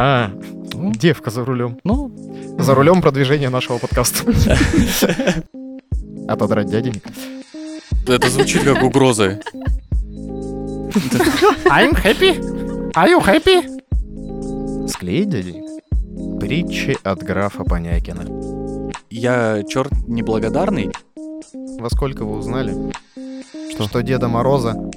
А, 0.00 0.30
Ну, 0.74 0.92
девка 0.92 1.30
за 1.30 1.44
рулем. 1.44 1.78
Ну, 1.82 2.12
За 2.60 2.74
рулем 2.76 3.02
продвижения 3.02 3.50
нашего 3.50 3.78
подкаста. 3.78 4.32
Отодрать 6.28 6.70
дяденек. 6.70 7.02
это 8.06 8.30
звучит 8.30 8.62
как 8.62 8.80
угроза. 8.84 9.40
I'm 11.66 11.94
happy. 11.94 12.38
Are 12.94 13.08
you 13.08 13.20
happy? 13.20 14.86
Склеить 14.88 15.30
дяденек? 15.30 15.64
Притчи 16.38 16.96
от 17.02 17.24
графа 17.24 17.64
Понякина. 17.64 18.24
Я 19.10 19.64
черт 19.68 19.90
неблагодарный. 20.06 20.92
Во 21.80 21.90
сколько 21.90 22.24
вы 22.24 22.38
узнали, 22.38 22.92
что, 23.72 24.00
Деда 24.02 24.28
Мороза 24.28 24.87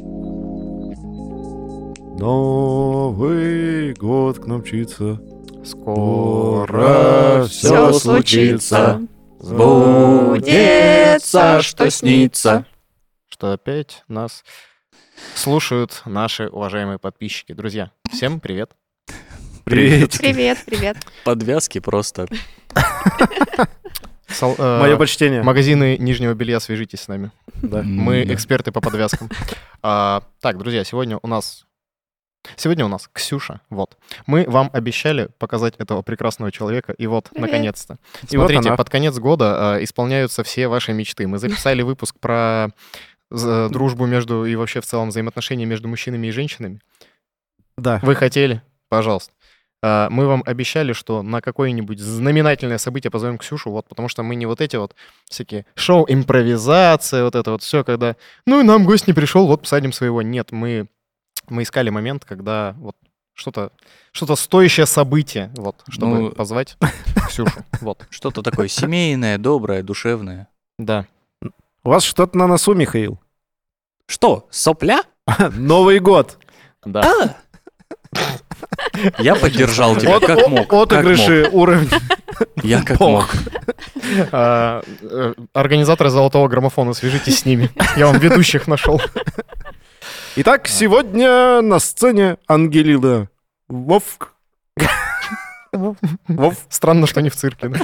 Новый 2.22 3.94
год 3.94 4.38
к 4.38 4.46
нам 4.46 4.60
мчится. 4.60 5.20
скоро 5.66 7.48
все 7.50 7.92
случится. 7.94 9.02
Сбудется, 9.40 10.84
что 11.64 11.90
снится. 11.90 12.68
что 13.28 13.54
опять 13.54 14.04
нас 14.08 14.44
слушают 15.34 16.04
наши 16.06 16.48
уважаемые 16.48 17.00
подписчики. 17.00 17.54
Друзья, 17.54 17.90
всем 18.14 18.40
привет. 18.40 18.70
Привет. 19.64 20.16
Привет, 20.20 20.60
привет. 20.68 20.98
Подвязки 21.26 21.80
просто. 21.80 22.28
Сол- 24.28 24.54
э, 24.60 24.80
Мое 24.80 24.96
почтение. 24.96 25.42
Магазины 25.42 25.98
нижнего 25.98 26.36
белья, 26.36 26.60
свяжитесь 26.60 27.00
с 27.02 27.08
нами. 27.08 27.32
Да. 27.64 27.82
Мы 27.82 28.24
эксперты 28.26 28.72
по 28.72 28.80
подвязкам. 28.80 29.28
А, 29.82 30.22
так, 30.40 30.60
друзья, 30.60 30.84
сегодня 30.84 31.18
у 31.20 31.28
нас... 31.28 31.66
Сегодня 32.56 32.86
у 32.86 32.88
нас 32.88 33.10
Ксюша, 33.14 33.62
вот. 33.70 33.98
Мы 34.26 34.46
вам 34.48 34.70
обещали 34.74 35.30
показать 35.38 35.76
этого 35.78 36.02
прекрасного 36.02 36.52
человека, 36.52 36.94
и 36.98 37.06
вот, 37.08 37.30
Привет. 37.30 37.42
наконец-то. 37.52 37.98
И 38.30 38.38
вот 38.38 38.46
Смотрите, 38.48 38.70
она. 38.70 38.78
под 38.78 38.90
конец 38.90 39.18
года 39.20 39.76
а, 39.76 39.84
исполняются 39.84 40.44
все 40.44 40.68
ваши 40.68 40.92
мечты. 40.94 41.28
Мы 41.28 41.38
записали 41.38 41.82
выпуск 41.84 42.16
про 42.20 42.70
з- 43.30 43.70
дружбу 43.70 44.06
между 44.08 44.46
и 44.46 44.56
вообще 44.56 44.82
в 44.82 44.86
целом 44.86 45.10
взаимоотношения 45.10 45.66
между 45.66 45.88
мужчинами 45.88 46.28
и 46.28 46.32
женщинами. 46.32 46.82
Да. 47.78 48.00
Вы 48.04 48.16
хотели? 48.16 48.62
Пожалуйста. 48.90 49.32
А, 49.84 50.10
Мы 50.10 50.26
вам 50.28 50.44
обещали, 50.46 50.94
что 50.94 51.22
на 51.24 51.42
какое-нибудь 51.42 52.00
знаменательное 52.00 52.78
событие 52.80 53.10
позовем 53.12 53.38
Ксюшу, 53.38 53.70
вот, 53.72 53.88
потому 53.88 54.10
что 54.10 54.24
мы 54.24 54.36
не 54.36 54.46
вот 54.48 54.62
эти 54.62 54.76
вот 54.76 54.96
всякие 55.30 55.66
шоу, 55.76 56.06
импровизация, 56.10 57.24
вот 57.24 57.36
это 57.36 57.52
вот 57.52 57.62
все, 57.64 57.84
когда, 57.84 58.16
ну 58.46 58.60
и 58.60 58.64
нам 58.64 58.84
гость 58.86 59.08
не 59.08 59.14
пришел, 59.14 59.48
вот 59.48 59.62
посадим 59.62 59.94
своего. 59.94 60.22
Нет, 60.22 60.52
мы, 60.52 60.88
мы 61.52 61.64
искали 61.64 61.90
момент, 61.90 62.26
когда 62.26 62.76
вот 62.80 62.96
что-то 63.34 63.72
что 64.12 64.36
стоящее 64.36 64.86
событие, 64.86 65.52
вот, 65.56 65.84
чтобы 65.90 66.20
Ну, 66.20 66.32
позвать 66.32 66.78
Ксюшу. 67.28 67.52
Вот, 67.80 68.06
Что-то 68.10 68.42
такое 68.42 68.68
семейное, 68.68 69.38
доброе, 69.38 69.84
душевное. 69.84 70.48
да. 70.78 71.06
У 71.84 71.90
вас 71.90 72.04
что-то 72.04 72.38
на 72.38 72.46
носу, 72.46 72.76
Михаил. 72.76 73.20
Что, 74.06 74.48
сопля? 74.52 75.02
Новый 75.54 76.00
год. 76.00 76.38
Да. 76.86 77.38
Я 79.20 79.36
поддержал 79.36 79.96
тебя 79.96 80.18
От- 80.18 80.26
как 80.26 80.48
мог. 80.48 80.72
Отыгрыши 80.72 81.50
уровня. 81.52 81.90
Я 82.62 82.84
как 82.84 83.00
мог. 83.00 83.30
А, 84.32 84.84
э, 85.02 85.34
Организаторы 85.54 86.10
золотого 86.10 86.48
граммофона, 86.48 86.94
свяжитесь 86.94 87.40
с 87.40 87.46
ними. 87.46 87.70
Я 87.98 88.08
вам 88.08 88.20
ведущих 88.20 88.68
нашел. 88.68 89.02
Итак, 90.38 90.68
сегодня 90.68 91.62
на 91.62 91.80
сцене 91.80 92.38
Ангелина 92.48 93.28
Вовк. 93.68 94.34
Вов. 95.72 96.58
Странно, 96.70 97.08
что 97.08 97.22
не 97.22 97.30
в 97.30 97.36
цирке. 97.36 97.70
да? 97.70 97.80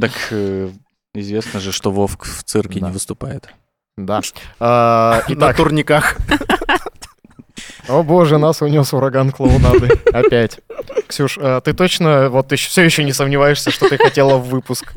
Так 0.00 0.12
э, 0.30 0.70
известно 1.14 1.60
же, 1.60 1.72
что 1.72 1.90
Вовк 1.90 2.24
в 2.24 2.42
цирке 2.44 2.80
Да. 2.80 2.86
не 2.88 2.92
выступает. 2.92 3.48
Да. 3.96 4.20
А, 4.58 5.22
На 5.28 5.34
Итак, 5.34 5.56
турниках. 5.56 6.16
о 7.88 8.02
боже, 8.02 8.38
нас 8.38 8.62
унес 8.62 8.92
ураган 8.94 9.30
клоунады. 9.32 9.88
Опять. 10.12 10.60
Ксюш, 11.08 11.38
а 11.40 11.60
ты 11.60 11.72
точно 11.74 12.30
вот 12.30 12.48
ты 12.48 12.56
все 12.56 12.82
еще 12.82 13.02
не 13.04 13.12
сомневаешься, 13.12 13.70
что 13.70 13.88
ты 13.88 13.98
хотела 13.98 14.36
в 14.38 14.48
выпуск? 14.48 14.92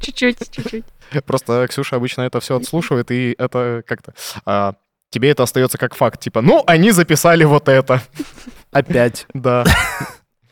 Чуть-чуть, 0.00 0.38
чуть-чуть. 0.50 0.84
Просто 1.26 1.66
Ксюша 1.68 1.96
обычно 1.96 2.22
это 2.22 2.40
все 2.40 2.56
отслушивает, 2.56 3.10
и 3.10 3.34
это 3.38 3.82
как-то... 3.86 4.14
а, 4.46 4.74
тебе 5.10 5.30
это 5.30 5.42
остается 5.44 5.78
как 5.78 5.94
факт. 5.94 6.20
Типа, 6.20 6.40
ну, 6.42 6.62
они 6.66 6.90
записали 6.90 7.44
вот 7.44 7.68
это. 7.68 8.00
Опять. 8.72 9.26
Да. 9.34 9.64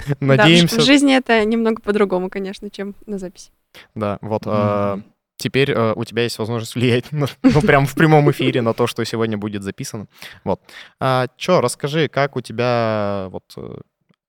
Да, 0.05 0.15
в- 0.17 0.21
Надеемся. 0.21 0.81
в 0.81 0.85
жизни 0.85 1.15
это 1.17 1.45
немного 1.45 1.81
по-другому, 1.81 2.29
конечно, 2.29 2.69
чем 2.71 2.97
на 3.07 3.19
записи. 3.19 3.51
Да, 3.95 4.19
вот. 4.21 4.43
а, 4.47 5.01
Теперь 5.37 5.71
э, 5.73 5.93
у 5.95 6.05
тебя 6.05 6.23
есть 6.25 6.39
возможность 6.39 6.75
влиять, 6.75 7.11
на- 7.13 7.27
ну, 7.43 7.61
прям 7.63 7.87
в 7.87 7.95
прямом 7.95 8.31
эфире 8.33 8.63
на 8.63 8.75
то, 8.75 8.87
что 8.87 9.03
сегодня 9.05 9.39
будет 9.39 9.63
записано. 9.63 10.07
Вот. 10.45 10.61
А, 11.01 11.27
чё, 11.37 11.61
расскажи, 11.61 12.09
как 12.09 12.37
у 12.37 12.41
тебя 12.41 13.27
вот 13.31 13.45
э, 13.57 13.77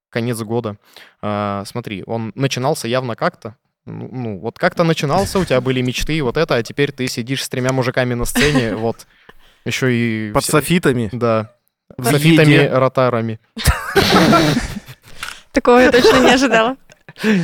конец 0.09 0.39
года? 0.41 0.77
А, 1.21 1.63
смотри, 1.65 2.03
он 2.07 2.31
начинался 2.35 2.87
явно 2.87 3.15
как-то. 3.15 3.57
Ну, 3.85 4.09
ну, 4.11 4.39
вот 4.39 4.57
как-то 4.57 4.83
начинался, 4.83 5.39
у 5.39 5.45
тебя 5.45 5.59
были 5.59 5.81
мечты, 5.81 6.21
вот 6.23 6.37
это, 6.37 6.55
а 6.55 6.63
теперь 6.63 6.91
ты 6.91 7.07
сидишь 7.07 7.43
с 7.43 7.49
тремя 7.49 7.73
мужиками 7.73 8.13
на 8.13 8.25
сцене, 8.25 8.75
вот. 8.75 9.07
Еще 9.65 9.93
и... 9.93 10.31
Под 10.31 10.45
софитами. 10.45 11.09
Да. 11.11 11.53
В 11.97 12.05
Софитами, 12.05 12.51
еде. 12.51 12.69
ротарами. 12.69 13.39
Такого 15.51 15.77
я 15.77 15.91
точно 15.91 16.19
не 16.21 16.31
ожидала. 16.31 16.77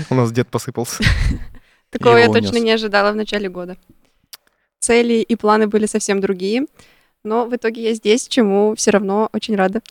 У 0.10 0.16
нас 0.16 0.32
дед 0.32 0.48
посыпался. 0.48 1.04
Такого 1.90 2.18
я 2.18 2.28
точно 2.28 2.58
не 2.58 2.72
ожидала 2.72 3.12
в 3.12 3.16
начале 3.16 3.50
года. 3.50 3.78
Цели 4.80 5.22
и 5.22 5.36
планы 5.36 5.68
были 5.68 5.86
совсем 5.86 6.20
другие, 6.20 6.66
но 7.24 7.46
в 7.46 7.56
итоге 7.56 7.84
я 7.84 7.94
здесь, 7.94 8.28
чему 8.28 8.76
все 8.76 8.92
равно 8.92 9.30
очень 9.34 9.56
рада. 9.56 9.82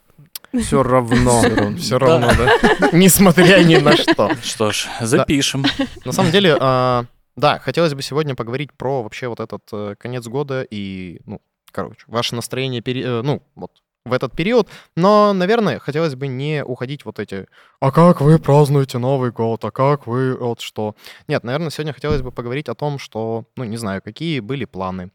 Все 0.56 0.82
равно. 0.82 1.42
Все 1.76 1.98
равно, 1.98 2.28
да? 2.28 2.90
Несмотря 2.92 3.62
ни 3.62 3.76
на 3.76 3.96
что. 3.96 4.30
Что 4.42 4.70
ж, 4.70 4.88
запишем. 5.00 5.64
На 6.04 6.12
самом 6.12 6.30
деле, 6.32 6.56
а, 6.58 7.04
да, 7.36 7.58
хотелось 7.58 7.94
бы 7.94 8.02
сегодня 8.02 8.34
поговорить 8.34 8.72
про 8.72 9.02
вообще 9.02 9.28
вот 9.28 9.40
этот 9.40 9.62
э, 9.72 9.94
конец 9.98 10.26
года 10.26 10.66
и, 10.68 11.20
ну, 11.24 11.40
короче, 11.70 12.02
ваше 12.06 12.34
настроение, 12.34 12.82
э, 12.84 13.22
ну, 13.22 13.42
вот 13.54 13.70
в 14.04 14.12
этот 14.12 14.34
период. 14.34 14.68
Но, 14.96 15.32
наверное, 15.32 15.78
хотелось 15.78 16.14
бы 16.14 16.26
не 16.26 16.64
уходить 16.64 17.04
вот 17.04 17.18
эти 17.18 17.46
«А 17.78 17.92
как 17.92 18.20
вы 18.20 18.38
празднуете 18.38 18.98
Новый 18.98 19.30
год? 19.30 19.64
А 19.64 19.70
как 19.70 20.06
вы 20.06 20.34
вот 20.36 20.60
что?» 20.60 20.96
Нет, 21.28 21.44
наверное, 21.44 21.70
сегодня 21.70 21.92
хотелось 21.92 22.22
бы 22.22 22.32
поговорить 22.32 22.68
о 22.68 22.74
том, 22.74 22.98
что, 22.98 23.44
ну, 23.56 23.64
не 23.64 23.76
знаю, 23.76 24.02
какие 24.02 24.40
были 24.40 24.64
планы, 24.64 25.10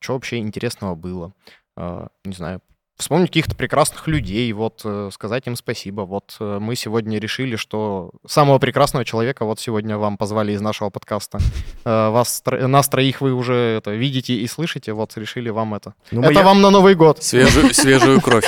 что 0.00 0.12
вообще 0.12 0.38
интересного 0.38 0.94
было, 0.94 1.32
а, 1.76 2.08
не 2.24 2.34
знаю, 2.34 2.60
вспомнить 3.00 3.28
каких-то 3.28 3.54
прекрасных 3.54 4.06
людей, 4.06 4.52
вот, 4.52 4.82
э, 4.84 5.10
сказать 5.12 5.46
им 5.46 5.56
спасибо. 5.56 6.02
Вот 6.02 6.36
э, 6.40 6.58
мы 6.60 6.76
сегодня 6.76 7.18
решили, 7.18 7.56
что 7.56 8.10
самого 8.26 8.58
прекрасного 8.58 9.04
человека 9.04 9.44
вот 9.44 9.60
сегодня 9.60 9.98
вам 9.98 10.16
позвали 10.16 10.52
из 10.52 10.60
нашего 10.60 10.90
подкаста. 10.90 11.38
Э, 11.84 12.10
Вас, 12.10 12.42
нас 12.46 12.88
троих 12.88 13.20
вы 13.22 13.32
уже 13.32 13.54
это 13.54 13.92
видите 13.92 14.34
и 14.34 14.46
слышите, 14.46 14.92
вот 14.92 15.16
решили 15.16 15.48
вам 15.48 15.74
это. 15.74 15.94
Ну, 16.10 16.20
это 16.20 16.32
моя- 16.32 16.44
вам 16.44 16.60
на 16.60 16.70
Новый 16.70 16.94
год. 16.94 17.22
Свежую, 17.22 17.72
свежую 17.74 18.20
кровь. 18.20 18.44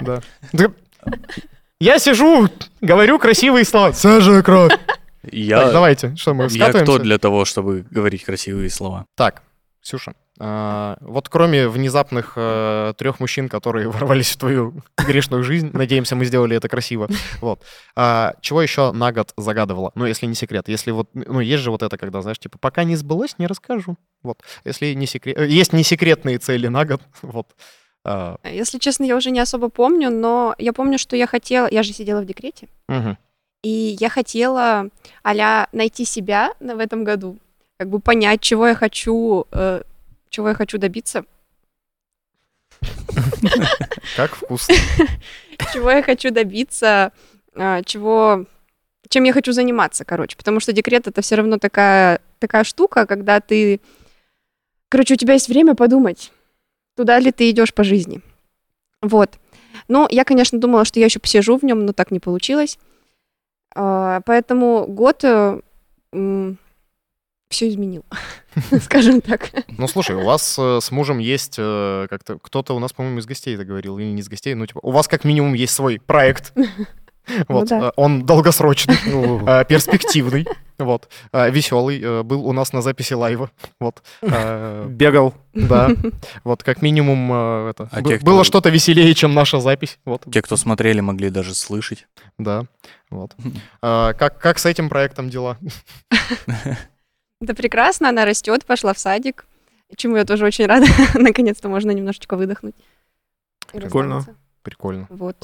Да. 0.00 0.20
Я 1.80 1.98
сижу, 1.98 2.48
говорю 2.80 3.18
красивые 3.18 3.64
слова. 3.64 3.92
Свежая 3.92 4.42
кровь. 4.42 4.72
Я, 5.30 5.60
Так, 5.62 5.72
давайте, 5.72 6.16
что 6.16 6.34
мы 6.34 6.48
я 6.50 6.72
кто 6.72 6.98
для 6.98 7.18
того, 7.18 7.44
чтобы 7.44 7.86
говорить 7.90 8.24
красивые 8.24 8.68
слова? 8.70 9.06
Так, 9.16 9.42
Ксюша, 9.82 10.10
а, 10.10 10.14
вот 10.36 11.28
кроме 11.28 11.68
внезапных 11.68 12.34
трех 12.34 13.20
мужчин, 13.20 13.48
которые 13.48 13.88
ворвались 13.90 14.32
в 14.32 14.36
твою 14.36 14.74
грешную 14.96 15.44
жизнь, 15.44 15.70
надеемся, 15.72 16.16
мы 16.16 16.24
сделали 16.24 16.56
это 16.56 16.68
красиво. 16.68 17.08
Вот. 17.40 17.62
а, 17.94 18.34
чего 18.40 18.62
еще 18.62 18.92
на 18.92 19.12
год 19.12 19.32
загадывала? 19.36 19.92
Ну, 19.94 20.06
если 20.06 20.26
не 20.26 20.34
секрет. 20.34 20.68
Если 20.68 20.90
вот, 20.90 21.08
ну, 21.14 21.40
есть 21.40 21.62
же 21.62 21.70
вот 21.70 21.82
это, 21.82 21.96
когда, 21.96 22.20
знаешь, 22.22 22.38
типа, 22.38 22.58
пока 22.58 22.84
не 22.84 22.96
сбылось, 22.96 23.36
не 23.38 23.46
расскажу. 23.46 23.96
Вот. 24.22 24.42
Если 24.64 24.94
не 24.94 25.06
секрет... 25.06 25.38
э, 25.38 25.46
Есть 25.46 25.72
не 25.72 25.84
секретные 25.84 26.38
цели 26.38 26.68
на 26.68 26.84
год. 26.84 27.00
Вот. 27.22 27.46
А, 28.04 28.38
Если 28.44 28.78
честно, 28.78 29.04
я 29.04 29.16
уже 29.16 29.30
не 29.30 29.40
особо 29.40 29.68
помню, 29.68 30.10
но 30.10 30.54
я 30.58 30.72
помню, 30.72 30.98
что 30.98 31.16
я 31.16 31.26
хотела... 31.26 31.68
Я 31.70 31.82
же 31.82 31.92
сидела 31.92 32.20
в 32.20 32.26
декрете, 32.26 32.68
мгм. 32.88 33.16
и 33.62 33.96
я 34.00 34.08
хотела 34.08 34.88
а 35.22 35.68
найти 35.72 36.04
себя 36.04 36.52
в 36.60 36.78
этом 36.78 37.04
году, 37.04 37.38
как 37.78 37.88
бы 37.88 38.00
понять, 38.00 38.40
чего 38.40 38.68
я 38.68 38.74
хочу, 38.74 39.46
э, 39.52 39.82
чего 40.34 40.48
я 40.48 40.54
хочу 40.54 40.78
добиться, 40.78 41.24
Как 44.16 44.34
вкусно. 44.34 44.74
чего 45.72 45.92
я 45.92 46.02
хочу 46.02 46.32
добиться, 46.32 47.12
а, 47.54 47.84
чего, 47.84 48.44
чем 49.08 49.22
я 49.22 49.32
хочу 49.32 49.52
заниматься, 49.52 50.04
короче. 50.04 50.36
Потому 50.36 50.58
что 50.58 50.72
декрет 50.72 51.06
это 51.06 51.22
все 51.22 51.36
равно 51.36 51.58
такая, 51.58 52.20
такая 52.40 52.64
штука, 52.64 53.06
когда 53.06 53.40
ты, 53.40 53.80
короче, 54.88 55.14
у 55.14 55.16
тебя 55.16 55.34
есть 55.34 55.48
время 55.48 55.76
подумать, 55.76 56.32
туда 56.96 57.20
ли 57.20 57.30
ты 57.30 57.48
идешь 57.50 57.72
по 57.72 57.84
жизни. 57.84 58.20
Вот. 59.02 59.38
Ну, 59.86 60.08
я, 60.10 60.24
конечно, 60.24 60.58
думала, 60.58 60.84
что 60.84 60.98
я 60.98 61.06
еще 61.06 61.20
посижу 61.20 61.58
в 61.58 61.62
нем, 61.62 61.86
но 61.86 61.92
так 61.92 62.10
не 62.10 62.18
получилось. 62.18 62.76
А, 63.72 64.20
Поэтому 64.26 64.86
год 64.88 65.22
все 67.54 67.68
изменил, 67.68 68.04
скажем 68.82 69.20
так. 69.20 69.50
Ну, 69.78 69.88
слушай, 69.88 70.14
у 70.16 70.24
вас 70.24 70.56
э, 70.58 70.78
с 70.82 70.90
мужем 70.90 71.18
есть 71.18 71.54
э, 71.58 72.06
как-то... 72.10 72.38
Кто-то 72.38 72.74
у 72.74 72.78
нас, 72.78 72.92
по-моему, 72.92 73.18
из 73.20 73.26
гостей 73.26 73.54
это 73.54 73.64
говорил, 73.64 73.98
или 73.98 74.06
не 74.06 74.20
из 74.20 74.28
гостей, 74.28 74.54
ну, 74.54 74.66
типа, 74.66 74.80
у 74.82 74.90
вас 74.90 75.08
как 75.08 75.24
минимум 75.24 75.54
есть 75.54 75.74
свой 75.74 76.00
проект. 76.04 76.52
Вот, 77.48 77.68
да. 77.70 77.88
э, 77.88 77.92
он 77.96 78.26
долгосрочный, 78.26 78.96
Ну, 79.06 79.38
перспективный, 79.66 80.46
вот, 80.78 81.08
веселый, 81.32 82.22
был 82.22 82.46
у 82.46 82.52
нас 82.52 82.74
на 82.74 82.82
записи 82.82 83.14
лайва, 83.14 83.50
вот. 83.80 84.02
Бегал. 84.20 85.32
Да, 85.54 85.88
вот 86.44 86.62
как 86.62 86.82
минимум 86.82 87.32
это, 87.70 87.88
А 87.92 88.02
б- 88.02 88.08
те, 88.10 88.16
кто- 88.18 88.26
было 88.26 88.44
что-то 88.44 88.68
веселее, 88.68 89.14
чем 89.14 89.32
наша 89.32 89.58
запись, 89.60 89.98
вот, 90.04 90.24
Те, 90.30 90.42
кто 90.42 90.56
смотрели, 90.58 91.00
могли 91.00 91.30
даже 91.30 91.54
слышать. 91.54 92.06
да, 92.38 92.66
вот. 93.08 93.34
А, 93.80 94.12
Как, 94.12 94.38
как 94.38 94.58
с 94.58 94.66
этим 94.66 94.90
проектом 94.90 95.30
дела? 95.30 95.56
Да 97.44 97.54
прекрасно, 97.54 98.08
она 98.08 98.24
растет, 98.24 98.64
пошла 98.64 98.94
в 98.94 98.98
садик, 98.98 99.46
чему 99.96 100.16
я 100.16 100.24
тоже 100.24 100.44
очень 100.46 100.66
рада. 100.66 100.86
Наконец-то 101.14 101.68
можно 101.68 101.90
немножечко 101.90 102.36
выдохнуть. 102.36 102.74
Прикольно. 103.72 104.24
Прикольно. 104.62 105.06
Вот. 105.10 105.36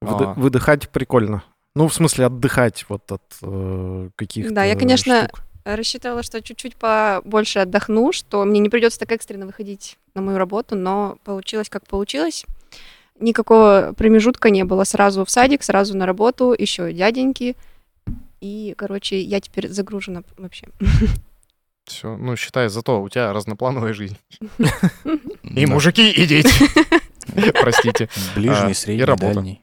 Выды- 0.00 0.24
А. 0.24 0.34
Выдыхать 0.34 0.88
прикольно. 0.88 1.42
Ну, 1.74 1.86
в 1.88 1.94
смысле, 1.94 2.26
отдыхать 2.26 2.84
вот 2.88 3.10
от 3.12 3.22
э, 3.42 4.10
каких-то 4.16 4.52
Да, 4.52 4.64
я, 4.64 4.74
конечно, 4.76 5.24
штук. 5.28 5.40
Рассчитывала, 5.64 6.22
что 6.22 6.40
чуть-чуть 6.40 6.76
побольше 6.76 7.58
отдохну, 7.60 8.12
что 8.12 8.44
мне 8.44 8.58
не 8.58 8.68
придется 8.70 8.98
так 8.98 9.12
экстренно 9.12 9.46
выходить 9.46 9.98
на 10.14 10.22
мою 10.22 10.38
работу, 10.38 10.74
но 10.76 11.18
получилось 11.24 11.68
как 11.68 11.86
получилось. 11.86 12.46
Никакого 13.20 13.92
промежутка 13.96 14.50
не 14.50 14.64
было. 14.64 14.84
Сразу 14.84 15.24
в 15.24 15.30
садик, 15.30 15.62
сразу 15.62 15.96
на 15.96 16.06
работу, 16.06 16.54
еще 16.56 16.92
дяденьки. 16.92 17.56
И, 18.40 18.74
короче, 18.76 19.20
я 19.20 19.40
теперь 19.40 19.68
загружена 19.68 20.22
вообще. 20.36 20.68
Все, 21.84 22.16
ну, 22.16 22.36
считай, 22.36 22.68
зато 22.68 23.00
у 23.02 23.08
тебя 23.08 23.32
разноплановая 23.32 23.94
жизнь. 23.94 24.18
И 25.42 25.66
мужики, 25.66 26.10
и 26.10 26.26
дети. 26.26 26.52
Простите. 27.60 28.08
Ближний, 28.34 28.66
А, 28.66 28.70
и 28.70 28.74
средний, 28.74 29.16
дальний. 29.16 29.62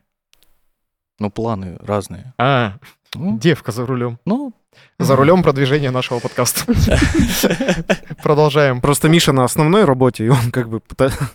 Ну, 1.20 1.30
планы 1.30 1.78
разные. 1.80 2.34
А, 2.38 2.78
Ну, 3.14 3.38
девка 3.38 3.72
за 3.72 3.86
рулем. 3.86 4.20
ну, 4.26 4.54
За 5.00 5.16
рулем 5.16 5.44
продвижения 5.44 5.92
нашего 5.92 6.20
подкаста. 6.20 6.66
Продолжаем. 8.24 8.82
Просто 8.82 9.08
Миша 9.08 9.32
на 9.32 9.44
основной 9.44 9.86
работе, 9.86 10.26
и 10.26 10.30
он 10.30 10.52
как 10.52 10.70
бы 10.70 10.82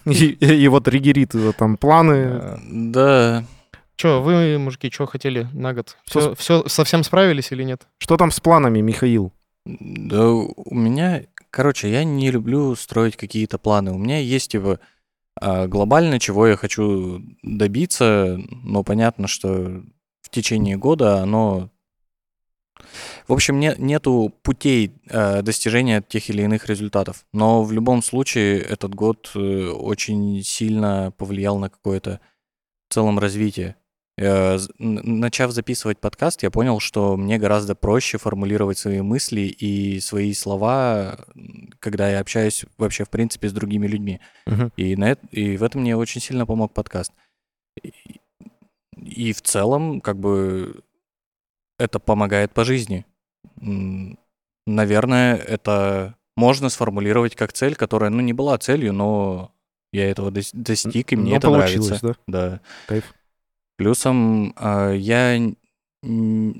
и, 0.04 0.68
вот 0.68 0.88
ригерит 0.88 1.34
э, 1.34 1.52
там 1.56 1.76
планы. 1.76 2.58
Да. 2.70 3.44
Че, 4.00 4.22
вы, 4.22 4.56
мужики, 4.56 4.90
что 4.90 5.04
хотели 5.04 5.46
на 5.52 5.74
год? 5.74 5.98
Что 6.06 6.34
Все, 6.34 6.66
совсем 6.68 7.04
справились 7.04 7.52
или 7.52 7.64
нет? 7.64 7.86
Что 7.98 8.16
там 8.16 8.30
с 8.30 8.40
планами, 8.40 8.80
Михаил? 8.80 9.30
Да, 9.66 10.26
у 10.30 10.74
меня, 10.74 11.24
короче, 11.50 11.90
я 11.90 12.02
не 12.02 12.30
люблю 12.30 12.74
строить 12.76 13.18
какие-то 13.18 13.58
планы. 13.58 13.92
У 13.92 13.98
меня 13.98 14.18
есть 14.18 14.52
типа 14.52 14.80
глобально, 15.38 16.18
чего 16.18 16.46
я 16.46 16.56
хочу 16.56 17.20
добиться, 17.42 18.40
но 18.62 18.82
понятно, 18.84 19.28
что 19.28 19.82
в 20.22 20.30
течение 20.30 20.78
года 20.78 21.18
оно... 21.18 21.68
В 23.28 23.34
общем, 23.34 23.60
не, 23.60 23.74
нету 23.76 24.32
путей 24.42 24.92
э, 25.10 25.42
достижения 25.42 26.00
тех 26.00 26.30
или 26.30 26.40
иных 26.40 26.70
результатов. 26.70 27.26
Но 27.34 27.62
в 27.62 27.70
любом 27.72 28.02
случае 28.02 28.62
этот 28.62 28.94
год 28.94 29.30
э, 29.34 29.68
очень 29.68 30.42
сильно 30.42 31.12
повлиял 31.18 31.58
на 31.58 31.68
какое-то 31.68 32.20
в 32.88 32.94
целом 32.94 33.18
развитие. 33.18 33.76
Э, 34.18 34.58
Начав 34.78 35.50
записывать 35.52 35.98
подкаст, 35.98 36.42
я 36.42 36.50
понял, 36.50 36.78
что 36.80 37.16
мне 37.16 37.38
гораздо 37.38 37.74
проще 37.74 38.18
формулировать 38.18 38.78
свои 38.78 39.00
мысли 39.00 39.42
и 39.42 40.00
свои 40.00 40.32
слова, 40.34 41.24
когда 41.78 42.10
я 42.10 42.20
общаюсь 42.20 42.64
вообще, 42.76 43.04
в 43.04 43.10
принципе, 43.10 43.48
с 43.48 43.52
другими 43.52 43.86
людьми. 43.86 44.20
Мгм. 44.46 44.72
И, 44.76 44.96
на 44.96 45.12
эт- 45.12 45.28
и 45.30 45.56
в 45.56 45.62
этом 45.62 45.80
мне 45.82 45.96
очень 45.96 46.20
сильно 46.20 46.44
помог 46.46 46.72
подкаст. 46.74 47.12
И, 47.82 47.92
и 48.96 49.32
в 49.32 49.40
целом, 49.42 50.00
как 50.00 50.18
бы, 50.18 50.82
это 51.78 51.98
помогает 51.98 52.52
по 52.52 52.64
жизни. 52.64 53.06
Наверное, 54.66 55.36
это 55.36 56.14
можно 56.36 56.68
сформулировать 56.68 57.34
как 57.36 57.52
цель, 57.54 57.74
которая, 57.74 58.10
ну, 58.10 58.20
не 58.20 58.32
была 58.34 58.58
целью, 58.58 58.92
но 58.92 59.52
я 59.92 60.10
этого 60.10 60.30
дос- 60.30 60.50
достиг, 60.52 61.12
и 61.12 61.16
мне 61.16 61.32
Но 61.32 61.36
это 61.38 61.50
нравится. 61.50 61.98
да? 62.02 62.14
Да. 62.26 62.60
Кайф. 62.86 63.14
Плюсом 63.80 64.52
а, 64.58 64.92
я 64.92 65.40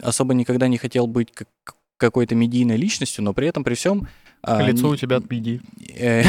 особо 0.02 0.32
никогда 0.32 0.68
не 0.68 0.78
хотел 0.78 1.06
быть 1.06 1.30
как- 1.34 1.76
какой-то 1.98 2.34
медийной 2.34 2.78
личностью, 2.78 3.22
но 3.22 3.34
при 3.34 3.46
этом 3.46 3.62
при 3.62 3.74
всем... 3.74 4.08
Лицо 4.46 4.88
у 4.88 4.96
тебя 4.96 5.16
отпиди. 5.16 5.60
Э, 5.98 6.22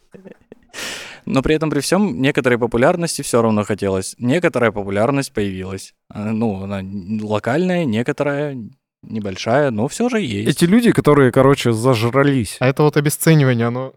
Но 1.26 1.42
при 1.42 1.54
этом 1.54 1.68
при 1.68 1.80
всем 1.80 2.22
некоторой 2.22 2.58
популярности 2.58 3.20
все 3.20 3.42
равно 3.42 3.62
хотелось. 3.62 4.14
Некоторая 4.16 4.72
популярность 4.72 5.34
появилась. 5.34 5.92
А, 6.08 6.32
Ну, 6.32 6.62
она 6.62 6.80
локальная, 7.22 7.84
некоторая 7.84 8.56
небольшая, 9.02 9.70
но 9.70 9.86
все 9.86 10.08
же 10.08 10.22
есть. 10.22 10.48
Эти 10.48 10.64
люди, 10.64 10.92
которые, 10.92 11.30
короче, 11.30 11.72
зажрались. 11.74 12.56
А 12.60 12.68
это 12.68 12.84
вот 12.84 12.96
обесценивание, 12.96 13.66
оно... 13.66 13.92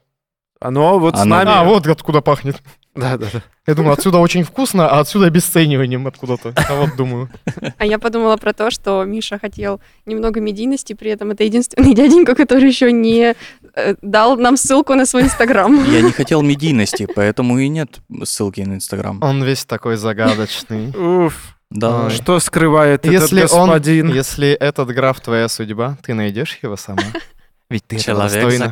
Оно 0.59 1.00
вот 1.00 1.17
с 1.17 1.23
нами... 1.23 1.50
А, 1.50 1.63
вот 1.63 1.88
откуда 1.88 2.19
пахнет. 2.19 2.61
Да, 2.95 3.18
да, 3.18 3.28
да. 3.34 3.42
Я 3.66 3.75
думаю, 3.75 3.94
отсюда 3.94 4.19
очень 4.19 4.44
вкусно, 4.44 4.88
а 4.88 5.00
отсюда 5.00 5.25
обесцениванием 5.25 6.06
откуда-то. 6.06 6.54
А 6.56 6.75
вот 6.75 6.95
думаю. 6.95 7.30
А 7.78 7.86
я 7.86 7.98
подумала 7.98 8.38
про 8.38 8.54
то, 8.54 8.69
что 8.69 9.04
Миша 9.04 9.40
хотел 9.40 9.81
немного 10.06 10.40
медийности, 10.42 10.94
при 10.94 11.10
этом 11.10 11.31
это 11.31 11.44
единственный 11.44 11.94
дяденька, 11.95 12.36
который 12.36 12.68
еще 12.68 12.92
не 12.92 13.36
э, 13.74 13.95
дал 14.01 14.38
нам 14.38 14.57
ссылку 14.57 14.94
на 14.94 15.06
свой 15.06 15.24
инстаграм. 15.24 15.84
Я 15.92 16.01
не 16.01 16.12
хотел 16.12 16.42
медийности, 16.44 17.07
поэтому 17.16 17.57
и 17.57 17.68
нет 17.68 18.00
ссылки 18.24 18.62
на 18.62 18.75
Инстаграм. 18.75 19.19
Он 19.24 19.44
весь 19.44 19.66
такой 19.66 19.96
загадочный. 19.96 20.89
Уф. 21.25 21.57
Да. 21.72 22.12
Что 22.12 22.39
скрывает 22.39 23.06
Если 23.06 23.39
этот 23.39 23.57
он, 23.57 23.69
господин? 23.69 24.13
если 24.13 24.50
этот 24.50 24.89
граф 24.89 25.19
твоя 25.19 25.48
судьба, 25.48 25.98
ты 26.04 26.13
найдешь 26.13 26.60
его 26.62 26.78
сама. 26.78 27.01
Ведь 27.69 27.88
ты 27.88 27.96
этого 27.96 28.24
достойна. 28.24 28.69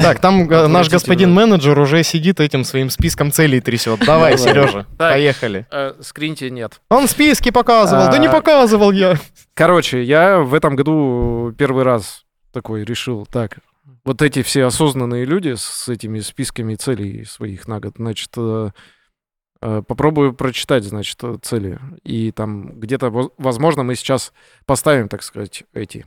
Так, 0.00 0.20
там 0.20 0.48
э, 0.50 0.66
наш 0.68 0.88
господин 0.88 1.32
менеджер 1.34 1.78
уже 1.78 2.02
сидит 2.04 2.40
этим 2.40 2.64
своим 2.64 2.88
списком 2.90 3.32
целей 3.32 3.60
трясет. 3.60 4.00
Давай. 4.06 4.38
Сережа, 4.38 4.86
поехали. 4.96 5.66
Э, 5.70 5.94
Скриньте 6.00 6.50
нет. 6.50 6.80
Он 6.88 7.08
списки 7.08 7.50
показывал, 7.50 8.10
да 8.10 8.18
не 8.18 8.28
А. 8.28 8.32
показывал 8.32 8.92
я. 8.92 9.16
Короче, 9.54 10.02
я 10.02 10.38
в 10.38 10.54
этом 10.54 10.76
году 10.76 11.52
первый 11.58 11.84
раз 11.84 12.24
такой 12.52 12.84
решил, 12.84 13.26
так, 13.26 13.58
вот 14.04 14.22
эти 14.22 14.42
все 14.42 14.64
осознанные 14.64 15.24
люди 15.24 15.54
с 15.56 15.88
этими 15.88 16.20
списками 16.20 16.74
целей 16.74 17.24
своих 17.24 17.66
на 17.68 17.80
год, 17.80 17.94
значит, 17.96 18.30
э, 18.36 18.70
попробую 19.60 20.32
прочитать, 20.34 20.84
значит, 20.84 21.20
цели. 21.42 21.78
И 22.02 22.32
там 22.32 22.78
где-то, 22.80 23.10
воз- 23.10 23.30
возможно, 23.38 23.82
мы 23.84 23.94
сейчас 23.94 24.32
поставим, 24.66 25.08
так 25.08 25.22
сказать, 25.22 25.64
эти 25.72 26.04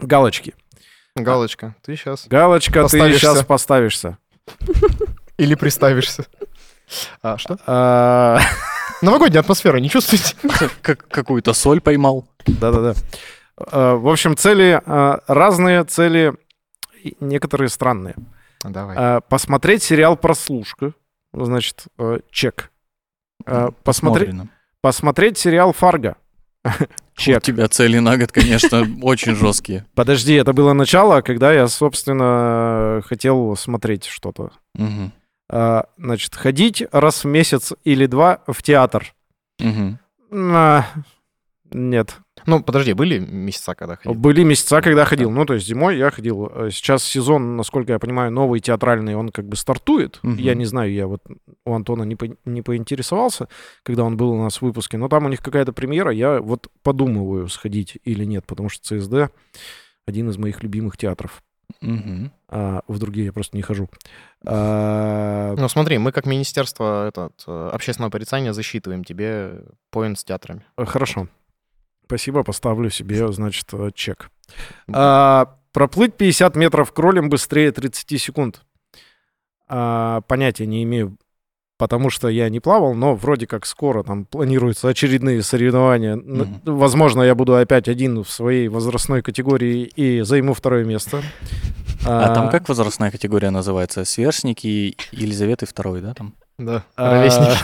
галочки. 0.00 0.54
Галочка, 1.16 1.74
ты 1.82 1.94
сейчас. 1.96 2.26
Галочка, 2.28 2.88
ты 2.88 2.98
сейчас 3.12 3.44
поставишься. 3.44 4.18
Или 5.36 5.54
приставишься. 5.54 6.26
А, 7.22 7.38
что? 7.38 7.58
А, 7.66 8.38
Новогодняя 9.02 9.40
атмосфера, 9.40 9.78
не 9.78 9.88
чувствуете? 9.88 10.36
Как 10.82 11.06
какую-то 11.08 11.52
соль 11.54 11.80
поймал. 11.80 12.26
Да-да-да. 12.46 12.94
Э, 13.58 13.94
В 13.94 14.08
общем, 14.08 14.36
цели 14.36 14.80
э, 14.84 15.18
разные, 15.26 15.84
цели 15.84 16.34
некоторые 17.20 17.68
странные. 17.68 18.14
Давай. 18.62 19.20
Посмотреть 19.22 19.82
сериал 19.82 20.16
«Прослушка». 20.16 20.92
Значит, 21.32 21.84
э, 21.98 22.20
чек. 22.30 22.70
Посмотреть, 23.44 23.76
Посмотрено. 23.84 24.48
посмотреть 24.80 25.38
сериал 25.38 25.72
«Фарго». 25.72 26.16
У 27.16 27.20
Чек. 27.20 27.42
тебя 27.42 27.68
цели 27.68 27.98
на 27.98 28.16
год, 28.16 28.32
конечно, 28.32 28.86
очень 29.02 29.34
жесткие. 29.34 29.84
Подожди, 29.94 30.34
это 30.34 30.52
было 30.52 30.72
начало, 30.72 31.20
когда 31.20 31.52
я, 31.52 31.68
собственно, 31.68 33.02
хотел 33.06 33.56
смотреть 33.56 34.04
что-то. 34.06 34.50
Мгм. 34.74 35.12
Э, 35.50 35.82
Значит, 35.98 36.34
ходить 36.34 36.84
раз 36.92 37.24
в 37.24 37.28
месяц 37.28 37.72
или 37.84 38.06
два 38.06 38.40
в 38.46 38.62
театр. 38.62 39.12
Мгм. 39.58 39.98
А, 40.32 40.86
Нет. 41.72 42.16
Ну, 42.46 42.62
подожди, 42.62 42.92
были 42.92 43.18
месяца, 43.18 43.74
когда 43.74 43.96
ходил? 43.96 44.14
Были 44.14 44.42
месяца, 44.42 44.80
когда 44.82 45.04
ходил. 45.04 45.30
Ну, 45.30 45.44
то 45.46 45.54
есть 45.54 45.66
зимой 45.66 45.96
я 45.98 46.10
ходил. 46.10 46.50
Э, 46.54 46.70
Сейчас 46.70 47.04
сезон, 47.04 47.56
насколько 47.56 47.92
я 47.92 47.98
понимаю, 47.98 48.30
новый 48.32 48.60
театральный, 48.60 49.14
он 49.14 49.30
как 49.30 49.46
бы 49.46 49.56
стартует. 49.56 50.18
Мгм. 50.22 50.36
Я 50.38 50.54
не 50.54 50.64
знаю, 50.64 50.92
я 50.92 51.06
вот 51.06 51.20
у 51.64 51.72
Антона 51.74 52.02
не, 52.04 52.16
по- 52.16 52.36
не 52.44 52.62
поинтересовался, 52.62 53.48
когда 53.82 54.04
он 54.04 54.16
был 54.16 54.30
у 54.32 54.42
нас 54.42 54.58
в 54.58 54.62
выпуске, 54.62 54.98
но 54.98 55.08
там 55.08 55.24
у 55.26 55.28
них 55.28 55.40
какая-то 55.40 55.72
премьера, 55.72 56.10
я 56.10 56.40
вот 56.40 56.68
подумываю, 56.82 57.48
сходить 57.48 57.98
или 58.04 58.24
нет, 58.24 58.44
потому 58.46 58.68
что 58.68 58.82
ЦСД 58.98 59.32
один 60.06 60.28
из 60.30 60.36
моих 60.38 60.62
любимых 60.62 60.96
театров. 60.96 61.42
Мгм. 61.80 62.32
А, 62.48 62.82
в 62.86 62.98
другие 62.98 63.26
я 63.26 63.32
просто 63.32 63.56
не 63.56 63.62
хожу. 63.62 63.88
А, 64.44 65.54
Ну 65.56 65.68
смотри, 65.68 65.98
мы 65.98 66.12
как 66.12 66.26
министерство 66.26 67.08
этот, 67.08 67.44
э, 67.46 67.70
общественного 67.72 68.10
порицания 68.10 68.52
засчитываем 68.52 69.04
тебе 69.04 69.62
поинт 69.90 70.18
с 70.18 70.24
театрами. 70.24 70.62
Хорошо. 70.76 71.28
Спасибо, 72.12 72.42
поставлю 72.42 72.90
себе, 72.90 73.32
значит, 73.32 73.68
э, 73.72 73.90
чек. 73.94 74.28
А, 74.92 75.56
проплыть 75.72 76.14
50 76.14 76.56
метров 76.56 76.92
кролем 76.92 77.30
быстрее 77.30 77.72
30 77.72 78.18
секунд. 78.18 78.60
А, 79.66 80.20
понятия 80.28 80.66
не 80.66 80.82
имею, 80.82 81.16
потому 81.78 82.10
что 82.10 82.28
я 82.28 82.50
не 82.50 82.60
плавал, 82.60 82.92
но 82.92 83.14
вроде 83.14 83.46
как 83.46 83.64
скоро 83.64 84.02
там 84.02 84.26
планируются 84.26 84.88
очередные 84.90 85.42
соревнования. 85.42 86.16
Мгм. 86.16 86.60
Возможно, 86.66 87.22
я 87.22 87.34
буду 87.34 87.56
опять 87.56 87.88
один 87.88 88.22
в 88.22 88.28
своей 88.30 88.68
возрастной 88.68 89.22
категории 89.22 89.84
и 89.84 90.20
займу 90.20 90.52
второе 90.52 90.84
место. 90.84 91.22
А 92.04 92.34
там 92.34 92.50
как 92.50 92.68
возрастная 92.68 93.10
категория 93.10 93.48
называется? 93.48 94.04
Сверстники 94.04 94.98
Елизаветы 95.12 95.64
II, 95.64 96.02
да? 96.02 96.12
Там? 96.12 96.34
Да, 96.58 96.84
А, 96.94 97.12
ровесники. 97.12 97.56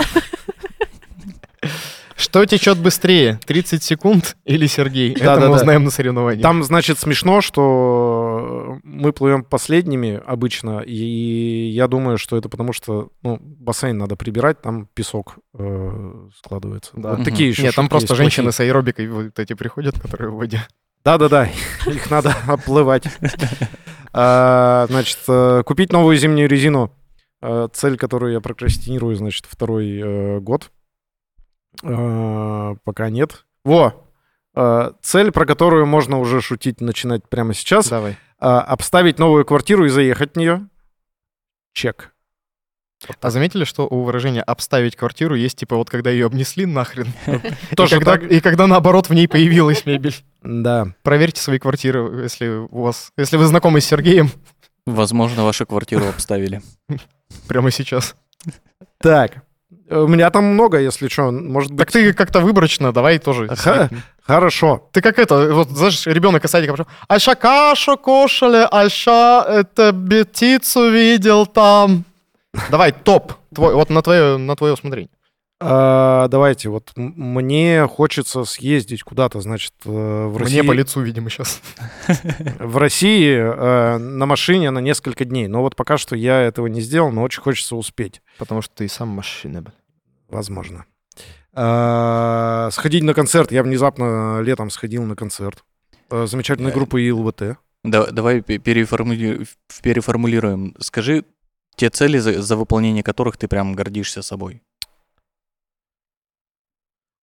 Что 2.19 2.45
течет 2.45 2.79
быстрее, 2.79 3.39
30 3.47 3.81
секунд 3.81 4.37
или 4.45 4.67
Сергей? 4.67 5.15
Это 5.15 5.39
мы 5.39 5.51
узнаем 5.51 5.85
на 5.85 5.91
соревновании. 5.93 6.43
Там, 6.43 6.65
значит, 6.65 6.99
смешно, 6.99 7.41
что 7.41 8.79
мы 8.83 9.13
плывем 9.13 9.45
последними 9.45 10.21
обычно, 10.27 10.81
и 10.81 11.69
я 11.69 11.87
думаю, 11.87 12.19
что 12.19 12.37
это 12.37 12.49
потому, 12.49 12.73
что 12.73 13.11
ну, 13.23 13.39
бассейн 13.41 13.97
надо 13.97 14.17
прибирать, 14.17 14.61
там 14.61 14.89
песок 14.95 15.37
э, 15.57 16.29
складывается. 16.37 16.91
Да. 16.97 17.15
Вот 17.15 17.25
такие 17.25 17.51
еще 17.51 17.63
Нет, 17.63 17.77
там 17.77 17.89
просто 17.89 18.15
есть 18.15 18.19
женщины 18.19 18.47
плохие. 18.47 18.67
с 18.67 18.69
аэробикой 18.69 19.07
вот 19.09 19.39
эти 19.39 19.53
приходят, 19.53 20.01
которые 20.01 20.31
в 20.33 20.35
воде. 20.35 20.67
Да-да-да, 21.05 21.49
их 21.87 22.11
надо 22.11 22.35
оплывать. 22.49 23.05
А, 24.13 24.87
Значит, 24.89 25.19
э, 25.29 25.63
купить 25.65 25.93
новую 25.93 26.17
зимнюю 26.17 26.49
резину. 26.49 26.93
Э, 27.43 27.69
Цель, 27.73 27.97
которую 27.97 28.33
я 28.33 28.41
прокрастинирую, 28.41 29.15
значит, 29.15 29.45
второй 29.49 30.41
год. 30.41 30.73
Э, 31.83 32.75
Пока 32.85 33.11
нет. 33.11 33.45
Во! 33.65 34.05
Э, 34.55 34.93
Цель, 35.03 35.31
про 35.33 35.47
которую 35.47 35.87
можно 35.87 36.19
уже 36.19 36.41
шутить, 36.41 36.81
начинать 36.81 37.29
прямо 37.29 37.55
сейчас. 37.55 37.89
Давай. 37.89 38.17
А, 38.41 38.61
Обставить 38.61 39.19
новую 39.19 39.45
квартиру 39.45 39.85
и 39.85 39.89
заехать 39.89 40.35
в 40.35 40.37
нее. 40.37 40.69
Чек. 41.73 42.13
А 43.21 43.31
заметили, 43.31 43.63
что 43.65 43.87
у 43.87 44.03
выражения 44.03 44.43
«обставить 44.43 44.97
квартиру» 44.97 45.37
есть 45.37 45.57
типа 45.59 45.77
вот 45.77 45.89
когда 45.89 46.11
ее 46.11 46.27
обнесли 46.27 46.67
нахрен, 46.67 47.13
и 47.71 47.77
Тоже 47.77 47.97
когда, 47.97 48.15
так? 48.15 48.25
и 48.25 48.41
когда 48.41 48.67
наоборот 48.67 49.09
в 49.09 49.15
ней 49.15 49.29
появилась 49.29 49.87
мебель. 49.87 50.17
Да. 50.43 50.95
Проверьте 51.03 51.41
свои 51.41 51.61
квартиры, 51.61 52.23
если 52.23 52.49
у 52.49 52.83
вас, 52.83 53.13
если 53.17 53.37
вы 53.37 53.47
знакомы 53.47 53.81
с 53.81 53.85
Сергеем 53.87 54.31
Возможно, 54.85 55.45
вашу 55.45 55.65
квартиру 55.67 56.07
обставили. 56.09 56.61
прямо 57.47 57.71
сейчас. 57.71 58.17
Так. 58.99 59.45
У 59.91 60.07
меня 60.07 60.31
там 60.31 60.45
много, 60.45 60.79
если 60.81 61.09
что. 61.09 61.31
Может 61.31 61.71
быть... 61.73 61.79
Так 61.81 61.93
ты 61.93 62.13
как-то 62.13 62.41
выборочно, 62.41 62.93
давай 62.93 63.19
тоже. 63.19 63.49
Ха- 63.49 63.89
Хорошо. 64.23 64.89
Ты 64.93 65.01
как 65.01 65.19
это, 65.19 65.53
вот 65.55 65.69
знаешь, 65.71 66.07
ребенок 66.07 66.45
из 66.45 66.51
садика 66.51 66.75
пришел, 66.75 66.87
Айша 67.09 67.35
кашу 67.35 67.97
кушали, 67.97 68.67
Айша 68.71 69.45
это 69.49 69.93
птицу 69.95 70.91
видел 70.91 71.47
там. 71.47 72.05
Давай, 72.71 72.93
топ, 72.93 73.33
твой, 73.55 73.75
вот 73.75 73.89
на 73.91 74.03
твое, 74.03 74.37
на 74.37 74.55
твое 74.57 74.75
усмотрение. 74.75 75.11
А, 75.61 76.29
давайте, 76.29 76.69
вот 76.69 76.93
мне 76.95 77.85
хочется 77.89 78.45
съездить 78.45 79.03
куда-то, 79.03 79.41
значит, 79.41 79.73
э, 79.85 79.91
в 80.27 80.37
России. 80.37 80.61
Мне 80.61 80.69
по 80.69 80.73
лицу, 80.73 81.01
видимо, 81.01 81.31
сейчас. 81.31 81.61
В 82.61 82.77
России 82.77 83.35
э, 83.37 83.99
на 83.99 84.27
машине 84.27 84.71
на 84.71 84.79
несколько 84.79 85.25
дней. 85.25 85.49
Но 85.49 85.63
вот 85.63 85.75
пока 85.75 85.99
что 85.99 86.15
я 86.15 86.41
этого 86.43 86.69
не 86.69 86.81
сделал, 86.81 87.11
но 87.11 87.23
очень 87.23 87.41
хочется 87.43 87.75
успеть. 87.75 88.23
Потому 88.39 88.63
что 88.63 88.73
ты 88.77 88.89
сам 88.89 89.09
машина. 89.09 89.63
блин. 89.63 89.75
Возможно. 90.29 90.85
А, 91.53 92.69
сходить 92.73 93.03
на 93.03 93.15
концерт. 93.15 93.51
Я 93.53 93.63
внезапно 93.63 94.41
летом 94.41 94.71
сходил 94.71 95.05
на 95.05 95.17
концерт. 95.17 95.65
Э, 96.11 96.27
Замечательной 96.27 96.71
Э, 96.71 96.75
группы 96.75 97.03
ИЛВТ. 97.09 97.57
Да- 97.85 98.07
Давай 98.11 98.41
пе- 98.43 98.59
переформули- 98.59 99.47
переформулируем. 99.83 100.75
Скажи 100.79 101.25
те 101.77 101.91
цели, 101.91 102.19
за, 102.19 102.41
за 102.43 102.57
выполнение 102.57 103.03
которых 103.03 103.37
ты 103.37 103.49
прям 103.49 103.75
гордишься 103.75 104.23
собой. 104.23 104.63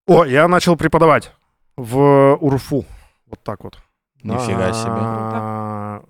О, 0.07 0.23
я 0.25 0.47
начал 0.47 0.75
преподавать 0.77 1.31
в 1.75 2.35
УРФУ. 2.41 2.85
Вот 3.27 3.43
так 3.43 3.63
вот. 3.63 3.79
Нифига 4.21 4.71
себе. 4.73 4.91
А, 4.91 6.03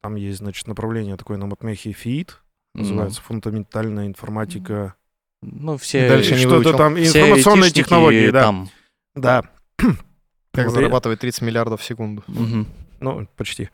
Там 0.00 0.16
есть, 0.16 0.38
значит, 0.38 0.66
направление 0.66 1.16
такое 1.16 1.38
на 1.38 1.46
матмехе 1.46 1.92
ФИИТ. 1.92 2.42
Называется 2.74 3.20
фундаментальная 3.22 4.06
информатика. 4.06 4.94
Ну, 5.42 5.76
все... 5.76 6.08
Дальше 6.08 6.32
не 6.32 6.38
Что-то 6.40 6.54
выучил. 6.56 6.78
там, 6.78 6.98
информационные 6.98 7.70
технологии, 7.70 8.30
да. 8.30 8.42
там. 8.42 8.70
Да. 9.14 9.42
Как 10.52 10.66
Вот 10.66 10.74
зарабатывать 10.74 11.20
30 11.20 11.42
миллиардов 11.42 11.80
в 11.80 11.84
секунду. 11.84 12.22
Мгм. 12.28 12.66
Ну, 13.00 13.26
почти. 13.36 13.68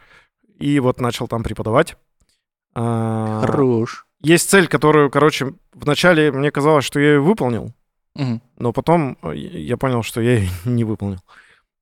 И 0.58 0.80
вот 0.80 1.00
начал 1.00 1.28
там 1.28 1.42
преподавать. 1.42 1.96
А, 2.74 3.40
Хорош. 3.42 4.06
Есть 4.20 4.48
цель, 4.50 4.66
которую, 4.66 5.10
короче, 5.10 5.54
вначале 5.72 6.32
мне 6.32 6.50
казалось, 6.50 6.84
что 6.84 6.98
я 7.00 7.12
ее 7.14 7.20
выполнил, 7.20 7.72
Мгм. 8.14 8.42
но 8.56 8.72
потом 8.72 9.16
э, 9.22 9.36
я 9.36 9.76
понял, 9.76 10.02
что 10.02 10.20
я 10.20 10.38
ее 10.38 10.50
не 10.64 10.84
выполнил. 10.84 11.20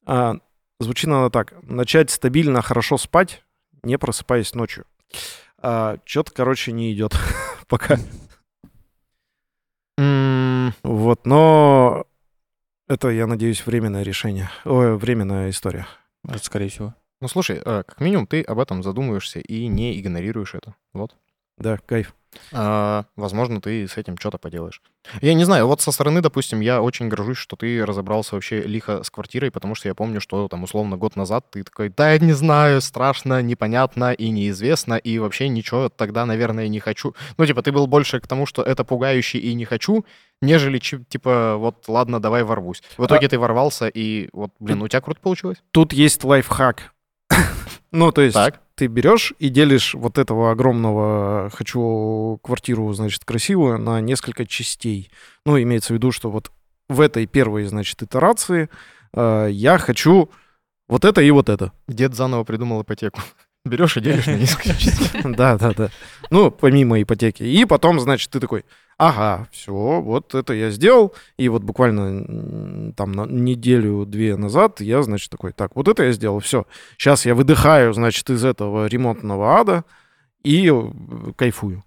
А, 0.04 0.36
звучит 0.80 1.08
она 1.08 1.30
так. 1.30 1.54
Начать 1.62 2.10
стабильно 2.10 2.60
хорошо 2.60 2.98
спать, 2.98 3.44
не 3.82 3.96
просыпаясь 3.98 4.54
ночью. 4.54 4.84
Что-то, 5.58 6.30
короче, 6.34 6.72
не 6.72 6.92
идет 6.92 7.16
пока. 7.68 7.96
М, 10.66 10.74
Вот, 10.82 11.26
но 11.26 12.06
это, 12.88 13.08
я 13.08 13.26
надеюсь, 13.26 13.66
временное 13.66 14.02
решение. 14.02 14.50
Ой, 14.64 14.96
временная 14.96 15.50
история. 15.50 15.86
Это, 16.28 16.38
скорее 16.38 16.68
всего. 16.68 16.94
Ну 17.20 17.28
слушай, 17.28 17.56
э, 17.64 17.82
как 17.86 18.00
минимум 18.00 18.26
ты 18.26 18.42
об 18.42 18.58
этом 18.58 18.82
задумываешься 18.82 19.40
и 19.40 19.66
не 19.68 19.98
игнорируешь 19.98 20.54
это. 20.54 20.74
Вот. 20.92 21.16
Да, 21.58 21.78
кайф. 21.86 22.14
А, 22.52 23.04
возможно, 23.16 23.60
ты 23.60 23.86
с 23.88 23.96
этим 23.96 24.16
что-то 24.18 24.38
поделаешь. 24.38 24.82
Я 25.20 25.34
не 25.34 25.44
знаю, 25.44 25.66
вот 25.66 25.80
со 25.80 25.92
стороны, 25.92 26.20
допустим, 26.20 26.60
я 26.60 26.82
очень 26.82 27.08
горжусь, 27.08 27.38
что 27.38 27.56
ты 27.56 27.84
разобрался 27.84 28.34
вообще 28.34 28.62
лихо 28.62 29.02
с 29.02 29.10
квартирой, 29.10 29.50
потому 29.50 29.74
что 29.74 29.88
я 29.88 29.94
помню, 29.94 30.20
что 30.20 30.48
там 30.48 30.64
условно 30.64 30.96
год 30.96 31.16
назад 31.16 31.46
ты 31.50 31.62
такой, 31.62 31.88
да, 31.88 32.12
я 32.12 32.18
не 32.18 32.32
знаю, 32.32 32.80
страшно, 32.80 33.40
непонятно 33.42 34.12
и 34.12 34.30
неизвестно, 34.30 34.94
и 34.94 35.18
вообще 35.18 35.48
ничего 35.48 35.88
тогда, 35.88 36.26
наверное, 36.26 36.68
не 36.68 36.80
хочу. 36.80 37.14
Ну, 37.38 37.46
типа, 37.46 37.62
ты 37.62 37.72
был 37.72 37.86
больше 37.86 38.20
к 38.20 38.26
тому, 38.26 38.46
что 38.46 38.62
это 38.62 38.84
пугающе 38.84 39.38
и 39.38 39.54
не 39.54 39.64
хочу, 39.64 40.04
нежели, 40.40 40.78
типа, 40.78 41.56
вот, 41.56 41.84
ладно, 41.88 42.20
давай 42.20 42.42
ворвусь. 42.42 42.82
В 42.96 43.06
итоге 43.06 43.28
ты 43.28 43.38
ворвался, 43.38 43.86
и 43.88 44.28
вот, 44.32 44.50
блин, 44.58 44.82
у 44.82 44.88
тебя 44.88 45.00
круто 45.00 45.20
получилось. 45.20 45.58
Тут 45.70 45.92
есть 45.92 46.24
лайфхак. 46.24 46.92
Ну, 47.92 48.12
то 48.12 48.20
есть 48.20 48.34
Так. 48.34 48.60
Ты 48.76 48.86
берешь 48.88 49.32
и 49.38 49.48
делишь 49.48 49.94
вот 49.94 50.18
этого 50.18 50.50
огромного 50.50 51.50
«хочу 51.52 52.38
квартиру, 52.42 52.92
значит, 52.92 53.24
красивую» 53.24 53.78
на 53.78 54.00
несколько 54.00 54.46
частей. 54.46 55.10
Ну, 55.46 55.60
имеется 55.60 55.94
в 55.94 55.96
виду, 55.96 56.12
что 56.12 56.30
вот 56.30 56.52
в 56.88 57.00
этой 57.00 57.26
первой, 57.26 57.64
значит, 57.64 58.02
итерации 58.02 58.68
э, 59.14 59.48
я 59.50 59.78
хочу 59.78 60.30
вот 60.88 61.04
это 61.04 61.22
и 61.22 61.30
вот 61.30 61.48
это. 61.48 61.72
Дед 61.88 62.14
заново 62.14 62.44
придумал 62.44 62.82
ипотеку. 62.82 63.20
Берешь 63.64 63.96
и 63.96 64.00
делишь 64.00 64.26
на 64.26 64.36
несколько 64.36 64.78
частей. 64.78 65.22
Да, 65.24 65.56
да, 65.56 65.72
да. 65.72 65.90
Ну, 66.30 66.50
помимо 66.50 67.00
ипотеки. 67.00 67.42
И 67.42 67.64
потом, 67.64 67.98
значит, 67.98 68.30
ты 68.30 68.40
такой, 68.40 68.64
ага, 68.98 69.48
все, 69.50 69.72
вот 69.72 70.34
это 70.34 70.52
я 70.52 70.70
сделал. 70.70 71.14
И 71.36 71.48
вот 71.48 71.62
буквально 71.62 72.92
там 72.94 73.12
на 73.12 73.26
неделю-две 73.26 74.36
назад 74.36 74.80
я, 74.80 75.02
значит, 75.02 75.30
такой, 75.30 75.52
так, 75.52 75.76
вот 75.76 75.88
это 75.88 76.04
я 76.04 76.12
сделал, 76.12 76.40
все. 76.40 76.66
Сейчас 76.96 77.26
я 77.26 77.34
выдыхаю, 77.34 77.92
значит, 77.92 78.28
из 78.30 78.44
этого 78.44 78.86
ремонтного 78.86 79.58
ада 79.58 79.84
и 80.42 80.70
э, 80.70 81.32
кайфую. 81.36 81.82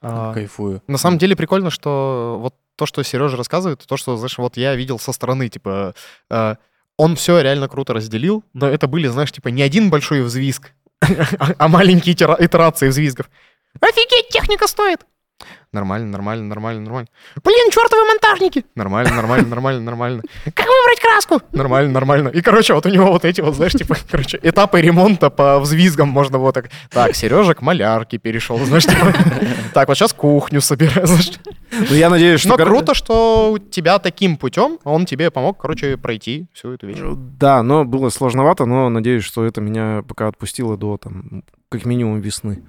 А, 0.00 0.32
Кайфую. 0.34 0.82
На 0.86 0.98
самом 0.98 1.18
деле 1.18 1.36
прикольно, 1.36 1.70
что 1.70 2.36
вот 2.40 2.56
то, 2.76 2.86
что 2.86 3.02
Сережа 3.02 3.36
рассказывает, 3.36 3.84
то, 3.86 3.96
что, 3.96 4.16
знаешь, 4.16 4.36
вот 4.38 4.56
я 4.56 4.74
видел 4.74 4.98
со 4.98 5.12
стороны, 5.12 5.48
типа, 5.48 5.94
э, 6.30 6.56
он 6.96 7.16
все 7.16 7.40
реально 7.40 7.68
круто 7.68 7.94
разделил, 7.94 8.44
но 8.52 8.68
это 8.68 8.86
были, 8.88 9.06
знаешь, 9.06 9.32
типа, 9.32 9.48
не 9.48 9.62
один 9.62 9.90
большой 9.90 10.22
взвизг, 10.22 10.72
а 11.00 11.54
а 11.58 11.68
маленькие 11.68 12.14
тера- 12.14 12.36
итерации 12.38 12.88
взвизгов. 12.88 13.30
Офигеть, 13.80 14.28
техника 14.28 14.66
стоит! 14.66 15.06
Нормально, 15.72 16.08
нормально, 16.08 16.44
нормально, 16.44 16.82
нормально. 16.82 17.08
Блин, 17.42 17.70
чертовы 17.70 18.04
монтажники! 18.06 18.66
Нормально, 18.74 19.14
нормально, 19.14 19.48
нормально, 19.48 19.80
нормально. 19.80 20.22
Как 20.44 20.66
выбрать 20.66 21.00
краску? 21.00 21.40
Нормально, 21.52 21.92
нормально. 21.92 22.28
И, 22.28 22.42
короче, 22.42 22.74
вот 22.74 22.84
у 22.84 22.90
него 22.90 23.10
вот 23.10 23.24
эти 23.24 23.40
вот, 23.40 23.54
знаешь, 23.54 23.72
типа, 23.72 23.96
короче, 24.10 24.38
этапы 24.42 24.82
ремонта 24.82 25.30
по 25.30 25.58
взвизгам 25.60 26.08
можно 26.08 26.36
вот 26.38 26.54
так. 26.54 26.70
Так, 26.90 27.16
Сережа 27.16 27.54
к 27.54 27.62
малярке 27.62 28.18
перешел, 28.18 28.58
знаешь, 28.58 28.84
типа. 28.84 29.14
Так, 29.72 29.88
вот 29.88 29.96
сейчас 29.96 30.12
кухню 30.12 30.60
собираю, 30.60 31.06
знаешь. 31.06 31.32
Ну, 31.70 31.96
я 31.96 32.10
надеюсь, 32.10 32.40
что... 32.40 32.50
Но 32.50 32.56
круто, 32.56 32.94
что 32.94 33.52
у 33.52 33.58
тебя 33.58 33.98
таким 33.98 34.36
путем 34.36 34.78
он 34.84 35.06
тебе 35.06 35.30
помог, 35.30 35.58
короче, 35.58 35.96
пройти 35.96 36.48
всю 36.52 36.72
эту 36.72 36.86
вещь. 36.86 36.98
Да, 37.00 37.62
но 37.62 37.84
было 37.84 38.10
сложновато, 38.10 38.66
но 38.66 38.90
надеюсь, 38.90 39.24
что 39.24 39.44
это 39.44 39.62
меня 39.62 40.02
пока 40.06 40.28
отпустило 40.28 40.76
до, 40.76 40.98
там, 40.98 41.44
как 41.70 41.86
минимум 41.86 42.20
весны. 42.20 42.62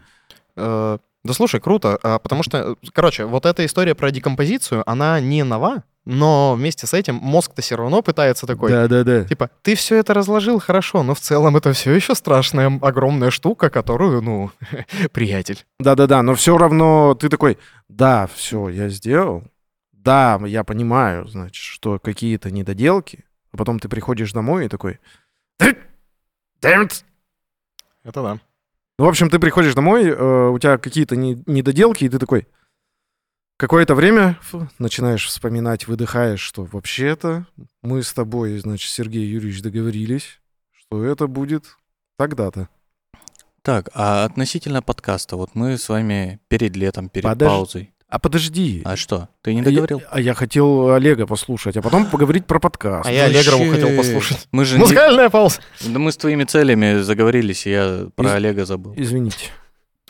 Да 1.23 1.33
слушай, 1.33 1.61
круто, 1.61 1.97
а, 2.03 2.19
потому 2.19 2.43
что, 2.43 2.75
короче, 2.91 3.25
вот 3.25 3.45
эта 3.45 3.65
история 3.65 3.95
про 3.95 4.11
декомпозицию, 4.11 4.83
она 4.89 5.19
не 5.21 5.43
нова, 5.43 5.83
но 6.03 6.53
вместе 6.55 6.85
с 6.85 6.93
этим 6.93 7.15
мозг-то 7.15 7.61
все 7.61 7.77
равно 7.77 8.01
пытается 8.01 8.45
такой, 8.45 8.71
Да-да-да. 8.71 9.23
типа, 9.23 9.49
ты 9.61 9.75
все 9.75 9.95
это 9.95 10.13
разложил 10.13 10.59
хорошо, 10.59 11.01
но 11.01 11.15
в 11.15 11.21
целом 11.21 11.55
это 11.55 11.71
все 11.71 11.93
еще 11.93 12.13
страшная, 12.13 12.67
огромная 12.81 13.29
штука, 13.29 13.69
которую, 13.69 14.21
ну, 14.21 14.51
приятель. 15.13 15.65
Да-да-да, 15.79 16.21
но 16.23 16.35
все 16.35 16.57
равно 16.57 17.15
ты 17.15 17.29
такой, 17.29 17.57
да, 17.87 18.27
все, 18.33 18.67
я 18.67 18.89
сделал, 18.89 19.45
да, 19.93 20.37
я 20.45 20.65
понимаю, 20.65 21.25
значит, 21.27 21.55
что 21.55 21.99
какие-то 21.99 22.51
недоделки, 22.51 23.23
а 23.53 23.57
потом 23.57 23.79
ты 23.79 23.87
приходишь 23.87 24.33
домой 24.33 24.65
и 24.65 24.69
такой, 24.69 24.99
damn 25.61 26.83
it. 26.83 27.03
Это 28.03 28.21
да. 28.21 28.39
Ну, 28.99 29.05
в 29.05 29.07
общем, 29.07 29.29
ты 29.29 29.39
приходишь 29.39 29.73
домой, 29.73 30.05
э, 30.05 30.47
у 30.49 30.59
тебя 30.59 30.77
какие-то 30.77 31.15
не- 31.15 31.41
недоделки, 31.47 32.03
и 32.03 32.09
ты 32.09 32.19
такой, 32.19 32.47
какое-то 33.57 33.95
время 33.95 34.37
фу, 34.41 34.69
начинаешь 34.77 35.25
вспоминать, 35.25 35.87
выдыхаешь, 35.87 36.41
что 36.41 36.65
вообще-то 36.65 37.47
мы 37.81 38.03
с 38.03 38.13
тобой, 38.13 38.57
значит, 38.59 38.91
Сергей 38.91 39.25
Юрьевич 39.25 39.61
договорились, 39.61 40.39
что 40.71 41.03
это 41.03 41.27
будет 41.27 41.75
тогда-то. 42.17 42.69
Так, 43.63 43.89
а 43.93 44.25
относительно 44.25 44.81
подкаста, 44.81 45.37
вот 45.37 45.51
мы 45.55 45.77
с 45.77 45.89
вами 45.89 46.39
перед 46.49 46.75
летом, 46.75 47.09
перед 47.09 47.25
Подож- 47.25 47.47
паузой. 47.47 47.93
А 48.13 48.19
подожди. 48.19 48.83
А 48.85 48.95
что, 48.95 49.27
ты 49.41 49.55
не 49.55 49.61
А 49.61 49.63
я- 49.63 49.69
договорил? 49.71 50.01
А 50.11 50.21
я 50.21 50.35
хотел 50.35 50.91
Олега 50.91 51.25
послушать, 51.25 51.75
а 51.77 51.81
потом 51.81 52.05
поговорить 52.05 52.45
про 52.45 52.59
подкаст. 52.59 53.09
А 53.09 53.11
я 53.11 53.23
Вообще, 53.23 53.71
хотел 53.71 53.97
послушать. 53.97 54.47
Мы 54.51 54.65
же 54.65 54.75
не- 54.75 54.81
Музыкальная 54.81 55.31
пауза. 55.31 55.61
Да 55.81 55.97
мы 55.97 56.11
с 56.11 56.17
твоими 56.17 56.43
целями 56.43 57.01
заговорились, 57.01 57.65
и 57.65 57.71
я 57.71 58.05
про 58.15 58.27
Из- 58.27 58.33
Олега 58.33 58.65
забыл. 58.65 58.93
Извините. 58.95 59.47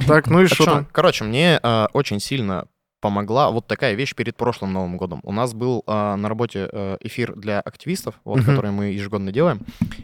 Так, 0.06 0.28
ну 0.28 0.42
и 0.42 0.48
что? 0.48 0.86
Короче, 0.92 1.24
мне 1.24 1.58
а, 1.64 1.88
очень 1.94 2.20
сильно 2.20 2.66
помогла 3.04 3.52
вот 3.52 3.68
такая 3.68 3.96
вещь 3.96 4.16
перед 4.16 4.38
прошлым 4.38 4.72
Новым 4.72 4.96
годом. 4.96 5.20
У 5.24 5.34
нас 5.34 5.54
был 5.54 5.84
а, 5.88 6.16
на 6.16 6.30
работе 6.30 6.70
э, 6.72 6.98
эфир 7.02 7.36
для 7.36 7.60
активистов, 7.60 8.16
вот, 8.24 8.38
Мгм. 8.38 8.46
который 8.46 8.72
мы 8.72 8.86
ежегодно 8.86 9.34
делаем. 9.34 9.60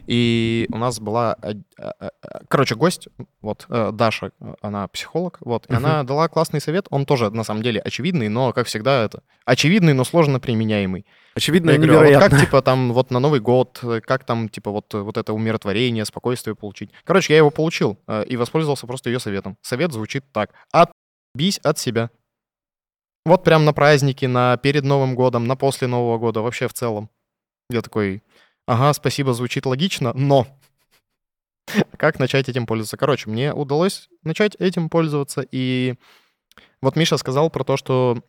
И 0.06 0.68
у 0.70 0.78
нас 0.78 1.00
была, 1.00 1.38
а, 1.42 1.54
а, 1.78 2.10
короче, 2.50 2.76
гость, 2.76 3.08
вот, 3.42 3.66
э, 3.70 3.92
Даша, 3.94 4.32
э, 4.42 4.54
она 4.62 4.86
психолог, 4.90 5.38
вот, 5.40 5.66
и 5.70 5.74
Мгм. 5.74 5.86
она 5.86 6.04
дала 6.04 6.28
классный 6.28 6.60
совет. 6.60 6.88
Он 6.90 7.06
тоже, 7.06 7.30
на 7.30 7.46
самом 7.46 7.64
деле, 7.64 7.80
очевидный, 7.80 8.28
но, 8.28 8.52
как 8.52 8.68
всегда, 8.68 9.06
это 9.06 9.24
очевидный, 9.46 9.94
но 9.94 10.04
сложно 10.04 10.42
применяемый. 10.42 11.06
Очевидно, 11.36 11.72
Я 11.72 11.78
говорю, 11.78 12.00
а 12.00 12.04
вот 12.20 12.30
как, 12.30 12.38
типа, 12.42 12.62
там, 12.62 12.92
вот 12.92 13.12
на 13.12 13.20
Новый 13.20 13.40
год, 13.40 13.80
э, 13.82 14.02
как 14.02 14.26
там, 14.26 14.50
типа, 14.50 14.72
вот, 14.72 14.94
э, 14.94 14.98
вот 15.00 15.16
это 15.18 15.32
умиротворение, 15.32 16.04
спокойствие 16.04 16.54
получить. 16.54 16.90
Короче, 17.06 17.32
я 17.32 17.38
его 17.38 17.50
получил 17.50 17.98
э, 18.08 18.26
и 18.26 18.36
воспользовался 18.36 18.88
просто 18.88 19.10
ее 19.10 19.20
советом. 19.20 19.56
Совет 19.62 19.94
звучит 19.94 20.26
так. 20.34 20.50
Отбись 20.74 21.60
от 21.64 21.78
себя. 21.80 22.10
Вот 23.26 23.44
прям 23.44 23.66
на 23.66 23.74
праздники, 23.74 24.26
на 24.26 24.58
перед 24.58 24.84
Новым 24.84 25.16
годом, 25.16 25.46
на 25.46 25.56
после 25.56 25.88
Нового 25.88 26.18
года, 26.18 26.42
вообще 26.42 26.68
в 26.68 26.74
целом. 26.74 27.10
Я 27.70 27.82
такой, 27.82 28.24
ага, 28.66 28.94
спасибо, 28.94 29.34
звучит 29.34 29.66
логично, 29.66 30.14
но 30.14 30.48
как 31.98 32.20
начать 32.20 32.50
этим 32.50 32.66
пользоваться? 32.66 32.98
Короче, 32.98 33.30
мне 33.30 33.54
удалось 33.54 34.10
начать 34.24 34.56
этим 34.56 34.90
пользоваться, 34.90 35.46
и 35.52 35.96
вот 36.82 36.96
Миша 36.96 37.18
сказал 37.18 37.50
про 37.50 37.64
то, 37.64 37.78
что 37.78 38.24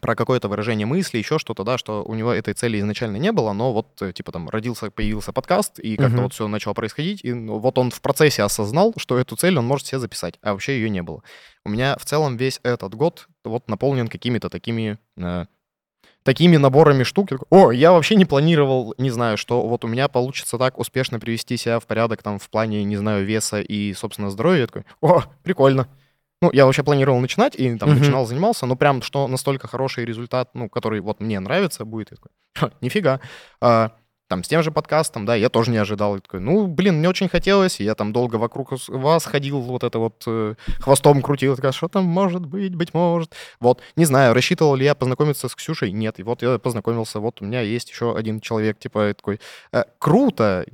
про 0.00 0.16
какое-то 0.16 0.48
выражение 0.48 0.86
мысли, 0.86 1.18
еще 1.18 1.38
что-то, 1.38 1.64
да, 1.64 1.76
что 1.76 2.02
у 2.02 2.14
него 2.14 2.32
этой 2.32 2.54
цели 2.54 2.80
изначально 2.80 3.18
не 3.18 3.30
было, 3.30 3.52
но 3.52 3.74
вот, 3.74 4.00
э, 4.00 4.14
типа, 4.14 4.32
там, 4.32 4.48
родился, 4.48 4.90
появился 4.90 5.34
подкаст, 5.34 5.78
и 5.78 5.96
как-то 5.96 6.14
Мгм. 6.14 6.22
вот 6.22 6.32
все 6.32 6.48
начало 6.48 6.72
происходить, 6.72 7.22
и 7.22 7.34
ну, 7.34 7.58
вот 7.58 7.76
он 7.76 7.90
в 7.90 8.00
процессе 8.00 8.42
осознал, 8.42 8.94
что 8.96 9.18
эту 9.18 9.36
цель 9.36 9.58
он 9.58 9.66
может 9.66 9.86
себе 9.86 9.98
записать, 9.98 10.38
а 10.40 10.52
вообще 10.52 10.76
ее 10.76 10.88
не 10.88 11.02
было. 11.02 11.22
У 11.66 11.68
меня 11.68 11.96
в 11.98 12.06
целом 12.06 12.38
весь 12.38 12.58
этот 12.62 12.94
год 12.94 13.28
вот 13.44 13.68
наполнен 13.68 14.08
какими-то 14.08 14.48
такими 14.48 14.98
э, 15.16 15.46
такими 16.22 16.56
наборами 16.56 17.02
штук. 17.02 17.30
О, 17.50 17.72
я 17.72 17.92
вообще 17.92 18.14
не 18.14 18.24
планировал, 18.24 18.94
не 18.98 19.10
знаю, 19.10 19.36
что 19.36 19.66
вот 19.66 19.84
у 19.84 19.88
меня 19.88 20.08
получится 20.08 20.58
так 20.58 20.78
успешно 20.78 21.18
привести 21.20 21.56
себя 21.56 21.80
в 21.80 21.86
порядок 21.86 22.22
там 22.22 22.38
в 22.38 22.48
плане, 22.48 22.84
не 22.84 22.96
знаю, 22.96 23.24
веса 23.24 23.60
и, 23.60 23.92
собственно, 23.94 24.30
здоровья. 24.30 24.60
Я 24.62 24.66
такой, 24.66 24.84
о, 25.00 25.22
прикольно. 25.42 25.88
Ну, 26.40 26.50
я 26.52 26.66
вообще 26.66 26.82
планировал 26.82 27.20
начинать 27.20 27.54
и 27.54 27.76
там 27.78 27.90
Мгм. 27.90 28.00
начинал, 28.00 28.26
занимался, 28.26 28.66
но 28.66 28.74
прям, 28.74 29.00
что 29.00 29.28
настолько 29.28 29.68
хороший 29.68 30.04
результат, 30.04 30.50
ну, 30.54 30.68
который 30.68 31.00
вот 31.00 31.20
мне 31.20 31.38
нравится 31.38 31.84
будет, 31.84 32.10
я 32.10 32.16
такой, 32.16 32.32
«Ха, 32.56 32.72
нифига. 32.80 33.20
А, 33.60 33.92
там 34.32 34.42
с 34.44 34.48
тем 34.48 34.62
же 34.62 34.70
подкастом, 34.70 35.26
да, 35.26 35.34
я 35.34 35.50
тоже 35.50 35.70
не 35.70 35.76
ожидал. 35.76 36.14
Я 36.14 36.22
такой, 36.22 36.40
ну, 36.40 36.66
блин, 36.66 37.00
мне 37.00 37.08
очень 37.10 37.28
хотелось, 37.28 37.80
и 37.80 37.84
я 37.84 37.94
там 37.94 38.14
долго 38.14 38.36
вокруг 38.36 38.72
вас 38.88 39.26
ходил, 39.26 39.60
вот 39.60 39.84
это 39.84 39.98
вот 39.98 40.22
э, 40.26 40.54
хвостом 40.80 41.20
крутил, 41.20 41.54
такая, 41.54 41.72
что 41.72 41.88
там 41.88 42.04
может 42.04 42.46
быть, 42.46 42.74
быть 42.74 42.94
может. 42.94 43.34
Вот, 43.60 43.82
не 43.94 44.06
знаю, 44.06 44.32
рассчитывал 44.32 44.74
ли 44.74 44.86
я 44.86 44.94
познакомиться 44.94 45.48
с 45.48 45.54
Ксюшей? 45.54 45.92
Нет, 45.92 46.18
и 46.18 46.22
вот 46.22 46.40
я 46.40 46.58
познакомился, 46.58 47.20
вот 47.20 47.42
у 47.42 47.44
меня 47.44 47.60
есть 47.60 47.90
еще 47.90 48.16
один 48.16 48.40
человек, 48.40 48.78
типа, 48.78 49.12
такой, 49.14 49.38
«Э, 49.70 49.82
круто, 49.98 50.64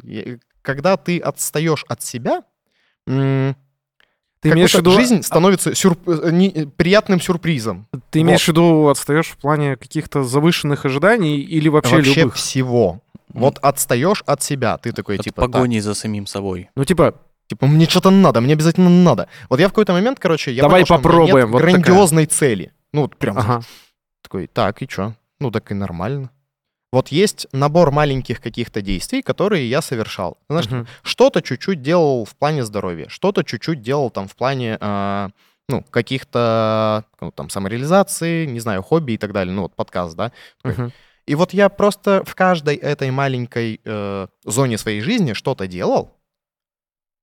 когда 0.62 0.96
ты 0.96 1.18
отстаешь 1.18 1.84
от 1.88 2.00
себя, 2.00 2.44
Ты 4.40 4.50
имеешь 4.50 4.72
в 4.72 4.78
виду, 4.78 4.92
жизнь 4.92 5.22
становится 5.24 5.70
сюрп- 5.72 6.22
э, 6.22 6.30
не- 6.30 6.68
приятным 6.76 7.20
сюрпризом. 7.20 7.88
ты 8.10 8.20
имеешь 8.20 8.44
в 8.44 8.48
виду 8.48 8.86
отстаешь 8.86 9.26
в 9.26 9.36
плане 9.36 9.74
каких-то 9.76 10.22
завышенных 10.22 10.84
ожиданий 10.84 11.40
или 11.40 11.68
вообще, 11.68 11.96
Вообще 11.96 12.20
любых? 12.20 12.34
всего. 12.36 13.02
Вот 13.34 13.58
отстаешь 13.58 14.22
от 14.26 14.42
себя, 14.42 14.78
ты 14.78 14.92
такой, 14.92 15.16
От 15.16 15.24
типа, 15.24 15.42
так, 15.42 15.52
погони 15.52 15.80
за 15.80 15.94
самим 15.94 16.26
собой. 16.26 16.70
Ну, 16.76 16.84
типа, 16.84 17.14
Типа, 17.48 17.66
мне 17.66 17.86
что-то 17.86 18.10
надо, 18.10 18.42
мне 18.42 18.52
обязательно 18.52 18.90
надо. 18.90 19.26
Вот 19.48 19.58
я 19.58 19.68
в 19.68 19.70
какой-то 19.70 19.94
момент, 19.94 20.18
короче, 20.20 20.52
я 20.52 20.60
Давай 20.60 20.84
понял, 20.84 20.84
что 20.84 20.94
у 20.94 20.98
меня 20.98 21.02
попробуем, 21.08 21.36
нет 21.36 21.48
вот 21.48 21.58
такая. 21.62 21.72
грандиозной 21.80 22.26
цели. 22.26 22.72
Ну, 22.92 23.00
вот 23.02 23.16
прям 23.16 23.38
ага. 23.38 23.62
такой, 24.22 24.48
так, 24.48 24.82
и 24.82 24.86
чё? 24.86 25.14
Ну, 25.40 25.50
так 25.50 25.70
и 25.70 25.74
нормально. 25.74 26.30
Вот 26.92 27.08
есть 27.08 27.46
набор 27.52 27.90
маленьких 27.90 28.42
каких-то 28.42 28.82
действий, 28.82 29.22
которые 29.22 29.68
я 29.68 29.80
совершал. 29.80 30.36
Знаешь, 30.50 30.68
Мгм. 30.70 30.86
что-то 31.02 31.40
чуть-чуть 31.40 31.80
делал 31.80 32.26
в 32.26 32.36
плане 32.36 32.64
здоровья, 32.64 33.08
что-то 33.08 33.42
чуть-чуть 33.44 33.80
делал 33.80 34.10
там 34.10 34.28
в 34.28 34.36
плане, 34.36 34.76
а, 34.80 35.30
ну, 35.70 35.82
каких-то, 35.90 37.04
ну, 37.20 37.30
там, 37.30 37.48
самореализации, 37.48 38.44
не 38.44 38.60
знаю, 38.60 38.82
хобби 38.82 39.12
и 39.12 39.16
так 39.18 39.32
далее. 39.32 39.54
Ну, 39.54 39.62
вот 39.62 39.74
подкаст, 39.74 40.16
да. 40.16 40.32
Такой, 40.62 40.84
Мгм. 40.84 40.92
И 41.28 41.34
вот 41.34 41.52
я 41.52 41.68
просто 41.68 42.24
в 42.24 42.34
каждой 42.34 42.76
этой 42.76 43.10
маленькой 43.10 43.82
э, 43.84 44.28
зоне 44.44 44.78
своей 44.78 45.02
жизни 45.02 45.34
что-то 45.34 45.66
делал. 45.66 46.16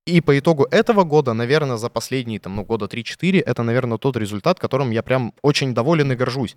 И 0.06 0.20
по 0.20 0.38
итогу 0.38 0.68
этого 0.70 1.02
года, 1.02 1.32
наверное, 1.32 1.76
за 1.76 1.88
последние 1.88 2.38
там, 2.38 2.54
ну, 2.54 2.64
года 2.64 2.86
3-4, 2.86 3.40
это, 3.40 3.64
наверное, 3.64 3.98
тот 3.98 4.16
результат, 4.16 4.60
которым 4.60 4.92
я 4.92 5.02
прям 5.02 5.34
очень 5.42 5.74
доволен 5.74 6.12
и 6.12 6.14
горжусь. 6.14 6.54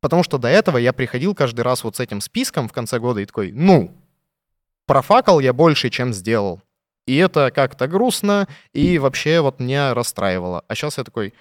Потому 0.00 0.22
что 0.22 0.38
до 0.38 0.46
этого 0.46 0.78
я 0.78 0.92
приходил 0.92 1.34
каждый 1.34 1.62
раз 1.62 1.82
вот 1.82 1.96
с 1.96 2.00
этим 2.00 2.20
списком 2.20 2.68
в 2.68 2.72
конце 2.72 3.00
года 3.00 3.20
и 3.20 3.26
такой, 3.26 3.50
ну, 3.50 3.92
профакал 4.86 5.40
я 5.40 5.52
больше, 5.52 5.90
чем 5.90 6.12
сделал. 6.12 6.62
И 7.08 7.16
это 7.16 7.50
как-то 7.52 7.88
грустно, 7.88 8.46
и 8.72 9.00
вообще 9.00 9.40
вот 9.40 9.58
меня 9.58 9.92
расстраивало. 9.92 10.64
А 10.68 10.74
сейчас 10.76 10.98
я 10.98 11.04
такой, 11.04 11.34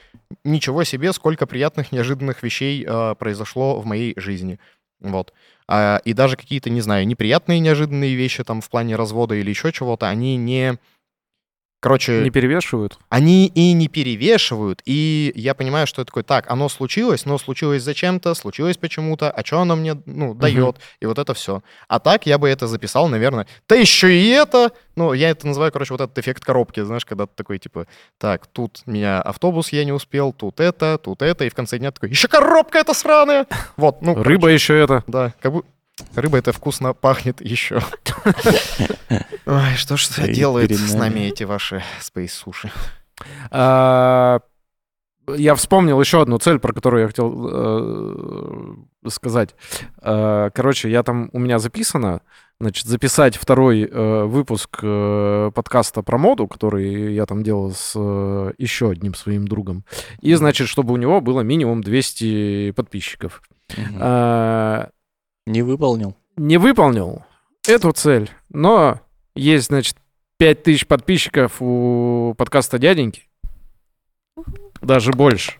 ничего 0.43 0.83
себе, 0.83 1.13
сколько 1.13 1.45
приятных, 1.45 1.91
неожиданных 1.91 2.41
вещей 2.41 2.83
э, 2.83 3.13
произошло 3.13 3.79
в 3.79 3.85
моей 3.85 4.19
жизни. 4.19 4.59
Вот. 5.11 5.33
А, 5.67 6.01
и 6.05 6.13
даже 6.13 6.35
какие-то, 6.37 6.69
не 6.69 6.81
знаю, 6.81 7.07
неприятные, 7.07 7.59
неожиданные 7.59 8.15
вещи 8.15 8.43
там 8.43 8.61
в 8.61 8.69
плане 8.69 8.95
развода 8.95 9.35
или 9.35 9.49
еще 9.49 9.71
чего-то, 9.71 10.07
они 10.07 10.37
не... 10.37 10.77
Короче, 11.85 12.23
Не 12.23 12.31
перевешивают? 12.31 12.97
они 13.09 13.45
и 13.45 13.71
не 13.73 13.87
перевешивают, 13.87 14.81
и 14.85 15.31
я 15.35 15.53
понимаю, 15.53 15.85
что 15.85 16.01
это 16.01 16.07
такое, 16.07 16.23
так, 16.23 16.49
оно 16.49 16.67
случилось, 16.67 17.25
но 17.25 17.37
случилось 17.37 17.83
зачем-то, 17.83 18.33
случилось 18.33 18.75
почему-то, 18.75 19.29
а 19.29 19.45
что 19.45 19.59
оно 19.59 19.75
мне, 19.75 19.95
ну, 20.07 20.33
дает, 20.33 20.77
и 20.99 21.05
вот 21.05 21.19
это 21.19 21.35
все. 21.35 21.61
А 21.87 21.99
так 21.99 22.25
я 22.25 22.39
бы 22.39 22.49
это 22.49 22.65
записал, 22.65 23.07
наверное, 23.07 23.45
да 23.69 23.75
еще 23.75 24.11
и 24.11 24.29
это, 24.29 24.71
ну, 24.95 25.13
я 25.13 25.29
это 25.29 25.45
называю, 25.45 25.71
короче, 25.71 25.93
вот 25.93 26.01
этот 26.01 26.17
эффект 26.17 26.43
коробки, 26.43 26.81
знаешь, 26.81 27.05
когда 27.05 27.27
ты 27.27 27.33
такой, 27.35 27.59
типа, 27.59 27.85
так, 28.17 28.47
тут 28.47 28.81
меня 28.87 29.21
автобус 29.21 29.71
я 29.71 29.85
не 29.85 29.91
успел, 29.91 30.33
тут 30.33 30.61
это, 30.61 30.97
тут 30.97 31.21
это, 31.21 31.45
и 31.45 31.49
в 31.49 31.53
конце 31.53 31.77
дня 31.77 31.91
такой, 31.91 32.09
еще 32.09 32.27
коробка 32.27 32.79
эта 32.79 32.95
сраная! 32.95 33.45
Вот, 33.77 34.01
ну, 34.01 34.15
Рыба 34.23 34.47
еще 34.47 34.75
это. 34.75 35.03
да, 35.05 35.35
как 35.39 35.53
бы 35.53 35.63
рыба 36.15 36.37
это 36.37 36.51
вкусно 36.51 36.93
пахнет 36.93 37.41
еще. 37.41 37.79
Ой, 39.45 39.75
что 39.75 39.97
ж 39.97 40.09
делают 40.31 40.71
с 40.71 40.93
нами. 40.93 41.21
эти 41.21 41.43
ваши 41.43 41.83
спейс 42.01 42.33
суши? 42.33 42.71
А, 43.51 44.39
Я 45.35 45.55
вспомнил 45.55 45.99
еще 45.99 46.21
одну 46.21 46.37
цель, 46.37 46.59
про 46.59 46.73
которую 46.73 47.01
я 47.01 47.07
хотел 47.07 47.49
э, 47.49 48.75
сказать. 49.09 49.55
Э, 50.01 50.49
короче, 50.53 50.89
я 50.89 51.01
там 51.03 51.29
у 51.33 51.39
меня 51.39 51.59
записано, 51.59 52.21
значит, 52.59 52.85
записать 52.85 53.35
второй 53.37 53.83
э, 53.83 54.23
выпуск 54.25 54.79
э, 54.83 55.51
подкаста 55.53 56.03
про 56.03 56.17
моду, 56.17 56.47
который 56.47 57.13
я 57.13 57.25
там 57.25 57.41
делал 57.43 57.71
с 57.71 57.93
э, 57.95 58.51
еще 58.57 58.89
одним 58.91 59.13
своим 59.15 59.47
другом. 59.47 59.83
И, 60.21 60.33
значит, 60.35 60.67
чтобы 60.67 60.93
у 60.93 60.97
него 60.97 61.21
было 61.21 61.41
минимум 61.41 61.81
200 61.81 62.71
подписчиков. 62.71 63.41
Не 65.45 65.61
выполнил. 65.61 66.15
не 66.37 66.57
выполнил 66.57 67.23
эту 67.67 67.91
цель, 67.91 68.29
но 68.49 68.99
есть, 69.35 69.67
значит, 69.67 69.95
5000 70.37 70.87
подписчиков 70.87 71.57
у 71.59 72.33
подкаста 72.37 72.77
«Дяденьки». 72.79 73.23
Даже 74.81 75.11
больше. 75.11 75.53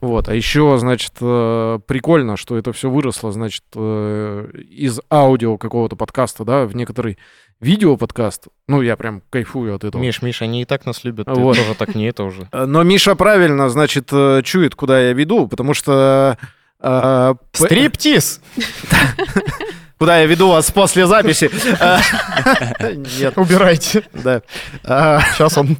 Вот. 0.00 0.28
А 0.28 0.34
еще, 0.34 0.76
значит, 0.78 1.12
э, 1.20 1.78
прикольно, 1.86 2.36
что 2.36 2.56
это 2.56 2.72
все 2.72 2.88
выросло, 2.88 3.32
значит, 3.32 3.64
э, 3.74 4.50
из 4.70 5.00
аудио 5.10 5.58
какого-то 5.58 5.96
подкаста, 5.96 6.44
да, 6.44 6.66
в 6.66 6.74
некоторый 6.76 7.18
видео-подкаст. 7.60 8.46
Ну, 8.68 8.80
я 8.80 8.96
прям 8.96 9.22
кайфую 9.30 9.74
от 9.74 9.82
этого. 9.84 10.00
Миш, 10.00 10.22
Миш, 10.22 10.40
они 10.42 10.62
и 10.62 10.64
так 10.64 10.86
нас 10.86 11.02
любят. 11.04 11.26
Ты 11.26 11.32
Вот. 11.34 11.56
тоже 11.56 11.74
так 11.74 11.94
не 11.96 12.06
это 12.08 12.22
уже. 12.24 12.48
Э, 12.52 12.64
Но 12.66 12.82
Миша 12.84 13.14
правильно, 13.16 13.68
значит, 13.68 14.08
чует, 14.44 14.74
куда 14.74 15.00
я 15.00 15.12
веду, 15.12 15.48
потому 15.48 15.74
что... 15.74 16.38
э, 16.80 17.34
Стриптиз! 17.52 18.40
Куда 19.98 20.20
я 20.20 20.26
веду 20.26 20.48
вас 20.48 20.70
после 20.70 21.06
записи? 21.06 21.50
Э, 21.80 22.94
Нет, 23.18 23.36
Убирайте. 23.36 24.04
да. 24.12 24.42
А, 24.84 25.20
Сейчас 25.32 25.58
он... 25.58 25.76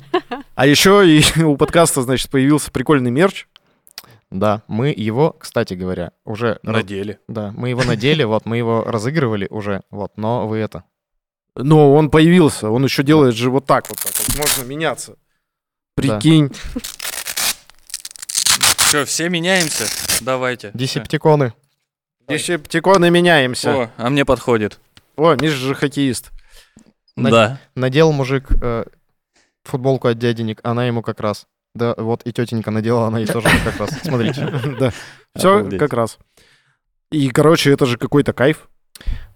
А 0.56 0.66
еще 0.66 1.08
и 1.08 1.42
у 1.42 1.56
подкаста, 1.56 2.02
значит, 2.02 2.28
появился 2.30 2.72
прикольный 2.72 3.12
мерч. 3.12 3.46
Да, 4.30 4.62
мы 4.66 4.88
его, 4.88 5.37
кстати 5.38 5.74
говоря, 5.74 6.12
уже... 6.24 6.58
Надели. 6.62 7.20
Да, 7.28 7.52
мы 7.56 7.70
его 7.70 7.82
надели, 7.84 8.24
вот, 8.24 8.44
мы 8.44 8.58
его 8.58 8.82
разыгрывали 8.84 9.46
уже, 9.50 9.82
вот, 9.90 10.12
но 10.16 10.46
вы 10.46 10.58
это... 10.58 10.84
Но 11.54 11.94
он 11.94 12.11
появился, 12.11 12.70
он 12.70 12.84
еще 12.84 13.02
делает 13.02 13.34
же 13.34 13.50
вот 13.50 13.66
так 13.66 13.88
вот. 13.88 13.98
так 13.98 14.12
вот. 14.16 14.38
Можно 14.38 14.64
меняться. 14.64 15.16
Прикинь. 15.94 16.52
Все 19.05 19.29
меняемся? 19.29 19.85
Давайте. 20.22 20.70
Десептиконы. 20.74 21.53
Десептиконы 22.29 23.11
меняемся. 23.11 23.74
О, 23.85 23.90
а 23.96 24.11
мне 24.11 24.24
подходит. 24.24 24.79
О, 25.16 25.35
Миша 25.35 25.57
же 25.57 25.74
хоккеист. 25.74 26.31
На- 27.16 27.31
Да. 27.31 27.61
Надел 27.74 28.12
мужик 28.12 28.48
э, 28.61 28.85
футболку 29.64 30.09
от 30.09 30.18
дяденек, 30.18 30.61
она 30.62 30.87
ему 30.87 31.03
как 31.03 31.20
раз. 31.20 31.46
Да, 31.74 31.94
вот 31.96 32.22
и 32.27 32.33
тетенька 32.33 32.70
надела, 32.70 33.07
она 33.07 33.18
ей 33.18 33.27
тоже 33.27 33.48
как 33.64 33.77
раз. 33.79 33.90
Смотрите. 34.03 34.46
Да. 34.81 34.92
Все 35.37 35.68
как 35.79 35.92
раз. 35.92 36.18
И, 37.11 37.29
короче, 37.31 37.72
это 37.72 37.87
же 37.87 37.96
какой-то 37.98 38.33
кайф. 38.33 38.68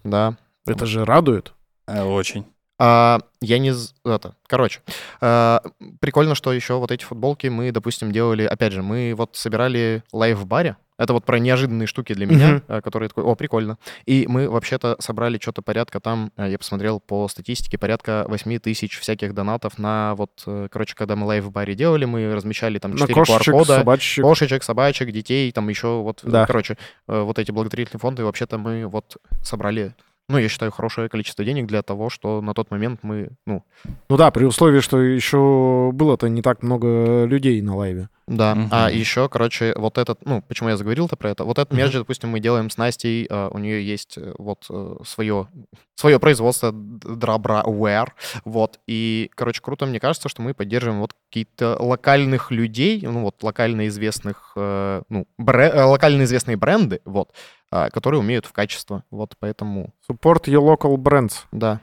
Да. 0.05 0.37
Это 0.67 0.87
же 0.87 1.05
радует. 1.05 1.53
А, 1.87 2.05
Очень. 2.05 2.47
А, 2.85 3.21
я 3.41 3.59
не... 3.59 3.73
Это, 4.05 4.35
короче, 4.49 4.81
а, 5.21 5.63
прикольно, 6.01 6.35
что 6.35 6.53
еще 6.53 6.75
вот 6.79 6.91
эти 6.91 7.05
футболки 7.05 7.47
мы, 7.47 7.71
допустим, 7.71 8.11
делали... 8.11 8.43
Опять 8.43 8.73
же, 8.73 8.83
мы 8.83 9.15
вот 9.17 9.37
собирали 9.37 10.03
live 10.13 10.39
в 10.39 10.47
баре. 10.47 10.77
Это 10.99 11.13
вот 11.13 11.25
про 11.25 11.39
неожиданные 11.39 11.87
штуки 11.87 12.13
для 12.13 12.27
меня, 12.27 12.61
а, 12.67 12.81
которые 12.81 13.09
такой, 13.09 13.23
о, 13.23 13.37
прикольно. 13.37 13.79
И 14.05 14.27
мы 14.29 14.51
вообще-то 14.51 14.97
собрали 14.99 15.39
что-то 15.41 15.63
порядка 15.63 16.01
там, 16.01 16.33
а, 16.35 16.49
я 16.49 16.59
посмотрел 16.59 16.99
по 16.99 17.29
статистике, 17.29 17.79
порядка 17.79 18.25
8 18.27 18.59
тысяч 18.59 18.99
всяких 18.99 19.33
донатов 19.33 19.79
на 19.79 20.17
вот, 20.17 20.43
э, 20.47 20.67
короче, 20.69 20.97
когда 20.97 21.15
мы 21.15 21.27
лайв 21.27 21.45
в 21.45 21.53
баре 21.53 21.77
делали, 21.77 22.05
мы 22.05 22.35
размещали 22.35 22.81
там 22.81 22.93
На 22.93 22.99
4 22.99 23.15
кошечек, 23.15 23.55
QR-кода. 23.55 23.77
собачек. 23.79 24.25
Кошечек, 24.25 24.63
собачек, 24.65 25.13
детей, 25.13 25.53
там 25.53 25.69
еще 25.69 26.03
вот, 26.03 26.25
э, 26.25 26.29
Да. 26.29 26.47
короче, 26.47 26.77
э, 27.07 27.21
вот 27.21 27.39
эти 27.39 27.53
благотворительные 27.53 28.01
фонды, 28.01 28.25
вообще-то 28.25 28.59
мы 28.59 28.89
вот 28.89 29.19
собрали, 29.43 29.95
ну, 30.29 30.39
я 30.39 30.49
считаю, 30.49 30.73
хорошее 30.73 31.09
количество 31.09 31.45
денег 31.45 31.67
для 31.67 31.83
того, 31.83 32.11
что 32.11 32.41
на 32.41 32.55
тот 32.55 32.71
момент 32.71 33.01
мы, 33.03 33.31
ну, 33.47 33.65
Ну 34.09 34.17
да, 34.17 34.31
при 34.31 34.45
условии, 34.45 34.81
что 34.81 35.01
еще 35.01 35.91
было-то 35.93 36.29
не 36.29 36.43
так 36.43 36.63
много 36.63 37.25
людей 37.25 37.61
на 37.61 37.77
лайве. 37.77 38.09
Да. 38.27 38.55
Мгм. 38.55 38.69
А 38.71 38.91
еще, 38.91 39.29
короче, 39.29 39.75
вот 39.77 39.99
этот, 39.99 40.25
ну, 40.25 40.43
почему 40.43 40.69
я 40.69 40.77
заговорил-то 40.77 41.17
про 41.17 41.31
это, 41.31 41.45
вот 41.45 41.59
этот 41.59 41.73
мерч, 41.77 41.93
допустим, 41.93 42.31
мы 42.31 42.41
делаем 42.41 42.71
с 42.71 42.77
Настей, 42.77 43.27
э, 43.29 43.49
у 43.53 43.59
нее 43.59 43.85
есть 43.85 44.17
э, 44.17 44.33
вот 44.39 44.69
свое, 45.05 45.49
свое 45.97 46.19
производство 46.21 46.71
Драбра 46.73 47.63
Wear, 47.67 48.09
вот, 48.45 48.79
и, 48.87 49.31
короче, 49.35 49.61
круто, 49.61 49.87
мне 49.87 50.01
кажется, 50.01 50.29
что 50.29 50.41
мы 50.43 50.55
поддерживаем 50.55 51.01
вот 51.01 51.15
какие-то 51.29 51.77
локальных 51.81 52.51
людей, 52.51 53.01
ну, 53.03 53.23
вот, 53.23 53.43
локально 53.43 53.89
известных, 53.89 54.53
э, 54.57 55.03
ну, 55.09 55.27
бре- 55.39 55.73
э, 55.73 55.83
локально 55.83 56.23
известные 56.23 56.57
бренды, 56.57 57.01
вот, 57.05 57.33
а, 57.71 57.91
которые 57.91 58.21
умеют 58.21 58.47
в 58.47 58.53
качество, 58.53 59.03
вот, 59.11 59.35
поэтому, 59.41 59.93
Support 60.09 60.45
your 60.45 60.63
local 60.77 60.97
brands. 60.97 61.45
да, 61.51 61.81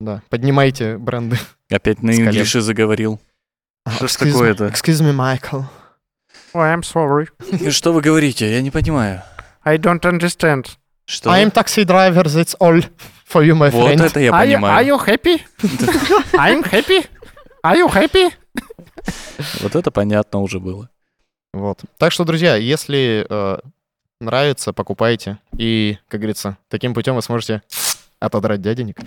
да, 0.00 0.22
поднимайте 0.30 0.96
бренды. 0.98 1.36
Опять 1.70 2.02
на 2.02 2.10
инглише 2.12 2.60
заговорил. 2.60 3.20
Что 3.88 4.06
ж 4.06 4.10
Excuse 4.10 4.26
me- 4.26 4.32
такое-то? 4.32 4.66
Excuse 4.66 5.00
me, 5.02 5.12
Michael. 5.12 5.64
Oh, 6.52 6.60
I'm 6.60 6.82
sorry. 6.82 7.28
Что 7.70 7.92
вы 7.92 8.00
говорите? 8.00 8.50
Я 8.50 8.60
не 8.62 8.70
понимаю. 8.70 9.22
I 9.64 9.76
don't 9.78 10.00
understand. 10.02 10.66
Что? 11.06 11.30
I'm 11.30 11.50
taxi 11.50 11.84
driver, 11.84 12.24
that's 12.24 12.56
all 12.60 12.80
for 13.26 13.42
you, 13.44 13.54
my 13.54 13.70
Вот 13.70 13.90
friend. 13.92 14.02
это 14.04 14.20
я 14.20 14.30
are, 14.30 14.46
you, 14.46 14.56
are 14.56 14.60
понимаю. 14.60 14.86
you 14.86 14.98
happy? 15.06 15.42
I'm 16.34 16.62
happy. 16.64 17.06
Are 17.64 17.76
you 17.76 17.88
happy? 17.92 18.32
Вот 19.60 19.74
это 19.74 19.90
понятно 19.90 20.40
уже 20.40 20.60
было. 20.60 20.88
Вот. 21.52 21.80
Так 21.98 22.12
что, 22.12 22.24
друзья, 22.24 22.54
если 22.56 23.26
э, 23.28 23.58
нравится, 24.20 24.72
покупайте. 24.72 25.38
И, 25.56 25.98
как 26.08 26.20
говорится, 26.20 26.58
таким 26.68 26.94
путем 26.94 27.16
вы 27.16 27.22
сможете 27.22 27.62
отодрать 28.20 28.60
дяденек. 28.60 28.98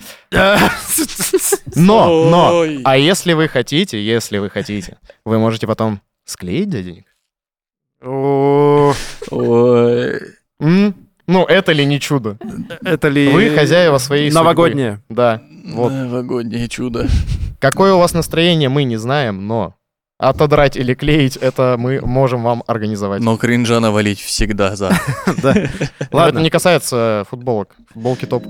Но, 1.76 2.28
но, 2.28 2.64
а 2.84 2.98
если 2.98 3.32
вы 3.32 3.48
хотите, 3.48 4.04
если 4.04 4.38
вы 4.38 4.50
хотите, 4.50 4.98
вы 5.24 5.38
можете 5.38 5.66
потом 5.66 6.00
склеить 6.24 6.68
дяденек. 6.68 7.06
Ну, 11.26 11.44
это 11.46 11.72
ли 11.72 11.86
не 11.86 12.00
чудо? 12.00 12.36
Это 12.84 13.08
ли 13.08 13.28
Вы 13.28 13.50
хозяева 13.50 13.96
своей 13.96 14.30
судьбы. 14.30 14.44
новогоднее? 14.44 15.00
Да. 15.08 15.42
Вот. 15.64 15.90
Новогоднее 15.90 16.68
чудо. 16.68 17.08
Какое 17.60 17.94
у 17.94 17.98
вас 17.98 18.12
настроение, 18.12 18.68
мы 18.68 18.84
не 18.84 18.98
знаем, 18.98 19.46
но 19.46 19.74
отодрать 20.18 20.76
или 20.76 20.92
клеить, 20.94 21.36
это 21.36 21.76
мы 21.78 22.00
можем 22.02 22.42
вам 22.42 22.62
организовать. 22.66 23.22
Но 23.22 23.38
кринжа 23.38 23.80
навалить 23.80 24.20
всегда 24.20 24.76
за. 24.76 24.92
Ладно. 25.26 25.70
Это 26.28 26.40
не 26.40 26.50
касается 26.50 27.24
футболок. 27.30 27.74
Футболки 27.94 28.26
топ. 28.26 28.44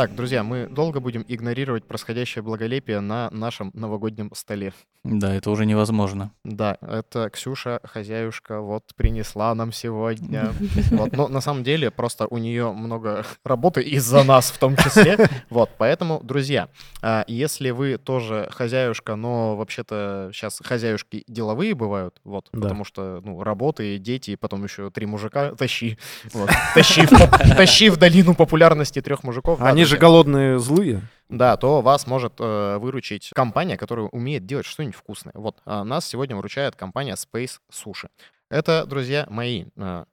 Так, 0.00 0.14
друзья, 0.14 0.42
мы 0.42 0.66
долго 0.66 0.98
будем 0.98 1.26
игнорировать 1.28 1.84
происходящее 1.84 2.40
благолепие 2.42 3.00
на 3.00 3.28
нашем 3.32 3.70
новогоднем 3.74 4.30
столе. 4.34 4.72
Да, 5.02 5.34
это 5.34 5.50
уже 5.50 5.64
невозможно. 5.64 6.30
Да, 6.44 6.76
это 6.82 7.30
Ксюша, 7.30 7.80
хозяюшка, 7.84 8.60
вот 8.60 8.84
принесла 8.96 9.54
нам 9.54 9.72
сегодня. 9.72 10.52
Вот, 10.90 11.12
но 11.16 11.28
на 11.28 11.40
самом 11.40 11.62
деле 11.64 11.90
просто 11.90 12.26
у 12.26 12.36
нее 12.38 12.72
много 12.72 13.24
работы 13.44 13.80
из-за 13.82 14.22
нас 14.24 14.50
в 14.50 14.58
том 14.58 14.76
числе. 14.76 15.16
Вот, 15.50 15.70
поэтому, 15.78 16.20
друзья, 16.22 16.68
а, 17.02 17.24
если 17.26 17.70
вы 17.70 17.96
тоже 17.96 18.48
хозяюшка, 18.52 19.16
но 19.16 19.56
вообще-то 19.56 20.30
сейчас 20.34 20.60
хозяюшки 20.62 21.24
деловые 21.28 21.74
бывают, 21.74 22.20
вот, 22.24 22.48
Да. 22.52 22.60
потому 22.62 22.84
что, 22.84 23.20
ну, 23.24 23.42
работы, 23.42 23.96
дети, 23.98 24.32
и 24.32 24.36
потом 24.36 24.64
еще 24.64 24.90
три 24.90 25.06
мужика, 25.06 25.54
тащи, 25.54 25.98
вот, 26.34 26.50
тащи, 26.74 27.02
в 27.06 27.56
тащи 27.56 27.88
в 27.90 27.96
долину 27.96 28.34
популярности 28.34 29.00
трех 29.00 29.22
мужиков. 29.24 29.58
Да, 29.60 29.68
Они 29.68 29.84
же 29.84 29.90
друзья. 29.96 30.00
голодные, 30.00 30.58
злые. 30.58 31.02
Да, 31.30 31.56
то 31.56 31.80
вас 31.80 32.06
может 32.06 32.34
э, 32.40 32.78
выручить 32.78 33.30
компания, 33.34 33.76
которая 33.76 34.06
умеет 34.06 34.46
делать 34.46 34.66
что-нибудь 34.66 34.96
вкусное. 34.96 35.32
Вот, 35.36 35.60
а 35.64 35.84
нас 35.84 36.04
сегодня 36.06 36.34
выручает 36.36 36.74
компания 36.74 37.14
Space 37.14 37.60
Sushi. 37.72 38.08
Это, 38.50 38.84
друзья 38.84 39.26
мои, 39.30 39.66
э, 39.76 40.04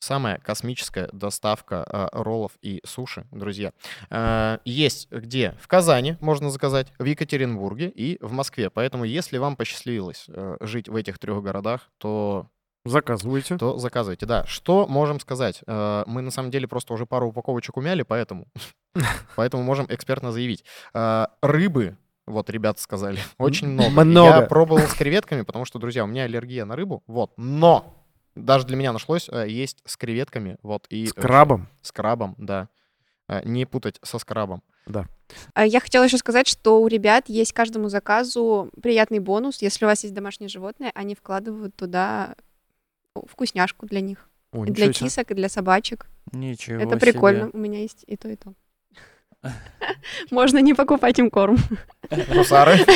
самая 0.00 0.38
космическая 0.38 1.08
доставка 1.12 1.86
э, 1.86 2.08
роллов 2.12 2.52
и 2.60 2.82
суши, 2.84 3.26
друзья. 3.30 3.72
Э, 4.10 4.58
есть 4.64 5.10
где? 5.10 5.56
В 5.60 5.68
Казани 5.68 6.16
можно 6.20 6.50
заказать, 6.50 6.92
в 6.98 7.04
Екатеринбурге 7.04 7.88
и 7.88 8.18
в 8.20 8.32
Москве. 8.32 8.68
Поэтому, 8.70 9.04
если 9.04 9.38
вам 9.38 9.56
посчастливилось 9.56 10.26
э, 10.28 10.56
жить 10.60 10.88
в 10.88 10.96
этих 10.96 11.18
трех 11.18 11.42
городах, 11.42 11.90
то 11.98 12.48
Заказывайте. 12.84 13.56
то 13.58 13.78
заказывайте. 13.78 14.26
Да, 14.26 14.44
что 14.46 14.86
можем 14.86 15.20
сказать? 15.20 15.62
Э, 15.66 16.04
Мы 16.06 16.22
на 16.22 16.30
самом 16.30 16.50
деле 16.50 16.66
просто 16.66 16.94
уже 16.94 17.06
пару 17.06 17.28
упаковочек 17.28 17.76
умяли, 17.76 18.02
поэтому, 18.02 18.46
поэтому 19.36 19.62
можем 19.62 19.86
экспертно 19.88 20.32
заявить. 20.32 20.64
Э, 20.94 21.26
Рыбы, 21.42 21.96
вот 22.26 22.48
ребята 22.50 22.80
сказали, 22.80 23.18
очень 23.38 23.68
много. 23.68 24.04
много. 24.04 24.40
Я 24.40 24.42
пробовал 24.46 24.82
с 24.86 24.94
креветками, 24.94 25.42
потому 25.42 25.64
что, 25.64 25.78
друзья, 25.78 26.04
у 26.04 26.06
меня 26.06 26.24
аллергия 26.24 26.64
на 26.64 26.74
рыбу, 26.76 27.02
вот. 27.06 27.32
Но 27.36 27.96
даже 28.34 28.66
для 28.66 28.76
меня 28.76 28.92
нашлось 28.92 29.28
э, 29.30 29.46
есть 29.48 29.82
с 29.84 29.96
креветками, 29.96 30.56
вот 30.62 30.86
и 30.88 31.06
С 31.06 31.12
крабом. 31.12 31.68
с 31.82 31.92
крабом, 31.92 32.34
да. 32.38 32.68
Не 33.44 33.64
путать 33.64 33.98
со 34.02 34.18
скрабом. 34.18 34.60
Да. 34.86 35.06
А 35.54 35.64
Я 35.64 35.78
хотела 35.78 36.02
еще 36.02 36.18
сказать, 36.18 36.48
что 36.48 36.80
у 36.82 36.88
ребят 36.88 37.28
есть 37.28 37.52
каждому 37.52 37.88
заказу 37.88 38.70
приятный 38.82 39.20
бонус. 39.20 39.62
Если 39.62 39.84
у 39.84 39.88
вас 39.88 40.02
есть 40.02 40.14
домашнее 40.14 40.48
животное, 40.48 40.90
они 40.96 41.14
вкладывают 41.14 41.76
туда 41.76 42.34
вкусняшку 43.26 43.86
для 43.86 44.00
них. 44.00 44.28
О, 44.52 44.64
И 44.64 44.70
для 44.70 44.86
себе. 44.92 45.06
кисок, 45.06 45.30
и 45.30 45.34
для 45.34 45.48
собачек. 45.48 46.06
Ничего 46.32 46.80
Это 46.80 46.96
прикольно. 46.96 47.48
себе. 47.48 47.50
У 47.52 47.58
меня 47.58 47.80
есть 47.80 48.04
и 48.06 48.16
то, 48.16 48.28
и 48.28 48.36
то. 48.36 48.54
Можно 50.30 50.58
не 50.58 50.74
покупать 50.74 51.18
им 51.18 51.30
корм. 51.30 51.58
Гусары. 52.34 52.76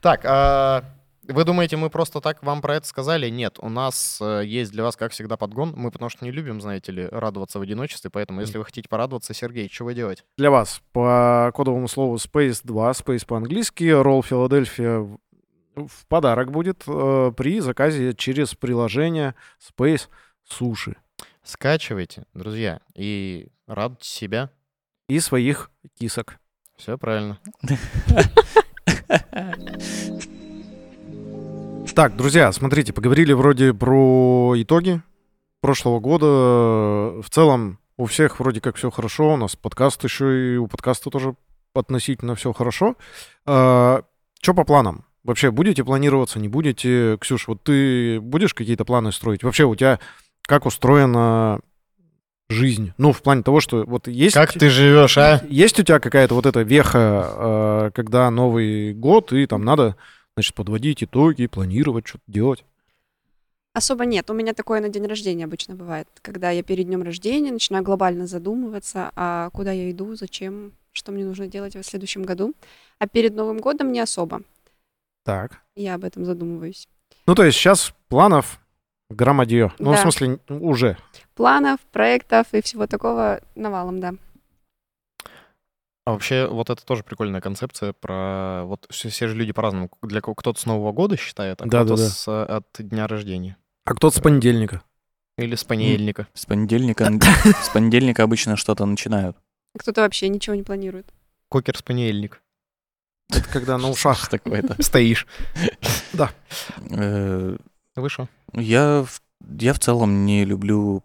Так, 0.00 0.24
а 0.24 0.82
вы 1.28 1.44
думаете, 1.44 1.76
мы 1.76 1.88
просто 1.88 2.20
так 2.20 2.42
вам 2.42 2.60
про 2.60 2.74
это 2.74 2.88
сказали? 2.88 3.28
Нет, 3.30 3.58
у 3.60 3.68
нас 3.68 4.18
э, 4.20 4.42
есть 4.44 4.72
для 4.72 4.82
вас, 4.82 4.96
как 4.96 5.12
всегда, 5.12 5.36
подгон. 5.36 5.74
Мы 5.76 5.92
потому 5.92 6.08
что 6.08 6.24
не 6.24 6.32
любим, 6.32 6.60
знаете 6.60 6.90
ли, 6.90 7.06
радоваться 7.06 7.60
в 7.60 7.62
одиночестве, 7.62 8.10
поэтому 8.10 8.40
если 8.40 8.58
вы 8.58 8.64
хотите 8.64 8.88
порадоваться, 8.88 9.32
Сергей, 9.32 9.68
что 9.70 9.84
вы 9.84 9.94
делать? 9.94 10.24
Для 10.36 10.50
вас 10.50 10.82
по 10.90 11.52
кодовому 11.54 11.86
слову 11.86 12.16
Space 12.16 12.62
2, 12.64 12.90
Space 12.90 13.24
по-английски, 13.24 13.84
Roll 13.84 14.22
Philadelphia 14.28 15.16
в- 15.74 16.06
подарок 16.08 16.50
будет 16.50 16.82
э, 16.86 17.32
при 17.36 17.60
заказе 17.60 18.14
через 18.14 18.54
приложение 18.54 19.34
Space 19.60 20.08
Суши 20.44 20.96
Скачивайте, 21.44 22.24
друзья, 22.34 22.80
и 22.94 23.48
радуйте 23.66 24.08
себя. 24.08 24.50
и 25.08 25.18
своих 25.20 25.70
кисок. 25.98 26.38
Все 26.76 26.96
правильно. 26.96 27.38
Так, 31.94 32.16
друзья, 32.16 32.50
смотрите, 32.52 32.92
поговорили 32.94 33.32
вроде 33.34 33.74
про 33.74 34.54
итоги 34.56 35.02
прошлого 35.60 36.00
года. 36.00 37.20
В 37.20 37.28
целом 37.28 37.78
у 37.98 38.06
всех 38.06 38.40
вроде 38.40 38.62
как 38.62 38.76
все 38.76 38.90
хорошо. 38.90 39.34
У 39.34 39.36
нас 39.36 39.56
подкаст 39.56 40.02
еще 40.04 40.54
и 40.54 40.56
у 40.56 40.68
подкаста 40.68 41.10
тоже 41.10 41.34
относительно 41.74 42.34
все 42.34 42.52
хорошо. 42.54 42.96
что 43.44 44.04
по 44.54 44.64
планам? 44.64 45.04
Вообще 45.24 45.50
будете 45.50 45.84
планироваться, 45.84 46.40
не 46.40 46.48
будете? 46.48 47.16
Ксюш, 47.20 47.46
вот 47.46 47.62
ты 47.62 48.20
будешь 48.20 48.54
какие-то 48.54 48.84
планы 48.84 49.12
строить? 49.12 49.44
Вообще 49.44 49.64
у 49.64 49.74
тебя 49.76 50.00
как 50.42 50.66
устроена 50.66 51.60
жизнь? 52.48 52.92
Ну, 52.98 53.12
в 53.12 53.22
плане 53.22 53.42
того, 53.42 53.60
что 53.60 53.84
вот 53.86 54.08
есть... 54.08 54.34
Как 54.34 54.52
ты 54.52 54.68
живешь, 54.68 55.16
а? 55.18 55.40
Есть 55.48 55.78
у 55.78 55.84
тебя 55.84 56.00
какая-то 56.00 56.34
вот 56.34 56.46
эта 56.46 56.62
веха, 56.62 57.88
э, 57.88 57.90
когда 57.94 58.30
Новый 58.30 58.94
год, 58.94 59.32
и 59.32 59.46
там 59.46 59.64
надо, 59.64 59.96
значит, 60.36 60.54
подводить 60.54 61.04
итоги, 61.04 61.46
планировать, 61.46 62.08
что-то 62.08 62.24
делать? 62.26 62.64
Особо 63.74 64.04
нет. 64.04 64.28
У 64.28 64.34
меня 64.34 64.52
такое 64.52 64.80
на 64.80 64.88
день 64.88 65.06
рождения 65.06 65.44
обычно 65.44 65.74
бывает. 65.74 66.06
Когда 66.20 66.50
я 66.50 66.62
перед 66.62 66.86
днем 66.86 67.02
рождения 67.02 67.52
начинаю 67.52 67.82
глобально 67.82 68.26
задумываться, 68.26 69.12
а 69.16 69.50
куда 69.50 69.72
я 69.72 69.90
иду, 69.90 70.14
зачем, 70.14 70.72
что 70.92 71.10
мне 71.10 71.24
нужно 71.24 71.46
делать 71.46 71.74
в 71.74 71.82
следующем 71.82 72.22
году. 72.22 72.54
А 72.98 73.06
перед 73.06 73.34
Новым 73.34 73.58
годом 73.58 73.92
не 73.92 74.00
особо. 74.00 74.42
Так. 75.24 75.60
Я 75.76 75.94
об 75.94 76.04
этом 76.04 76.24
задумываюсь. 76.24 76.88
Ну, 77.26 77.34
то 77.34 77.44
есть 77.44 77.56
сейчас 77.58 77.94
планов 78.08 78.58
громадье. 79.10 79.72
Ну, 79.78 79.92
в 79.92 79.94
Да. 79.96 80.02
смысле, 80.02 80.38
уже. 80.48 80.96
Планов, 81.34 81.80
проектов 81.92 82.46
и 82.52 82.62
всего 82.62 82.86
такого 82.86 83.40
навалом, 83.54 84.00
да. 84.00 84.14
А 86.04 86.12
вообще, 86.12 86.48
вот 86.48 86.68
это 86.68 86.84
тоже 86.84 87.04
прикольная 87.04 87.40
концепция 87.40 87.92
про... 87.92 88.64
Вот 88.64 88.86
все, 88.90 89.08
все 89.08 89.28
же 89.28 89.36
люди 89.36 89.52
по-разному. 89.52 89.88
Для 90.02 90.20
кого- 90.20 90.34
кто-то 90.34 90.58
с 90.60 90.66
Нового 90.66 90.90
года 90.90 91.16
считает, 91.16 91.60
а 91.62 91.68
кто-то 91.68 91.84
Да-да-да. 91.84 92.08
с, 92.08 92.26
э, 92.28 92.42
от 92.44 92.66
дня 92.78 93.06
рождения. 93.06 93.56
А 93.84 93.94
кто-то 93.94 94.16
с 94.18 94.20
понедельника. 94.20 94.82
Или 95.38 95.54
с 95.54 95.62
понедельника. 95.62 96.26
С 96.34 96.44
понедельника, 96.44 97.08
с 97.62 97.68
понедельника 97.68 98.24
обычно 98.24 98.56
что-то 98.56 98.84
начинают. 98.84 99.36
А 99.74 99.78
Кто-то 99.78 100.00
вообще 100.00 100.28
ничего 100.28 100.56
не 100.56 100.64
планирует. 100.64 101.12
Кокер 101.48 101.76
с 101.78 101.82
понедельник. 101.82 102.42
Это 103.32 103.48
когда 103.48 103.78
на 103.78 103.90
ушах. 103.90 104.28
Такое-то. 104.28 104.80
Стоишь. 104.82 105.26
Э, 106.90 107.56
Вышел. 107.96 108.28
Я, 108.54 109.06
я 109.58 109.72
в 109.72 109.78
целом 109.78 110.26
не 110.26 110.44
люблю 110.44 111.02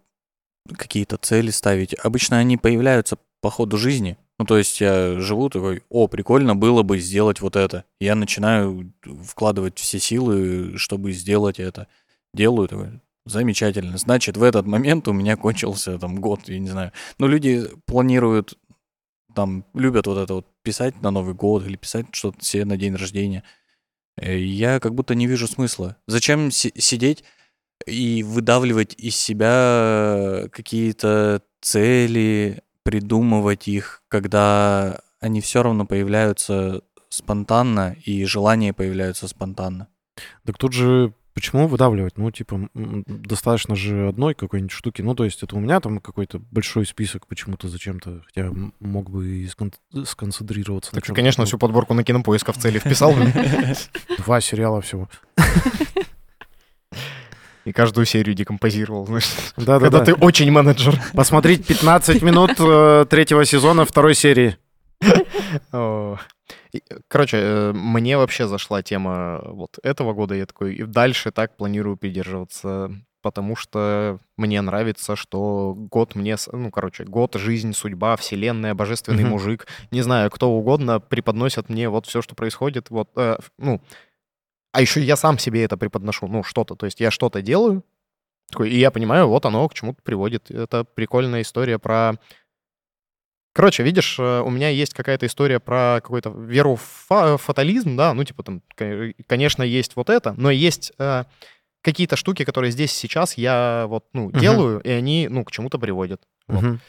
какие-то 0.76 1.16
цели 1.16 1.50
ставить. 1.50 1.94
Обычно 1.94 2.38
они 2.38 2.56
появляются 2.56 3.16
по 3.40 3.50
ходу 3.50 3.76
жизни. 3.76 4.18
Ну, 4.38 4.44
то 4.44 4.56
есть 4.56 4.80
я 4.80 5.18
живу 5.18 5.50
такой, 5.50 5.82
о, 5.88 6.06
прикольно 6.06 6.54
было 6.54 6.82
бы 6.82 6.98
сделать 6.98 7.40
вот 7.40 7.56
это. 7.56 7.84
Я 8.00 8.14
начинаю 8.14 8.92
вкладывать 9.24 9.78
все 9.78 9.98
силы, 9.98 10.74
чтобы 10.76 11.12
сделать 11.12 11.58
это. 11.58 11.88
Делаю 12.32 12.68
такой, 12.68 13.00
замечательно. 13.26 13.98
Значит, 13.98 14.36
в 14.36 14.42
этот 14.42 14.66
момент 14.66 15.08
у 15.08 15.12
меня 15.12 15.36
кончился 15.36 15.98
там 15.98 16.20
год, 16.20 16.48
я 16.48 16.58
не 16.58 16.68
знаю. 16.68 16.92
Но 17.18 17.26
люди 17.26 17.68
планируют, 17.86 18.56
там, 19.38 19.64
любят 19.72 20.08
вот 20.08 20.18
это 20.18 20.34
вот 20.34 20.46
писать 20.64 21.00
на 21.00 21.12
Новый 21.12 21.32
год 21.32 21.64
или 21.64 21.76
писать 21.76 22.06
что-то 22.10 22.44
себе 22.44 22.64
на 22.64 22.76
день 22.76 22.96
рождения. 22.96 23.44
Э, 24.16 24.36
Я 24.36 24.80
как 24.80 24.94
будто 24.96 25.14
не 25.14 25.28
вижу 25.28 25.46
смысла. 25.46 25.96
Зачем 26.08 26.50
си- 26.50 26.72
сидеть 26.76 27.22
и 27.86 28.24
выдавливать 28.24 28.94
из 28.98 29.14
себя 29.14 30.48
какие-то 30.50 31.40
цели, 31.60 32.62
придумывать 32.82 33.68
их, 33.68 34.02
когда 34.08 35.00
они 35.20 35.40
все 35.40 35.62
равно 35.62 35.86
появляются 35.86 36.82
спонтанно, 37.08 37.94
и 38.04 38.24
желания 38.24 38.72
появляются 38.72 39.28
спонтанно. 39.28 39.86
Так 40.44 40.58
тут 40.58 40.72
же 40.72 41.12
почему 41.38 41.68
выдавливать? 41.68 42.18
Ну, 42.18 42.32
типа, 42.32 42.68
достаточно 42.74 43.76
же 43.76 44.08
одной 44.08 44.34
какой-нибудь 44.34 44.72
штуки. 44.72 45.02
Ну, 45.02 45.14
то 45.14 45.22
есть 45.24 45.40
это 45.44 45.54
у 45.54 45.60
меня 45.60 45.78
там 45.78 46.00
какой-то 46.00 46.40
большой 46.50 46.84
список 46.84 47.28
почему-то 47.28 47.68
зачем-то, 47.68 48.22
хотя 48.26 48.50
мог 48.80 49.08
бы 49.08 49.28
и 49.28 49.46
скон- 49.46 49.72
сконцентрироваться. 50.04 50.90
Так 50.90 51.04
ты, 51.06 51.14
конечно, 51.14 51.44
всю 51.44 51.56
подборку 51.56 51.94
на 51.94 52.02
кинопоиска 52.02 52.52
в 52.52 52.58
цели 52.58 52.80
вписал. 52.80 53.14
Два 54.18 54.40
сериала 54.40 54.80
всего. 54.80 55.08
И 57.64 57.72
каждую 57.72 58.04
серию 58.04 58.34
декомпозировал, 58.34 59.06
знаешь. 59.06 59.28
Да-да-да. 59.56 59.78
Когда 59.78 60.04
ты 60.04 60.14
очень 60.14 60.50
менеджер. 60.50 61.00
Посмотреть 61.12 61.64
15 61.66 62.20
минут 62.22 62.52
э, 62.58 63.06
третьего 63.08 63.44
сезона 63.44 63.84
второй 63.84 64.16
серии. 64.16 64.56
Короче, 67.08 67.36
э, 67.38 67.72
мне 67.72 68.16
вообще 68.16 68.46
зашла 68.46 68.82
тема 68.82 69.40
вот 69.44 69.78
этого 69.82 70.12
года. 70.12 70.34
Я 70.34 70.46
такой 70.46 70.74
и 70.74 70.82
дальше 70.84 71.30
так 71.30 71.56
планирую 71.56 71.96
придерживаться, 71.96 72.90
потому 73.22 73.56
что 73.56 74.18
мне 74.36 74.60
нравится, 74.60 75.16
что 75.16 75.74
год 75.74 76.14
мне... 76.14 76.36
Ну, 76.52 76.70
короче, 76.70 77.04
год, 77.04 77.34
жизнь, 77.34 77.72
судьба, 77.72 78.16
вселенная, 78.16 78.74
божественный 78.74 79.22
Мгм. 79.24 79.32
мужик. 79.32 79.66
Не 79.90 80.02
знаю, 80.02 80.30
кто 80.30 80.50
угодно 80.50 81.00
преподносят 81.00 81.68
мне 81.68 81.88
вот 81.88 82.06
все, 82.06 82.22
что 82.22 82.34
происходит. 82.34 82.90
Вот, 82.90 83.10
э, 83.16 83.38
ну, 83.58 83.80
а 84.72 84.80
еще 84.80 85.02
я 85.02 85.16
сам 85.16 85.38
себе 85.38 85.64
это 85.64 85.76
преподношу, 85.76 86.28
ну, 86.28 86.42
что-то. 86.42 86.74
То 86.76 86.86
есть 86.86 87.00
я 87.00 87.10
что-то 87.10 87.42
делаю, 87.42 87.82
такой, 88.50 88.70
и 88.70 88.78
я 88.78 88.90
понимаю, 88.90 89.28
вот 89.28 89.44
оно 89.46 89.68
к 89.68 89.74
чему-то 89.74 90.00
приводит. 90.02 90.50
Это 90.50 90.84
прикольная 90.84 91.42
история 91.42 91.78
про 91.78 92.14
Короче, 93.58 93.82
видишь, 93.82 94.20
э, 94.20 94.40
у 94.40 94.50
меня 94.50 94.68
есть 94.68 94.94
какая-то 94.94 95.26
история 95.26 95.58
про 95.58 95.98
какую-то 96.00 96.30
веру 96.30 96.76
в 96.76 96.80
фа- 97.08 97.36
фатализм, 97.38 97.96
да, 97.96 98.14
ну, 98.14 98.22
типа 98.22 98.44
там, 98.44 98.62
ко- 98.76 99.12
конечно, 99.26 99.64
есть 99.64 99.96
вот 99.96 100.10
это, 100.10 100.32
но 100.36 100.52
есть 100.52 100.92
э, 100.96 101.24
какие-то 101.82 102.14
штуки, 102.14 102.44
которые 102.44 102.70
здесь 102.70 102.92
сейчас 102.92 103.36
я 103.36 103.86
вот, 103.88 104.04
ну, 104.12 104.28
Мгм. 104.28 104.38
делаю, 104.38 104.80
и 104.82 104.90
они, 104.90 105.26
ну, 105.26 105.44
к 105.44 105.50
чему-то 105.50 105.76
приводят. 105.80 106.22
Вот, 106.46 106.62
Мгм. 106.62 106.80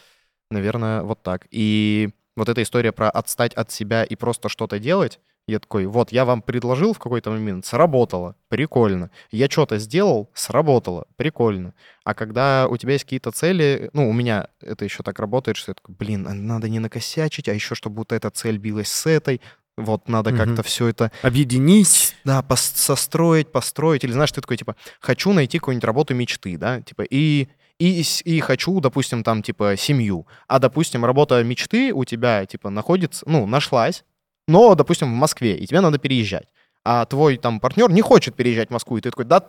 наверное, 0.52 1.02
вот 1.02 1.24
так. 1.24 1.48
И 1.50 2.10
вот 2.36 2.50
эта 2.50 2.62
история 2.62 2.92
про 2.92 3.10
отстать 3.10 3.56
от 3.56 3.72
себя 3.72 4.04
и 4.04 4.16
просто 4.16 4.48
что-то 4.48 4.78
делать, 4.78 5.20
я 5.50 5.60
такой, 5.60 5.86
вот, 5.86 6.12
я 6.12 6.26
вам 6.26 6.42
предложил 6.42 6.94
в 6.94 7.00
какой-то 7.00 7.32
момент, 7.32 7.66
сработало, 7.66 8.36
прикольно. 8.48 9.10
Я 9.32 9.50
что-то 9.50 9.78
сделал, 9.80 10.30
сработало, 10.34 11.06
прикольно. 11.16 11.74
А 12.04 12.14
когда 12.14 12.68
у 12.70 12.78
тебя 12.78 12.94
есть 12.94 13.04
какие-то 13.06 13.32
цели, 13.32 13.90
ну, 13.94 14.10
у 14.10 14.14
меня 14.14 14.48
это 14.62 14.86
еще 14.86 15.04
так 15.04 15.20
работает, 15.20 15.58
что 15.58 15.72
я 15.72 15.76
такой, 15.76 15.96
блин, 15.96 16.28
а 16.28 16.34
надо 16.34 16.70
не 16.70 16.80
накосячить, 16.80 17.48
а 17.50 17.54
еще 17.54 17.76
чтобы 17.76 17.98
вот 17.98 18.12
эта 18.12 18.30
цель 18.30 18.58
билась 18.58 18.92
с 18.92 19.06
этой, 19.06 19.42
вот 19.78 20.10
надо 20.10 20.32
Мгм. 20.32 20.40
как-то 20.40 20.64
все 20.64 20.88
это, 20.88 21.12
Объединить. 21.22 22.16
да, 22.26 22.44
пос- 22.48 22.76
состроить, 22.76 23.52
построить. 23.52 24.04
Или 24.04 24.12
знаешь, 24.12 24.32
ты 24.32 24.42
такой, 24.42 24.58
типа, 24.58 24.76
хочу 25.00 25.32
найти 25.34 25.58
какую-нибудь 25.60 25.86
работу 25.86 26.14
мечты, 26.14 26.58
да, 26.58 26.82
типа, 26.82 27.04
и, 27.04 27.48
и, 27.80 28.04
и 28.26 28.40
хочу, 28.42 28.78
допустим, 28.82 29.24
там, 29.24 29.42
типа, 29.42 29.76
семью. 29.78 30.28
А, 30.48 30.60
допустим, 30.60 31.06
работа 31.06 31.42
мечты 31.46 31.94
у 31.94 32.04
тебя, 32.04 32.46
типа, 32.46 32.70
находится, 32.70 33.24
ну, 33.26 33.46
нашлась, 33.48 34.04
но, 34.50 34.76
допустим, 34.76 35.12
в 35.12 35.16
Москве, 35.16 35.56
и 35.56 35.68
тебе 35.68 35.80
надо 35.80 36.00
переезжать. 36.00 36.48
А 36.84 37.06
твой 37.06 37.38
там 37.38 37.60
партнер 37.60 37.92
не 37.92 38.02
хочет 38.02 38.36
переезжать 38.36 38.70
в 38.70 38.74
Москву, 38.74 38.98
и 38.98 39.02
ты 39.02 39.12
такой, 39.12 39.26
да, 39.26 39.44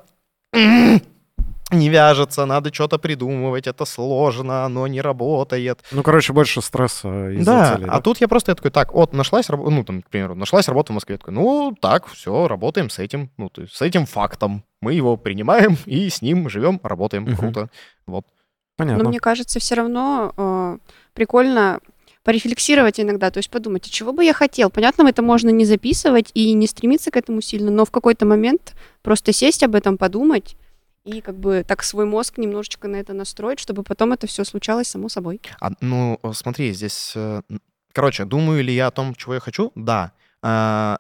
не 1.73 1.89
вяжется, 1.89 2.45
надо 2.45 2.73
что-то 2.75 2.99
придумывать, 2.99 3.67
это 3.67 3.87
сложно, 3.87 4.65
оно 4.65 4.87
не 4.87 5.01
работает. 5.01 5.83
Ну, 5.91 6.03
короче, 6.03 6.35
больше 6.35 6.61
стресса 6.61 7.31
из-за 7.31 7.45
Да, 7.45 7.77
цели, 7.77 7.87
а 7.89 8.01
тут 8.01 8.21
я 8.21 8.29
просто 8.29 8.53
я 8.53 8.57
такой, 8.57 8.71
так, 8.71 8.93
вот, 8.93 9.15
нашлась 9.15 9.49
работа, 9.49 9.71
ну, 9.71 9.85
там, 9.85 10.03
к 10.03 10.11
примеру, 10.11 10.35
нашлась 10.35 10.69
работа 10.69 10.93
в 10.93 10.95
Москве. 10.95 11.15
Я 11.15 11.19
такой, 11.19 11.33
ну, 11.33 11.75
так, 11.81 12.07
все, 12.07 12.47
работаем 12.47 12.91
с 12.91 12.99
этим, 12.99 13.31
ну, 13.39 13.49
то 13.49 13.63
есть 13.63 13.75
с 13.75 13.81
этим 13.81 14.05
фактом. 14.05 14.65
Мы 14.83 14.93
его 14.93 15.17
принимаем 15.17 15.79
и 15.87 16.11
с 16.11 16.21
ним 16.21 16.51
живем, 16.51 16.79
работаем, 16.83 17.35
круто. 17.37 17.71
Вот. 18.07 18.27
Понятно. 18.77 19.05
Но 19.05 19.09
мне 19.09 19.21
кажется, 19.21 19.61
все 19.61 19.75
равно 19.75 20.33
э, 20.37 20.79
прикольно 21.13 21.81
порефлексировать 22.25 23.01
иногда, 23.01 23.31
то 23.31 23.39
есть 23.39 23.51
подумать, 23.51 23.87
а 23.87 23.91
чего 23.91 24.13
бы 24.13 24.25
я 24.25 24.33
хотел. 24.33 24.71
Понятно, 24.71 25.09
это 25.09 25.23
можно 25.23 25.51
не 25.51 25.65
записывать 25.65 26.31
и 26.35 26.53
не 26.53 26.67
стремиться 26.67 27.11
к 27.11 27.17
этому 27.17 27.41
сильно, 27.41 27.71
но 27.71 27.85
в 27.85 27.91
какой-то 27.91 28.27
момент 28.27 28.75
просто 29.03 29.33
сесть 29.33 29.63
об 29.63 29.75
этом, 29.75 29.97
подумать 29.99 30.57
и 31.05 31.23
как 31.23 31.39
бы 31.39 31.65
так 31.67 31.83
свой 31.83 32.05
мозг 32.05 32.37
немножечко 32.39 32.87
на 32.87 32.97
это 32.97 33.15
настроить, 33.15 33.59
чтобы 33.59 33.83
потом 33.83 34.13
это 34.13 34.27
все 34.27 34.45
случалось 34.45 34.89
само 34.89 35.09
собой. 35.09 35.41
А, 35.61 35.71
ну, 35.81 36.21
смотри, 36.35 36.73
здесь... 36.73 37.13
э, 37.17 37.41
Короче, 37.93 38.25
думаю 38.25 38.63
ли 38.63 38.73
я 38.73 38.89
о 38.89 38.91
том, 38.91 39.15
чего 39.15 39.35
я 39.35 39.41
хочу? 39.41 39.73
Да. 39.75 40.13
А, 40.43 40.99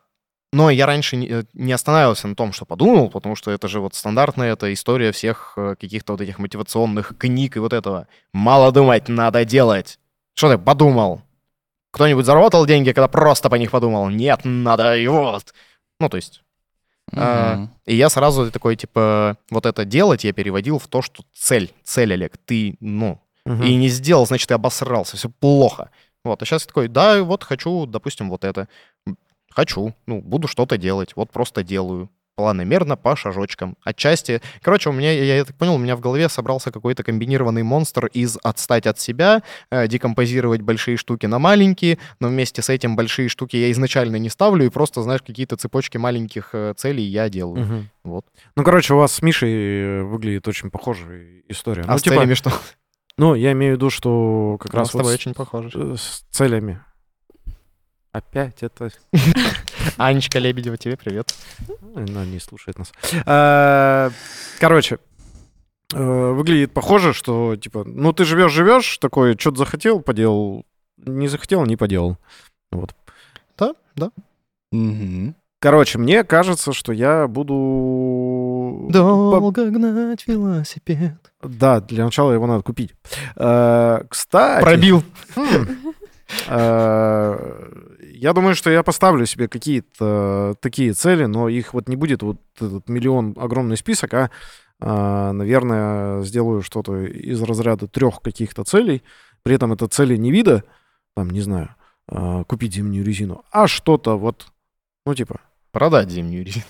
Но 0.53 0.71
я 0.71 0.87
раньше 0.87 1.17
не 1.17 1.29
э, 1.29 1.45
не 1.53 1.73
останавливался 1.73 2.27
на 2.27 2.35
том, 2.35 2.53
что 2.53 2.65
подумал, 2.65 3.11
потому 3.11 3.37
что 3.37 3.53
это 3.53 3.69
же 3.69 3.79
вот 3.79 3.95
стандартная 3.95 4.55
эта 4.55 4.73
история 4.73 5.13
всех 5.13 5.53
э, 5.57 5.77
каких-то 5.79 6.13
вот 6.15 6.21
этих 6.23 6.39
мотивационных 6.41 7.17
книг 7.17 7.57
и 7.57 7.61
вот 7.61 7.73
этого. 7.73 8.09
Мало 8.33 8.73
думать, 8.73 9.09
надо 9.09 9.45
делать. 9.45 10.00
Что 10.41 10.49
ты 10.49 10.57
подумал? 10.57 11.21
Кто-нибудь 11.93 12.25
заработал 12.25 12.65
деньги, 12.65 12.93
когда 12.93 13.09
просто 13.09 13.51
по 13.51 13.57
них 13.57 13.71
подумал? 13.71 14.09
Нет, 14.09 14.41
надо 14.45 14.97
и 14.97 15.07
вот. 15.07 15.53
Ну, 15.99 16.09
то 16.09 16.17
есть... 16.17 16.43
а, 17.15 17.57
Мгм. 17.57 17.71
И 17.85 17.95
я 17.95 18.09
сразу 18.09 18.51
такой, 18.51 18.77
типа, 18.77 19.37
вот 19.51 19.67
это 19.67 19.85
делать 19.85 20.25
я 20.25 20.33
переводил 20.33 20.79
в 20.79 20.89
то, 20.89 21.03
что 21.03 21.25
цель, 21.35 21.75
цель, 21.85 22.15
Олег, 22.15 22.39
ты, 22.39 22.79
ну, 22.81 23.21
Мгм. 23.45 23.65
и 23.65 23.75
не 23.75 23.89
сделал, 23.89 24.27
значит, 24.27 24.49
ты 24.49 24.55
обосрался, 24.55 25.19
все 25.19 25.29
плохо. 25.29 25.91
Вот, 26.25 26.41
а 26.41 26.47
сейчас 26.47 26.63
я 26.63 26.69
такой, 26.69 26.89
да, 26.89 27.23
вот 27.23 27.45
хочу, 27.45 27.85
допустим, 27.85 28.31
вот 28.31 28.45
это. 28.47 28.67
Хочу, 29.51 29.95
ну, 30.07 30.23
буду 30.23 30.49
что-то 30.49 30.79
делать, 30.79 31.17
вот 31.17 31.31
просто 31.31 31.63
делаю. 31.63 32.09
Планомерно, 32.37 32.97
по 32.97 33.17
шажочкам. 33.17 33.77
Отчасти, 33.85 34.41
короче, 34.63 34.89
у 34.89 34.93
меня, 34.93 35.13
я, 35.13 35.37
я 35.37 35.45
так 35.45 35.57
понял, 35.57 35.75
у 35.75 35.79
меня 35.79 35.95
в 35.97 36.01
голове 36.01 36.29
собрался 36.29 36.71
какой-то 36.73 37.03
комбинированный 37.03 37.63
монстр 37.63 38.07
из 38.07 38.39
отстать 38.43 38.87
от 38.87 38.99
себя, 38.99 39.43
э, 39.71 39.87
декомпозировать 39.89 40.63
большие 40.63 40.97
штуки 40.97 41.27
на 41.27 41.39
маленькие, 41.39 41.99
но 42.19 42.29
вместе 42.29 42.63
с 42.63 42.69
этим 42.71 42.97
большие 42.97 43.29
штуки 43.29 43.57
я 43.57 43.71
изначально 43.73 44.17
не 44.17 44.29
ставлю, 44.31 44.65
и 44.65 44.71
просто, 44.71 45.03
знаешь, 45.03 45.23
какие-то 45.23 45.57
цепочки 45.57 45.99
маленьких 45.99 46.51
э, 46.55 46.75
целей 46.77 47.05
я 47.05 47.29
делаю. 47.29 47.65
Мгм. 47.65 47.91
Вот. 48.05 48.25
Ну, 48.57 48.65
короче, 48.65 48.95
у 48.95 48.99
вас 48.99 49.13
с 49.13 49.23
Мишей 49.23 49.53
э, 49.53 50.03
выглядит 50.03 50.49
очень 50.49 50.71
похожая 50.71 51.43
история. 51.49 51.83
А 51.87 51.93
ну, 51.93 51.99
с 51.99 52.03
типа, 52.03 52.17
целями 52.17 52.35
что? 52.35 52.53
ну, 53.19 53.35
я 53.35 53.53
имею 53.53 53.75
в 53.75 53.77
виду, 53.77 53.91
что 53.91 54.57
как 54.61 54.73
У 54.73 54.77
нас 54.77 54.87
раз 54.87 54.89
с 54.89 54.93
тобой 54.93 55.05
вот 55.05 55.11
с, 55.13 55.15
очень 55.15 55.35
похоже. 55.35 55.71
э, 55.75 55.97
с 55.99 56.25
целями. 56.31 56.81
Опять 58.13 58.63
это... 58.63 58.91
Анечка 59.97 60.39
Лебедева, 60.41 60.77
тебе 60.77 60.97
привет. 60.97 61.35
Она 61.95 62.25
не 62.25 62.41
слушает 62.41 62.79
нас. 62.79 62.93
А, 63.25 64.11
Короче, 64.59 64.99
э, 65.95 66.31
выглядит 66.33 66.73
похоже, 66.73 67.13
что, 67.13 67.57
типа, 67.57 67.85
ну, 67.85 68.13
ты 68.13 68.25
живешь-живешь, 68.25 68.99
такой, 68.99 69.37
что-то 69.39 69.59
захотел, 69.59 70.01
поделал, 70.01 70.65
не 70.99 71.29
захотел, 71.29 71.65
не 71.67 71.77
поделал. 71.77 72.19
Вот. 72.73 72.95
Да, 73.57 73.75
да. 73.95 74.11
Короче, 75.61 75.99
мне 75.99 76.25
кажется, 76.25 76.73
что 76.73 76.93
я 76.93 77.29
буду... 77.29 78.89
по- 78.89 78.93
Долго 78.93 79.71
гнать 79.71 80.27
велосипед. 80.27 81.15
Да, 81.43 81.81
для 81.81 82.05
начала 82.07 82.33
его 82.33 82.47
надо 82.47 82.63
купить. 82.63 82.95
Э, 83.37 84.03
Кстати... 84.09 84.63
Пробил. 84.63 85.05
Хм. 85.37 85.93
Э, 86.49 87.71
Я 88.21 88.35
думаю, 88.35 88.55
что 88.55 88.69
я 88.69 88.83
поставлю 88.83 89.25
себе 89.25 89.49
какие-то 89.49 90.55
такие 90.61 90.93
цели, 90.93 91.25
но 91.25 91.49
их 91.49 91.73
вот 91.73 91.89
не 91.89 91.97
будет 91.97 92.23
вот 92.23 92.39
этот 92.57 92.87
миллион 92.87 93.35
огромный 93.39 93.79
список, 93.79 94.13
а, 94.13 94.31
а, 94.79 95.33
наверное, 95.33 96.21
сделаю 96.21 96.61
что-то 96.61 97.03
из 97.03 97.41
разряда 97.41 97.89
трех 97.89 98.21
каких-то 98.21 98.63
целей. 98.65 99.03
При 99.43 99.55
этом 99.55 99.73
это 99.73 99.89
цели 99.89 100.17
не 100.17 100.31
вида, 100.31 100.65
там, 101.17 101.31
не 101.31 101.41
знаю, 101.41 101.75
а, 102.09 102.45
купить 102.45 102.75
зимнюю 102.75 103.07
резину, 103.07 103.43
а 103.51 103.67
что-то 103.67 104.19
вот, 104.19 104.49
ну, 105.07 105.15
типа, 105.15 105.41
Продать 105.73 106.11
зимнюю 106.11 106.45
резину. 106.45 106.67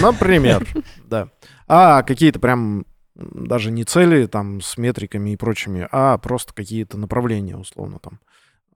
Например, 0.00 0.66
да. 1.04 1.28
А 1.66 2.02
какие-то 2.02 2.38
прям 2.38 2.86
даже 3.14 3.70
не 3.70 3.84
цели 3.84 4.26
там 4.26 4.62
с 4.62 4.78
метриками 4.78 5.30
и 5.30 5.36
прочими, 5.36 5.86
а 5.92 6.16
просто 6.16 6.54
какие-то 6.54 6.96
направления, 6.96 7.58
условно 7.58 7.98
там. 7.98 8.20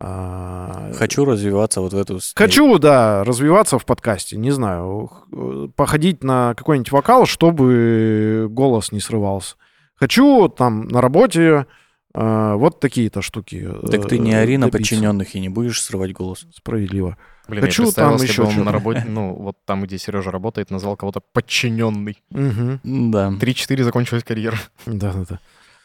А, 0.01 0.93
Хочу 0.95 1.25
развиваться 1.25 1.81
вот 1.81 1.93
в 1.93 1.97
эту... 1.97 2.21
Хочу, 2.35 2.79
да, 2.79 3.25
развиваться 3.25 3.79
в 3.79 3.85
подкасте, 3.85 4.37
не 4.37 4.53
знаю, 4.53 5.11
э, 5.33 5.69
походить 5.75 6.23
на 6.23 6.55
какой-нибудь 6.55 6.93
вокал, 6.93 7.27
чтобы 7.27 8.47
голос 8.49 8.93
не 8.93 9.01
срывался. 9.01 9.57
Хочу 9.97 10.49
там 10.49 10.87
на 10.87 11.01
работе 11.01 11.67
э, 12.15 12.55
вот 12.55 12.79
такие-то 12.79 13.23
штуки. 13.23 13.69
Так 13.91 14.07
ты 14.07 14.19
не 14.19 14.33
э, 14.33 14.41
ори 14.41 14.57
на 14.57 14.67
добиться. 14.67 14.79
подчиненных 14.79 15.35
и 15.35 15.41
не 15.41 15.49
будешь 15.49 15.83
срывать 15.83 16.13
голос. 16.13 16.47
Справедливо. 16.55 17.17
Блин, 17.49 17.63
Хочу 17.65 17.83
я 17.83 17.87
представил, 17.87 18.11
там 18.11 18.21
если 18.21 18.33
еще 18.33 18.43
бы 18.43 18.49
он 18.51 18.65
на 18.67 18.73
работе, 18.73 19.05
ну, 19.09 19.35
вот 19.35 19.57
там, 19.65 19.83
где 19.83 19.99
Сережа 19.99 20.31
работает, 20.31 20.71
назвал 20.71 20.97
кого-то 20.97 21.21
подчиненный. 21.33 22.23
Мгм. 22.31 22.81
Да. 23.11 23.31
3-4 23.31 23.83
закончилась 23.83 24.23
карьера. 24.23 24.59
Да-да-да. 24.87 25.41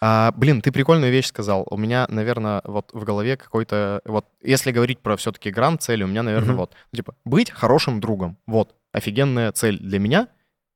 А, 0.05 0.33
блин, 0.35 0.61
ты 0.61 0.73
прикольную 0.73 1.13
вещь 1.13 1.27
сказал. 1.27 1.65
У 1.71 1.77
меня, 1.77 2.05
наверное, 2.09 2.61
вот 2.65 2.89
в 2.91 3.05
голове 3.05 3.37
какой-то... 3.37 4.01
Вот 4.03 4.25
если 4.41 4.73
говорить 4.73 4.99
про 4.99 5.15
все-таки 5.15 5.49
грант 5.49 5.81
цели, 5.81 6.03
у 6.03 6.07
меня, 6.07 6.23
наверное, 6.23 6.49
Мгм. 6.49 6.57
вот. 6.57 6.73
Типа, 6.93 7.15
быть 7.23 7.51
хорошим 7.51 8.01
другом. 8.01 8.37
Вот. 8.45 8.75
Офигенная 8.91 9.53
цель 9.53 9.79
для 9.79 9.99
меня, 9.99 10.27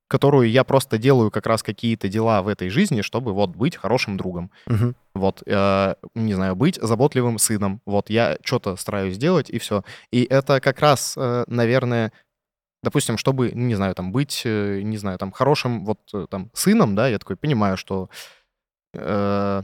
которую 0.08 0.50
я 0.50 0.63
просто 0.63 0.98
делаю 0.98 1.30
как 1.30 1.46
раз 1.46 1.62
какие-то 1.62 2.08
дела 2.08 2.42
в 2.42 2.48
этой 2.48 2.70
жизни, 2.70 3.02
чтобы 3.02 3.34
вот 3.34 3.50
быть 3.50 3.76
хорошим 3.76 4.16
другом. 4.16 4.50
Мгм. 4.66 4.96
Вот, 5.13 5.44
э, 5.46 5.96
не 6.16 6.34
знаю, 6.34 6.56
быть 6.56 6.80
заботливым 6.82 7.38
сыном. 7.38 7.82
Вот, 7.86 8.10
я 8.10 8.38
что-то 8.46 8.78
стараюсь 8.78 9.18
делать, 9.18 9.50
и 9.50 9.60
все. 9.60 9.84
И 10.10 10.24
это 10.24 10.62
как 10.62 10.80
раз, 10.80 11.16
э, 11.18 11.44
наверное, 11.48 12.13
допустим, 12.82 13.18
чтобы, 13.18 13.52
не 13.52 13.76
знаю, 13.76 13.94
там, 13.94 14.13
быть, 14.13 14.44
э, 14.46 14.80
не 14.84 14.96
знаю, 14.98 15.18
там, 15.18 15.34
хорошим 15.34 15.84
вот, 15.84 16.00
э, 16.13 16.28
там, 16.30 16.50
сыном, 16.54 16.96
да, 16.96 17.10
я 17.10 17.20
такой 17.20 17.36
понимаю, 17.36 17.76
что 17.76 18.10
э, 18.98 19.64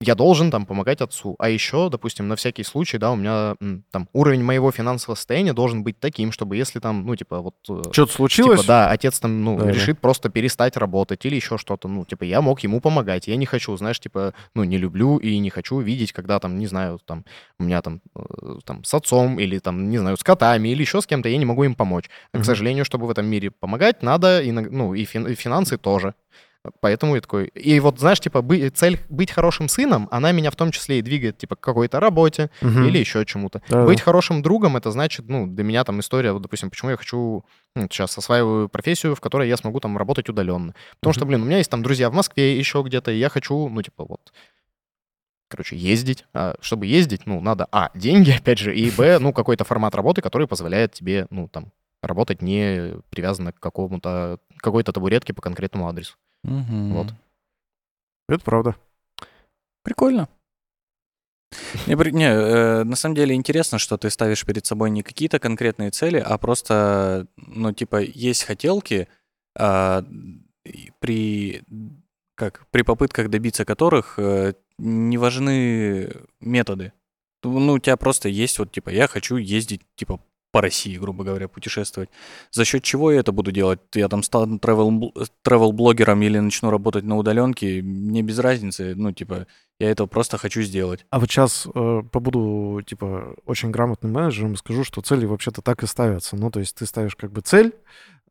я 0.00 0.14
должен 0.14 0.50
там 0.50 0.66
помогать 0.66 1.00
отцу. 1.00 1.34
А 1.38 1.48
еще, 1.48 1.88
допустим, 1.88 2.28
на 2.28 2.36
всякий 2.36 2.62
случай, 2.64 2.98
да, 2.98 3.12
у 3.12 3.16
меня 3.16 3.56
там 3.90 4.08
уровень 4.12 4.42
моего 4.42 4.70
финансового 4.70 5.14
состояния 5.14 5.52
должен 5.52 5.82
быть 5.82 5.98
таким, 5.98 6.30
чтобы 6.32 6.56
если 6.56 6.78
там, 6.78 7.06
ну, 7.06 7.16
типа, 7.16 7.40
вот... 7.40 7.54
э, 7.68 7.80
Что-то 7.92 8.12
случилось? 8.12 8.60
Типа, 8.60 8.68
да, 8.68 8.90
отец 8.90 9.18
там, 9.20 9.42
ну, 9.44 9.56
Да-да. 9.56 9.70
решит 9.70 10.00
просто 10.00 10.28
перестать 10.28 10.76
работать 10.76 11.24
или 11.24 11.36
еще 11.36 11.56
что-то. 11.58 11.88
Ну, 11.88 12.04
типа, 12.04 12.24
я 12.24 12.42
мог 12.42 12.60
ему 12.60 12.80
помогать. 12.80 13.28
Я 13.28 13.36
не 13.36 13.46
хочу, 13.46 13.74
знаешь, 13.76 14.00
типа, 14.00 14.34
ну, 14.54 14.64
не 14.64 14.76
люблю 14.76 15.16
и 15.18 15.38
не 15.38 15.48
хочу 15.48 15.78
видеть, 15.80 16.12
когда 16.12 16.38
там, 16.38 16.58
не 16.58 16.66
знаю, 16.66 17.00
там, 17.04 17.24
у 17.58 17.64
меня 17.64 17.80
там, 17.80 18.02
э, 18.14 18.58
там, 18.64 18.84
с 18.84 18.92
отцом 18.92 19.38
или 19.38 19.58
там, 19.58 19.88
не 19.88 19.98
знаю, 19.98 20.16
с 20.16 20.22
котами 20.22 20.68
или 20.68 20.82
еще 20.82 21.00
с 21.00 21.06
кем-то, 21.06 21.28
я 21.28 21.38
не 21.38 21.46
могу 21.46 21.64
им 21.64 21.74
помочь. 21.74 22.10
Мгм. 22.32 22.42
к 22.42 22.44
сожалению, 22.44 22.84
чтобы 22.84 23.06
в 23.06 23.10
этом 23.10 23.26
мире 23.26 23.50
помогать, 23.50 24.02
надо, 24.02 24.42
и, 24.42 24.52
ну, 24.52 24.92
и, 24.94 25.04
фин- 25.04 25.30
и 25.30 25.34
финансы 25.34 25.78
тоже. 25.78 26.14
Поэтому 26.80 27.14
я 27.14 27.20
такой... 27.20 27.46
И 27.48 27.78
вот, 27.80 27.98
знаешь, 28.00 28.20
типа, 28.20 28.40
бы- 28.40 28.70
цель 28.70 28.98
быть 29.10 29.30
хорошим 29.30 29.68
сыном, 29.68 30.08
она 30.10 30.32
меня 30.32 30.50
в 30.50 30.56
том 30.56 30.70
числе 30.70 30.98
и 30.98 31.02
двигает, 31.02 31.36
типа, 31.36 31.56
к 31.56 31.60
какой-то 31.60 32.00
работе, 32.00 32.50
Мгм. 32.62 32.84
или 32.86 32.98
еще 32.98 33.24
чему-то. 33.26 33.60
Да-да. 33.68 33.84
Быть 33.86 34.00
хорошим 34.00 34.40
другом, 34.42 34.76
это 34.76 34.90
значит, 34.90 35.28
ну, 35.28 35.46
для 35.46 35.62
меня 35.64 35.84
там 35.84 36.00
история, 36.00 36.32
вот, 36.32 36.40
допустим, 36.42 36.70
почему 36.70 36.90
я 36.92 36.96
хочу, 36.96 37.44
ну, 37.76 37.82
сейчас 37.90 38.16
осваиваю 38.16 38.68
профессию, 38.68 39.14
в 39.14 39.20
которой 39.20 39.48
я 39.48 39.56
смогу 39.58 39.78
там 39.80 39.98
работать 39.98 40.28
удаленно. 40.30 40.74
Потому 41.00 41.12
что, 41.12 41.24
Мгм. 41.24 41.28
блин, 41.28 41.42
у 41.42 41.44
меня 41.44 41.58
есть 41.58 41.70
там 41.70 41.82
друзья 41.82 42.08
в 42.08 42.14
Москве 42.14 42.56
еще 42.58 42.82
где-то, 42.82 43.10
и 43.10 43.18
я 43.18 43.28
хочу, 43.28 43.68
ну, 43.68 43.82
типа, 43.82 44.04
вот, 44.06 44.32
короче, 45.48 45.76
ездить. 45.76 46.24
А 46.32 46.54
чтобы 46.60 46.86
ездить, 46.86 47.26
ну, 47.26 47.40
надо, 47.40 47.68
а, 47.72 47.90
деньги, 47.94 48.30
опять 48.42 48.58
же, 48.58 48.74
и, 48.74 48.90
б, 48.90 49.18
ну, 49.18 49.32
какой-то 49.32 49.64
формат 49.64 49.94
работы, 49.94 50.22
который 50.22 50.46
позволяет 50.48 50.92
тебе, 50.92 51.26
ну, 51.30 51.48
там, 51.48 51.72
работать 52.02 52.42
не 52.42 52.94
привязанно 53.10 53.52
к 53.52 53.60
какому-то, 53.60 54.38
какой-то 54.58 54.92
табуретке 54.92 55.32
по 55.32 55.40
конкретному 55.42 55.88
адресу. 55.88 56.16
Мгм. 56.44 56.92
Вот. 56.94 57.14
Это 58.28 58.44
правда. 58.44 58.76
Прикольно. 59.82 60.28
Не, 61.86 61.94
не, 62.12 62.24
э, 62.24 62.84
на 62.84 62.96
самом 62.96 63.14
деле 63.14 63.34
интересно, 63.34 63.78
что 63.78 63.96
ты 63.96 64.10
ставишь 64.10 64.44
перед 64.44 64.64
собой 64.66 64.90
не 64.90 65.02
какие-то 65.02 65.38
конкретные 65.38 65.90
цели, 65.90 66.18
а 66.18 66.38
просто, 66.38 67.26
ну, 67.36 67.72
типа, 67.72 68.00
есть 68.00 68.44
хотелки, 68.44 69.08
и 70.64 70.92
при, 70.98 71.62
как, 72.34 72.66
при 72.70 72.82
попытках 72.82 73.30
добиться 73.30 73.64
которых 73.64 74.18
э, 74.18 74.54
не 74.78 75.18
важны 75.18 76.12
методы. 76.40 76.92
Ну, 77.42 77.74
у 77.74 77.78
тебя 77.78 77.96
просто 77.96 78.28
есть 78.28 78.58
вот, 78.58 78.72
типа, 78.72 78.88
я 78.88 79.06
хочу 79.06 79.36
ездить, 79.36 79.82
типа, 79.96 80.20
по 80.54 80.60
России, 80.60 80.96
грубо 80.96 81.24
говоря, 81.24 81.48
путешествовать. 81.48 82.10
За 82.52 82.64
счет 82.64 82.84
чего 82.84 83.10
я 83.10 83.18
это 83.18 83.32
буду 83.32 83.50
делать? 83.50 83.80
Я 83.92 84.08
там 84.08 84.22
стану 84.22 84.58
travel-блогером 84.58 86.22
или 86.22 86.38
начну 86.38 86.70
работать 86.70 87.02
на 87.02 87.16
удаленке, 87.16 87.82
мне 87.82 88.22
без 88.22 88.38
разницы. 88.38 88.94
Ну, 88.94 89.10
типа, 89.10 89.48
я 89.80 89.90
это 89.90 90.06
просто 90.06 90.38
хочу 90.38 90.62
сделать. 90.62 91.06
А 91.10 91.18
вот 91.18 91.28
сейчас 91.28 91.66
э, 91.74 92.02
побуду, 92.08 92.80
типа, 92.86 93.34
очень 93.46 93.72
грамотным 93.72 94.12
менеджером 94.12 94.52
и 94.52 94.56
скажу, 94.56 94.84
что 94.84 95.00
цели 95.00 95.26
вообще-то 95.26 95.60
так 95.60 95.82
и 95.82 95.88
ставятся. 95.88 96.36
Ну, 96.36 96.52
то 96.52 96.60
есть 96.60 96.76
ты 96.76 96.86
ставишь 96.86 97.16
как 97.16 97.32
бы 97.32 97.40
цель, 97.40 97.72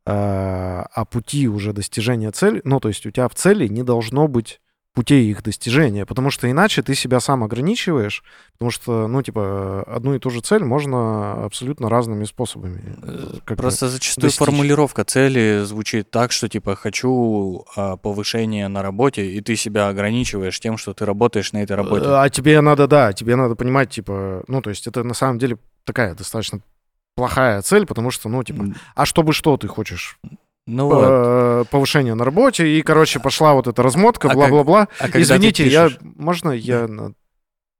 э, 0.06 0.10
а 0.10 1.04
пути 1.04 1.46
уже 1.46 1.74
достижения 1.74 2.30
цели, 2.30 2.62
ну, 2.64 2.80
то 2.80 2.88
есть 2.88 3.04
у 3.04 3.10
тебя 3.10 3.28
в 3.28 3.34
цели 3.34 3.68
не 3.68 3.82
должно 3.82 4.28
быть 4.28 4.62
путей 4.94 5.28
их 5.28 5.42
достижения, 5.42 6.06
потому 6.06 6.30
что 6.30 6.48
иначе 6.48 6.82
ты 6.82 6.94
себя 6.94 7.18
сам 7.18 7.42
ограничиваешь, 7.42 8.22
потому 8.52 8.70
что, 8.70 9.08
ну, 9.08 9.22
типа, 9.22 9.82
одну 9.82 10.14
и 10.14 10.20
ту 10.20 10.30
же 10.30 10.40
цель 10.40 10.62
можно 10.62 11.44
абсолютно 11.44 11.90
разными 11.90 12.24
способами. 12.24 12.80
э, 13.02 13.40
бы 13.46 13.56
Просто 13.56 13.88
зачастую 13.88 14.22
достичь. 14.22 14.38
формулировка 14.38 15.04
цели 15.04 15.64
звучит 15.64 16.10
так, 16.10 16.30
что 16.30 16.48
типа 16.48 16.76
хочу 16.76 17.66
а, 17.74 17.96
повышения 17.96 18.68
на 18.68 18.82
работе, 18.82 19.26
и 19.26 19.40
ты 19.40 19.56
себя 19.56 19.88
ограничиваешь 19.88 20.58
тем, 20.60 20.78
что 20.78 20.94
ты 20.94 21.04
работаешь 21.04 21.52
на 21.52 21.58
этой 21.62 21.74
работе. 21.76 22.06
А 22.08 22.28
тебе 22.30 22.60
надо, 22.60 22.86
да, 22.86 23.12
тебе 23.12 23.34
надо 23.34 23.56
понимать, 23.56 23.90
типа, 23.90 24.44
ну, 24.46 24.62
то 24.62 24.70
есть 24.70 24.86
это 24.86 25.02
на 25.02 25.14
самом 25.14 25.40
деле 25.40 25.58
такая 25.84 26.14
достаточно 26.14 26.60
плохая 27.16 27.62
цель, 27.62 27.84
потому 27.84 28.12
что, 28.12 28.28
ну, 28.28 28.44
типа, 28.44 28.66
а 28.94 29.06
чтобы 29.06 29.32
что 29.32 29.56
ты 29.56 29.66
хочешь? 29.66 30.20
Ну 30.66 30.86
вот. 30.88 31.04
Э, 31.06 31.64
Повышение 31.70 32.14
на 32.14 32.24
работе, 32.24 32.66
и, 32.66 32.82
короче, 32.82 33.20
пошла 33.20 33.54
вот 33.54 33.66
эта 33.66 33.82
размотка, 33.82 34.28
А 34.28 34.30
как- 34.30 34.38
бла-бла-бла. 34.38 34.88
А 34.98 35.08
ты 35.08 35.20
Извините, 35.20 35.66
я, 35.66 35.90
можно 36.00 36.50
я 36.52 36.88
на 36.88 37.12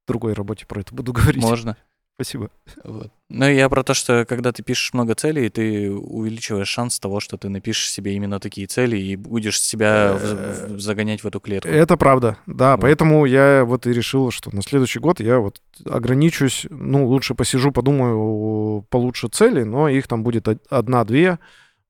другой 0.07 0.35
работе 0.35 0.67
про 0.67 0.81
это 0.81 0.95
буду 0.95 1.13
говорить? 1.13 1.43
Можно. 1.43 1.77
Спасибо. 2.17 2.49
Вот. 2.85 3.11
Ну, 3.29 3.49
я 3.51 3.69
про 3.69 3.83
то, 3.83 3.93
что 3.93 4.25
когда 4.25 4.53
ты 4.53 4.63
пишешь 4.63 4.93
много 4.95 5.17
целей, 5.17 5.49
ты 5.49 5.91
увеличиваешь 5.91 6.69
шанс 6.69 7.01
того, 7.01 7.19
что 7.19 7.37
ты 7.37 7.49
напишешь 7.49 7.91
себе 7.91 8.15
именно 8.15 8.39
такие 8.39 8.69
цели 8.69 8.97
и 8.97 9.17
будешь 9.17 9.61
себя 9.61 10.13
в- 10.17 10.75
в- 10.77 10.81
загонять 10.81 11.25
в 11.25 11.27
эту 11.27 11.41
клетку. 11.41 11.69
Это 11.69 11.97
правда, 11.97 12.37
да, 12.47 12.73
Вот. 12.77 12.83
поэтому 12.83 13.25
я 13.25 13.65
вот 13.65 13.89
и 13.89 13.93
решил, 13.93 14.31
что 14.31 14.55
на 14.55 14.63
следующий 14.63 15.01
год 15.01 15.19
я 15.19 15.41
вот 15.41 15.61
ограничусь, 15.87 16.67
ну, 16.71 17.05
лучше 17.09 17.35
посижу, 17.35 17.73
подумаю 17.73 18.83
получше 18.91 19.27
цели, 19.29 19.65
но 19.65 19.89
их 19.89 20.07
там 20.07 20.23
будет 20.23 20.47
од- 20.47 20.63
одна-две, 20.71 21.41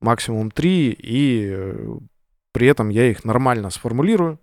максимум 0.04 0.50
три, 0.50 0.90
и 0.90 1.48
э, 1.50 1.96
при 2.52 2.68
этом 2.68 2.90
я 2.90 3.10
их 3.10 3.24
нормально 3.24 3.70
сформулирую. 3.70 4.38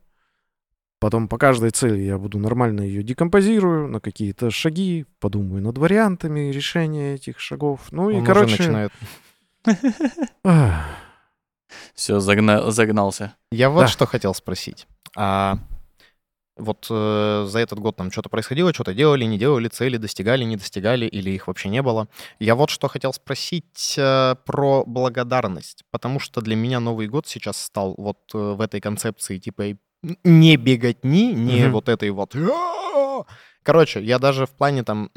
Потом 0.99 1.27
по 1.27 1.37
каждой 1.37 1.71
цели 1.71 2.01
я 2.01 2.17
буду 2.17 2.37
нормально 2.37 2.81
ее 2.81 3.01
декомпозирую 3.01 3.87
на 3.87 3.99
какие-то 3.99 4.51
шаги, 4.51 5.05
подумаю 5.19 5.63
над 5.63 5.77
вариантами 5.77 6.51
решения 6.51 7.15
этих 7.15 7.39
шагов. 7.39 7.87
Ну 7.91 8.05
Он 8.05 8.11
и, 8.11 8.15
уже 8.17 8.25
короче... 8.25 8.57
начинает. 8.57 8.91
Все, 11.95 12.19
загнался. 12.19 13.35
Я 13.51 13.69
вот 13.69 13.81
Да. 13.81 13.87
что 13.87 14.05
хотел 14.05 14.33
спросить. 14.33 14.87
А 15.15 15.57
вот 16.57 16.87
э, 16.89 17.45
за 17.47 17.59
этот 17.59 17.79
год 17.79 17.95
там 17.95 18.11
что-то 18.11 18.29
происходило, 18.29 18.73
что-то 18.73 18.93
делали, 18.93 19.23
не 19.25 19.37
делали, 19.37 19.67
цели 19.67 19.97
достигали, 19.97 20.43
не 20.43 20.57
достигали, 20.57 21.05
или 21.05 21.29
их 21.31 21.47
вообще 21.47 21.69
не 21.69 21.81
было. 21.81 22.07
Я 22.39 22.55
вот 22.55 22.69
что 22.69 22.87
хотел 22.87 23.13
спросить 23.13 23.95
э, 23.97 24.35
про 24.45 24.83
благодарность, 24.85 25.83
потому 25.91 26.19
что 26.19 26.41
для 26.41 26.55
меня 26.55 26.79
Новый 26.79 27.07
год 27.07 27.25
сейчас 27.27 27.57
стал 27.61 27.95
вот 27.97 28.17
э, 28.33 28.37
в 28.37 28.61
этой 28.61 28.81
концепции 28.81 29.37
типа 29.37 29.77
не 30.23 30.57
беготни, 30.57 31.33
не 31.33 31.63
Мгм. 31.63 31.71
вот 31.73 31.89
этой 31.89 32.09
вот... 32.09 32.35
Короче, 33.63 34.01
я 34.03 34.17
даже 34.19 34.45
в 34.45 34.49
плане 34.51 34.83
там... 34.83 35.11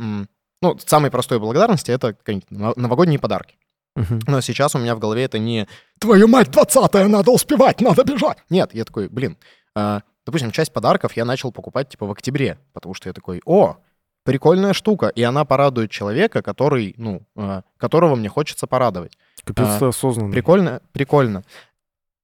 Ну, 0.62 0.78
самой 0.86 1.10
простой 1.10 1.38
благодарности— 1.38 1.90
это 1.92 2.16
новогодние 2.50 3.18
подарки. 3.18 3.56
мгм. 3.96 4.20
Но 4.26 4.40
сейчас 4.40 4.74
у 4.74 4.78
меня 4.78 4.94
в 4.94 4.98
голове 4.98 5.24
это 5.24 5.38
не 5.38 5.66
«Твою 5.98 6.26
мать, 6.28 6.50
20 6.50 7.08
надо 7.08 7.30
успевать, 7.30 7.80
надо 7.80 8.04
бежать!» 8.04 8.38
Нет, 8.50 8.74
я 8.74 8.84
такой, 8.84 9.08
блин, 9.08 9.36
а, 9.74 10.02
допустим, 10.26 10.50
часть 10.50 10.72
подарков 10.72 11.16
я 11.16 11.24
начал 11.24 11.52
покупать 11.52 11.88
типа 11.88 12.06
в 12.06 12.10
октябре, 12.10 12.58
потому 12.72 12.94
что 12.94 13.08
я 13.08 13.12
такой 13.12 13.40
«О, 13.44 13.76
прикольная 14.24 14.72
штука!» 14.72 15.08
И 15.08 15.22
она 15.22 15.44
порадует 15.44 15.90
человека, 15.90 16.42
который, 16.42 16.94
ну, 16.96 17.22
а, 17.36 17.62
которого 17.76 18.16
мне 18.16 18.28
хочется 18.28 18.66
порадовать. 18.66 19.18
Капец 19.44 19.66
А, 19.66 19.78
ты 19.78 19.84
осознанный. 19.86 20.32
Прикольно, 20.32 20.80
прикольно. 20.92 21.44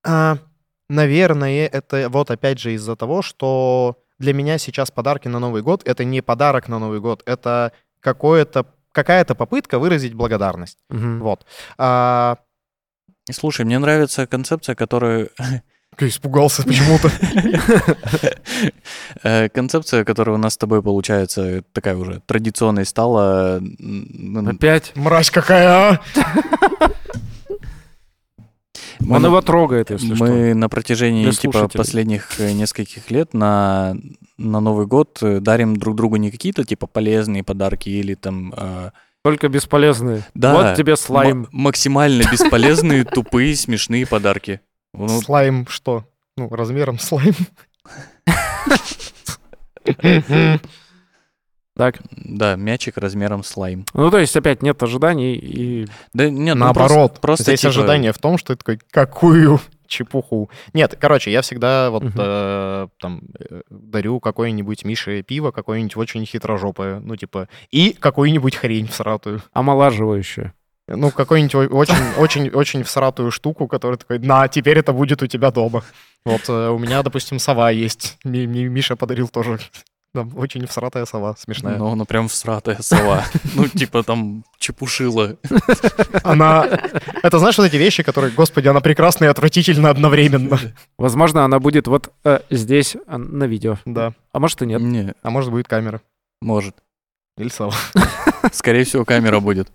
А, 0.04 0.38
наверное, 0.88 1.66
это 1.66 2.08
вот 2.08 2.30
опять 2.30 2.58
же 2.58 2.72
из-за 2.74 2.96
того, 2.96 3.22
что 3.22 3.98
для 4.18 4.32
меня 4.32 4.58
сейчас 4.58 4.90
подарки 4.90 5.28
на 5.28 5.38
Новый 5.38 5.62
год— 5.62 5.82
это 5.86 6.04
не 6.04 6.20
подарок 6.20 6.68
на 6.68 6.78
Новый 6.78 7.00
год, 7.00 7.22
это 7.26 7.72
какое-то 8.00 8.66
какая-то 8.92 9.36
попытка 9.36 9.78
выразить 9.78 10.14
благодарность. 10.14 10.78
Мгм. 10.88 11.20
Вот. 11.20 11.46
А, 11.78 12.38
Слушай, 13.32 13.64
мне 13.64 13.78
нравится 13.78 14.26
концепция, 14.26 14.74
которую... 14.74 15.30
испугался 15.98 16.62
почему-то. 16.62 17.10
э, 19.22 19.48
Концепция, 19.50 20.04
которая 20.04 20.36
у 20.36 20.38
нас 20.38 20.54
с 20.54 20.56
тобой 20.56 20.82
получается 20.82 21.62
такая 21.72 21.96
уже 21.96 22.20
традиционной 22.26 22.86
стала. 22.86 23.60
Опять? 24.46 24.92
Мразь 24.94 25.30
какая, 25.30 25.68
а! 25.68 26.00
Мы 29.00 29.16
Он 29.16 29.22
на- 29.22 29.26
его 29.28 29.40
трогает, 29.40 29.90
если 29.90 30.14
что. 30.14 30.24
Мы 30.24 30.54
на 30.54 30.68
протяжении 30.68 31.22
Для 31.24 31.32
типа 31.32 31.52
слушателей. 31.52 31.78
последних 31.78 32.38
э, 32.40 32.52
нескольких 32.52 33.10
лет 33.10 33.32
на, 33.34 33.96
на 34.36 34.60
Новый 34.60 34.86
год 34.86 35.18
э, 35.22 35.40
дарим 35.40 35.74
друг 35.76 35.96
другу 35.96 36.16
не 36.16 36.30
какие-то 36.30 36.64
типа 36.64 36.86
полезные 36.86 37.42
подарки 37.42 37.88
или 37.88 38.14
там 38.14 38.52
э, 38.56 38.90
Только 39.24 39.48
бесполезные. 39.48 40.22
Да. 40.34 40.52
Вот 40.52 40.76
тебе 40.76 40.96
слайм. 40.96 41.44
м- 41.44 41.48
максимально 41.50 42.24
бесполезные, 42.30 43.04
тупые, 43.04 43.56
смешные 43.56 44.06
подарки. 44.06 44.60
Ну, 44.92 45.08
Слайм 45.20 45.66
что? 45.68 46.04
Ну, 46.36 46.48
размером 46.48 46.98
слайм. 46.98 47.34
Так. 51.76 51.98
да, 52.10 52.56
мячик 52.56 52.98
размером 52.98 53.42
слайм. 53.42 53.86
Ну, 53.94 54.10
то 54.10 54.18
есть 54.18 54.36
опять 54.36 54.60
нет 54.62 54.82
ожиданий 54.82 55.34
и... 55.36 55.86
Да 56.12 56.28
нет, 56.28 56.56
ну, 56.56 56.66
Наоборот. 56.66 56.88
просто, 56.90 57.20
просто 57.20 57.44
Здесь 57.44 57.60
типа, 57.60 57.70
ожидание 57.70 58.12
в 58.12 58.18
том, 58.18 58.36
что 58.36 58.54
ты 58.54 58.58
такой, 58.58 58.80
какую 58.90 59.60
чепуху. 59.86 60.50
Нет, 60.74 60.96
короче, 61.00 61.32
я 61.32 61.40
всегда 61.42 61.90
вот 61.90 62.02
Мгм. 62.04 62.14
э, 62.18 62.88
там 63.00 63.22
э, 63.38 63.62
дарю 63.70 64.20
какое-нибудь 64.20 64.84
Мише 64.84 65.22
пиво, 65.22 65.52
какое-нибудь 65.52 65.96
очень 65.96 66.26
хитрожопое, 66.26 67.00
ну, 67.00 67.16
типа, 67.16 67.48
и 67.70 67.96
какую-нибудь 67.98 68.56
хрень 68.56 68.86
всратую. 68.86 69.42
омолаживающее. 69.52 70.52
Ну, 70.96 71.10
какую-нибудь 71.10 71.54
о- 71.54 71.74
очень, 71.74 71.94
очень, 72.18 72.48
очень 72.50 72.82
всратую 72.82 73.30
штуку, 73.30 73.66
которая 73.68 73.96
такой, 73.98 74.18
на, 74.18 74.48
теперь 74.48 74.78
это 74.78 74.92
будет 74.92 75.22
у 75.22 75.26
тебя 75.26 75.50
дома. 75.50 75.82
Вот 76.24 76.42
э, 76.48 76.68
у 76.68 76.78
меня, 76.78 77.02
допустим, 77.02 77.38
сова 77.38 77.70
есть. 77.70 78.18
Ми- 78.24 78.46
ми- 78.46 78.68
Миша 78.68 78.96
подарил 78.96 79.28
тоже 79.28 79.58
там, 80.12 80.36
очень 80.36 80.66
всратая 80.66 81.06
сова, 81.06 81.36
смешная. 81.38 81.76
Ну, 81.78 81.86
она 81.92 82.04
прям 82.04 82.26
всратая 82.28 82.78
сова. 82.82 83.24
Ну, 83.54 83.68
типа 83.68 84.02
там 84.02 84.44
чепушила. 84.58 85.36
Она... 86.24 86.66
Это 87.22 87.38
знаешь 87.38 87.56
вот 87.58 87.64
эти 87.66 87.76
вещи, 87.76 88.02
которые, 88.02 88.32
господи, 88.32 88.68
она 88.68 88.80
прекрасна 88.80 89.26
и 89.26 89.28
отвратительна 89.28 89.90
одновременно. 89.90 90.58
Возможно, 90.98 91.44
она 91.44 91.60
будет 91.60 91.86
вот 91.86 92.12
э, 92.24 92.40
здесь 92.50 92.96
а, 93.06 93.18
на 93.18 93.44
видео. 93.44 93.78
Да. 93.84 94.12
А 94.32 94.40
может 94.40 94.60
и 94.62 94.66
нет. 94.66 94.80
Не, 94.80 95.14
А 95.22 95.30
может, 95.30 95.50
будет 95.50 95.68
камера. 95.68 96.00
может. 96.40 96.74
Или 97.38 97.48
сова. 97.48 97.74
Скорее 98.52 98.84
всего, 98.84 99.04
камера 99.04 99.40
будет. 99.40 99.70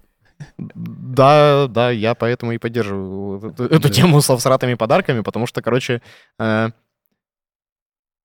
Да, 0.58 1.68
да, 1.68 1.92
я 1.92 2.16
поэтому 2.16 2.52
и 2.52 2.58
поддерживаю 2.58 3.54
эту, 3.58 3.90
тему 3.90 4.22
со 4.22 4.36
всратыми 4.38 4.74
подарками, 4.76 5.22
потому 5.22 5.48
что, 5.48 5.62
короче, 5.62 6.02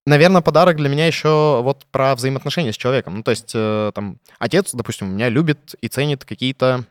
наверное, 0.06 0.40
подарок 0.40 0.76
для 0.76 0.88
меня 0.88 1.06
еще 1.06 1.60
вот 1.62 1.86
про 1.90 2.14
взаимоотношения 2.14 2.72
с 2.72 2.76
человеком. 2.76 3.16
Ну, 3.16 3.22
то 3.22 3.30
есть, 3.30 3.52
э, 3.54 3.92
там, 3.94 4.18
отец, 4.38 4.72
допустим, 4.74 5.12
меня 5.12 5.28
любит 5.28 5.74
и 5.80 5.88
ценит 5.88 6.24
какие-то 6.24 6.84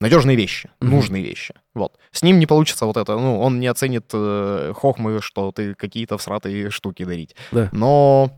надежные 0.00 0.36
вещи, 0.36 0.70
нужные 0.80 1.22
вещи. 1.22 1.54
Вот. 1.74 1.98
С 2.12 2.22
ним 2.22 2.38
не 2.38 2.46
получится 2.46 2.86
вот 2.86 2.96
это, 2.96 3.16
ну, 3.16 3.40
он 3.40 3.60
не 3.60 3.66
оценит 3.66 4.06
э, 4.12 4.72
хохмы, 4.74 5.20
что 5.20 5.52
ты 5.52 5.74
какие-то 5.74 6.18
всратые 6.18 6.70
штуки 6.70 7.04
дарить. 7.04 7.34
Да. 7.52 7.68
Но, 7.72 8.30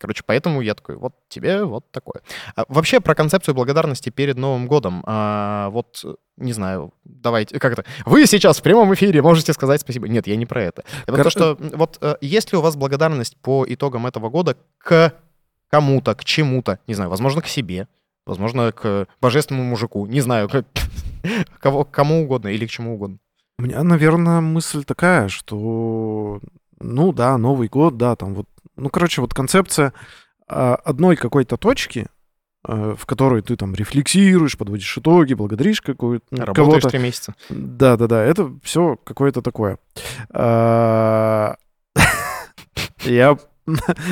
короче, 0.00 0.22
поэтому 0.26 0.60
я 0.62 0.74
такой, 0.74 0.96
вот 0.96 1.14
тебе 1.28 1.64
вот 1.64 1.90
такое. 1.90 2.22
А 2.56 2.64
вообще 2.68 3.00
про 3.00 3.14
концепцию 3.14 3.54
благодарности 3.54 4.10
перед 4.10 4.36
Новым 4.36 4.66
годом. 4.66 5.02
А, 5.06 5.68
вот, 5.70 6.04
не 6.36 6.52
знаю, 6.52 6.92
давайте, 7.04 7.58
как 7.58 7.72
это? 7.74 7.84
Вы 8.06 8.26
сейчас 8.26 8.58
в 8.58 8.62
прямом 8.62 8.92
эфире 8.94 9.22
можете 9.22 9.52
сказать 9.52 9.80
спасибо. 9.82 10.08
Нет, 10.08 10.26
я 10.26 10.36
не 10.36 10.46
про 10.46 10.62
это. 10.62 10.82
Это 11.02 11.12
Кор- 11.12 11.24
то, 11.24 11.30
что 11.30 11.56
вот 11.60 11.98
э, 12.00 12.16
есть 12.20 12.52
ли 12.52 12.58
у 12.58 12.62
вас 12.62 12.76
благодарность 12.76 13.36
по 13.36 13.64
итогам 13.68 14.06
этого 14.06 14.30
года 14.30 14.56
к 14.78 15.14
кому-то, 15.70 16.14
к 16.14 16.24
чему-то, 16.24 16.78
не 16.86 16.94
знаю, 16.94 17.10
возможно, 17.10 17.42
к 17.42 17.46
себе, 17.46 17.86
возможно, 18.26 18.72
к 18.72 19.06
божественному 19.20 19.68
мужику, 19.68 20.06
не 20.06 20.20
знаю, 20.20 20.48
к 20.48 20.64
кого, 21.60 21.84
к 21.84 21.90
кому 21.90 22.22
угодно 22.24 22.48
или 22.48 22.66
к 22.66 22.70
чему 22.70 22.94
угодно. 22.94 23.18
У 23.58 23.62
меня, 23.62 23.82
наверное, 23.82 24.40
мысль 24.40 24.84
такая, 24.84 25.28
что, 25.28 26.40
ну 26.80 27.12
да, 27.12 27.36
Новый 27.36 27.68
год, 27.68 27.98
да, 27.98 28.16
там 28.16 28.34
вот, 28.34 28.46
ну, 28.80 28.88
короче, 28.88 29.20
вот 29.20 29.34
концепция 29.34 29.92
а, 30.48 30.74
одной 30.74 31.16
какой-то 31.16 31.56
точки, 31.56 32.06
а, 32.64 32.94
в 32.96 33.06
которой 33.06 33.42
ты 33.42 33.56
там 33.56 33.74
рефлексируешь, 33.74 34.56
подводишь 34.56 34.96
итоги, 34.96 35.34
благодаришь 35.34 35.80
какую-то 35.80 36.24
Работаешь 36.30 36.84
три 36.84 36.98
месяца. 36.98 37.34
Да, 37.50 37.96
да, 37.96 38.06
да, 38.06 38.24
это 38.24 38.52
все 38.62 38.96
какое-то 38.96 39.42
такое. 39.42 39.78
А, 40.30 41.56
Я 43.04 43.38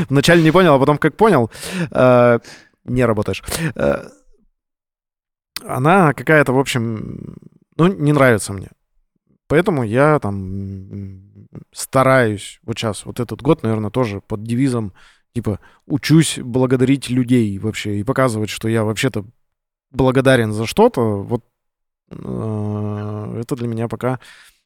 вначале 0.08 0.42
не 0.42 0.52
понял, 0.52 0.74
а 0.74 0.78
потом 0.78 0.98
как 0.98 1.16
понял, 1.16 1.50
не 1.90 3.04
работаешь. 3.04 3.42
Она 5.66 6.12
какая-то, 6.12 6.52
в 6.52 6.58
общем, 6.58 7.36
ну, 7.76 7.88
не 7.88 8.12
нравится 8.12 8.52
мне. 8.52 8.68
Поэтому 9.48 9.82
я 9.82 10.18
там 10.20 11.27
стараюсь 11.72 12.60
вот 12.62 12.78
сейчас, 12.78 13.04
вот 13.04 13.20
этот 13.20 13.42
год, 13.42 13.62
наверное, 13.62 13.90
тоже 13.90 14.20
под 14.20 14.42
девизом, 14.42 14.92
типа, 15.34 15.60
учусь 15.86 16.38
благодарить 16.38 17.10
людей 17.10 17.58
вообще 17.58 17.98
и 17.98 18.04
показывать, 18.04 18.50
что 18.50 18.68
я 18.68 18.84
вообще-то 18.84 19.24
благодарен 19.90 20.52
за 20.52 20.66
что-то, 20.66 21.22
вот 21.22 21.44
э, 22.10 23.40
это 23.40 23.56
для 23.56 23.68
меня 23.68 23.88
пока 23.88 24.20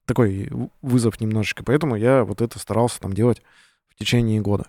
такой 0.06 0.50
вызов 0.80 1.20
немножечко. 1.20 1.64
Поэтому 1.64 1.96
я 1.96 2.24
вот 2.24 2.40
это 2.40 2.58
старался 2.58 3.00
там 3.00 3.12
делать 3.12 3.42
в 3.88 3.96
течение 3.96 4.40
года. 4.40 4.66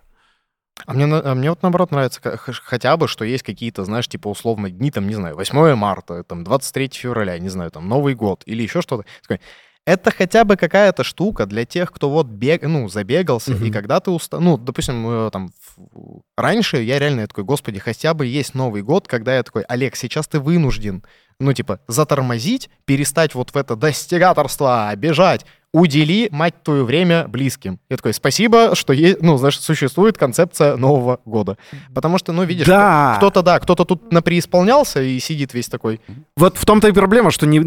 А 0.86 0.94
мне, 0.94 1.06
а 1.06 1.36
мне 1.36 1.50
вот 1.50 1.62
наоборот 1.62 1.92
нравится 1.92 2.20
хотя 2.22 2.98
бы, 2.98 3.08
что 3.08 3.24
есть 3.24 3.44
какие-то, 3.44 3.86
знаешь, 3.86 4.08
типа 4.08 4.28
условно 4.28 4.70
дни, 4.72 4.90
там, 4.90 5.08
не 5.08 5.14
знаю, 5.14 5.36
8 5.36 5.76
марта, 5.76 6.24
там, 6.24 6.44
23 6.44 6.90
февраля, 6.94 7.38
не 7.38 7.50
знаю, 7.50 7.70
там, 7.72 7.88
Новый 7.88 8.16
год 8.16 8.44
или 8.46 8.64
еще 8.64 8.82
что-то 8.82 9.06
это 9.86 10.12
хотя 10.12 10.46
бы 10.46 10.56
какая-то 10.56 11.04
штука 11.04 11.46
для 11.46 11.66
тех, 11.66 11.92
кто 11.92 12.10
вот 12.10 12.28
бег, 12.28 12.64
ну, 12.64 12.88
забегался, 12.88 13.52
mm-hmm. 13.52 13.68
и 13.68 13.72
когда 13.72 14.00
ты 14.00 14.12
устал, 14.12 14.40
ну, 14.40 14.58
допустим, 14.58 15.06
э, 15.08 15.30
там, 15.32 15.52
раньше 16.38 16.78
я 16.78 17.00
реально 17.00 17.28
такой, 17.28 17.44
господи, 17.44 17.80
хотя 17.80 18.14
бы 18.14 18.26
есть 18.26 18.56
Новый 18.56 18.82
год, 18.82 19.08
когда 19.08 19.36
я 19.36 19.44
такой, 19.44 19.64
Олег, 19.64 19.96
сейчас 19.96 20.28
ты 20.28 20.40
вынужден, 20.40 21.04
ну, 21.40 21.52
типа, 21.52 21.82
затормозить, 21.88 22.70
перестать 22.86 23.36
вот 23.36 23.52
в 23.52 23.58
это 23.58 23.76
достигаторство 23.76 24.94
бежать, 24.96 25.46
удели, 25.74 26.30
мать 26.32 26.62
твою, 26.64 26.86
время 26.86 27.28
близким. 27.28 27.80
Я 27.90 27.98
такой, 27.98 28.14
спасибо, 28.14 28.76
что 28.76 28.94
есть, 28.94 29.22
ну, 29.22 29.38
знаешь, 29.38 29.60
существует 29.60 30.18
концепция 30.18 30.78
Нового 30.78 31.20
года. 31.26 31.58
Потому 31.94 32.20
что, 32.20 32.32
ну, 32.32 32.44
видишь, 32.44 32.68
да. 32.68 33.16
кто-то, 33.18 33.42
да, 33.42 33.60
кто-то 33.60 33.84
тут 33.84 34.12
напреисполнялся 34.12 35.02
и 35.02 35.20
сидит 35.20 35.54
весь 35.54 35.68
такой. 35.68 36.00
Вот 36.38 36.58
в 36.58 36.66
том-то 36.66 36.88
и 36.88 36.92
проблема, 36.92 37.32
что 37.32 37.48
не, 37.48 37.60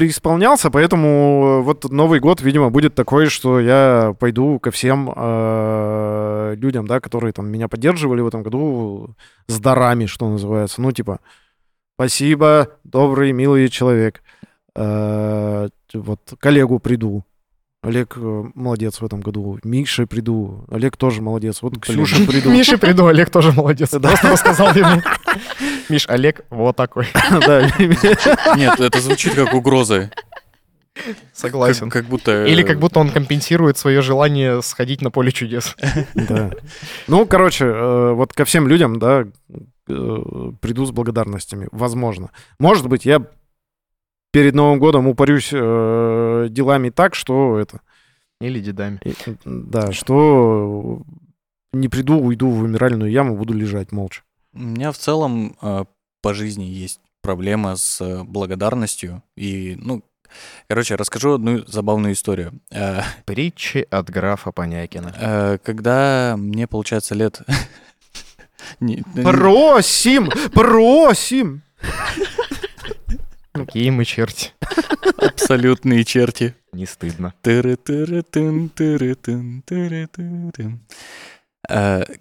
преисполнялся, 0.00 0.70
поэтому 0.70 1.58
э, 1.60 1.60
вот 1.62 1.84
Новый 1.90 2.20
год, 2.20 2.40
видимо, 2.40 2.70
будет 2.70 2.94
такой, 2.94 3.26
что 3.26 3.60
я 3.60 4.14
пойду 4.18 4.58
ко 4.58 4.70
всем 4.70 5.12
э, 5.14 6.54
людям, 6.56 6.86
да, 6.86 7.00
которые 7.00 7.34
там 7.34 7.50
меня 7.50 7.68
поддерживали 7.68 8.22
в 8.22 8.26
этом 8.26 8.42
году 8.42 9.14
с 9.46 9.60
дарами, 9.60 10.06
что 10.06 10.30
называется. 10.30 10.80
Ну, 10.80 10.90
типа, 10.92 11.20
спасибо, 11.96 12.68
добрый, 12.82 13.32
милый 13.32 13.68
человек. 13.68 14.22
Э, 14.74 15.68
вот 15.92 16.20
коллегу 16.38 16.78
приду, 16.78 17.24
Олег 17.82 18.14
э, 18.16 18.44
молодец 18.54 19.00
в 19.00 19.04
этом 19.04 19.20
году. 19.20 19.58
Миша 19.64 20.06
приду. 20.06 20.64
Олег 20.70 20.98
тоже 20.98 21.22
молодец. 21.22 21.62
Вот 21.62 21.78
Ксюша 21.78 22.26
приду. 22.26 22.50
Миша 22.50 22.76
приду, 22.76 23.06
Олег 23.06 23.30
тоже 23.30 23.52
молодец. 23.52 23.90
Просто 23.90 24.30
рассказал 24.30 24.74
ему. 24.74 25.02
Миш, 25.90 26.06
Олег 26.08 26.42
вот 26.50 26.76
такой. 26.76 27.06
Нет, 28.56 28.80
это 28.80 29.00
звучит 29.00 29.34
как 29.34 29.52
угроза. 29.54 30.10
Согласен. 31.32 31.90
Как, 31.90 32.02
как 32.02 32.10
будто... 32.10 32.46
Или 32.46 32.62
как 32.62 32.78
будто 32.78 33.00
он 33.00 33.10
компенсирует 33.10 33.78
свое 33.78 34.02
желание 34.02 34.62
сходить 34.62 35.02
на 35.02 35.10
поле 35.10 35.32
чудес. 35.32 35.76
Да. 36.14 36.50
Ну, 37.08 37.26
короче, 37.26 37.64
э, 37.64 38.12
вот 38.12 38.32
ко 38.32 38.44
всем 38.44 38.68
людям, 38.68 38.98
да, 38.98 39.26
э, 39.88 40.52
приду 40.60 40.84
с 40.84 40.90
благодарностями. 40.90 41.68
Возможно. 41.72 42.30
Может 42.58 42.88
быть, 42.88 43.04
я 43.04 43.24
перед 44.32 44.54
Новым 44.54 44.78
годом 44.78 45.06
упарюсь 45.06 45.50
э, 45.52 46.46
делами 46.50 46.90
так, 46.90 47.14
что 47.14 47.58
это... 47.58 47.80
Или 48.40 48.60
дедами. 48.60 49.00
Да, 49.44 49.92
что 49.92 51.02
не 51.72 51.88
приду, 51.88 52.18
уйду 52.18 52.48
в 52.50 52.62
умиральную 52.62 53.10
яму, 53.10 53.36
буду 53.36 53.54
лежать 53.54 53.92
молча. 53.92 54.22
У 54.52 54.58
меня 54.58 54.90
в 54.90 54.98
целом 54.98 55.56
э, 55.62 55.84
по 56.22 56.34
жизни 56.34 56.64
есть 56.64 57.00
проблема 57.22 57.76
с 57.76 58.00
э, 58.00 58.24
благодарностью. 58.24 59.22
И, 59.36 59.76
ну, 59.78 60.02
короче, 60.68 60.96
расскажу 60.96 61.34
одну 61.34 61.64
забавную 61.66 62.14
историю. 62.14 62.60
Э, 62.72 63.02
Притчи 63.26 63.86
от 63.90 64.10
графа 64.10 64.50
Понякина. 64.50 65.60
Когда 65.62 66.34
мне, 66.36 66.66
получается, 66.66 67.14
лет... 67.14 67.42
Просим! 69.22 70.30
Просим! 70.52 71.62
Какие 73.52 73.90
мы 73.90 74.04
черти. 74.04 74.52
Абсолютные 75.16 76.04
черти. 76.04 76.54
Не 76.72 76.86
стыдно. 76.86 77.34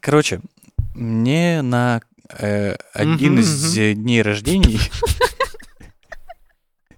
Короче, 0.01 0.41
мне 0.93 1.61
на 1.61 2.01
один 2.29 3.39
из 3.39 3.73
дней 3.73 4.21
рождений... 4.21 4.79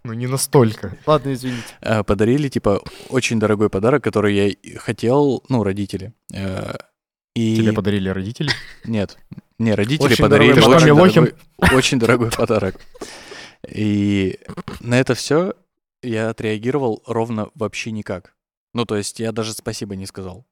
Ну, 0.04 0.14
не 0.14 0.26
настолько. 0.26 0.98
Ладно, 1.06 1.32
извините. 1.32 1.64
Э, 1.80 2.04
подарили, 2.04 2.50
типа, 2.50 2.82
очень 3.10 3.40
дорогой 3.40 3.70
подарок, 3.70 4.04
который 4.04 4.34
я 4.36 4.80
хотел, 4.80 5.44
ну, 5.48 5.64
родители. 5.64 6.16
И... 7.36 7.56
Тебе 7.56 7.72
подарили 7.74 8.10
родители? 8.10 8.50
Нет. 8.86 9.18
Не, 9.58 9.76
родители 9.76 10.06
очень 10.06 10.24
подарили 10.24 10.60
очень 10.60 10.96
дорогой, 10.96 11.34
очень 11.72 12.00
дорогой 12.00 12.32
подарок. 12.32 12.76
И 13.68 14.40
на 14.80 15.00
это 15.00 15.14
все 15.14 15.54
я 16.02 16.30
отреагировал 16.30 17.04
ровно 17.06 17.50
вообще 17.56 17.92
никак. 17.92 18.34
Ну, 18.74 18.86
то 18.86 18.98
есть 18.98 19.20
я 19.20 19.32
даже 19.32 19.54
спасибо 19.54 19.96
не 19.96 20.06
сказал. 20.06 20.46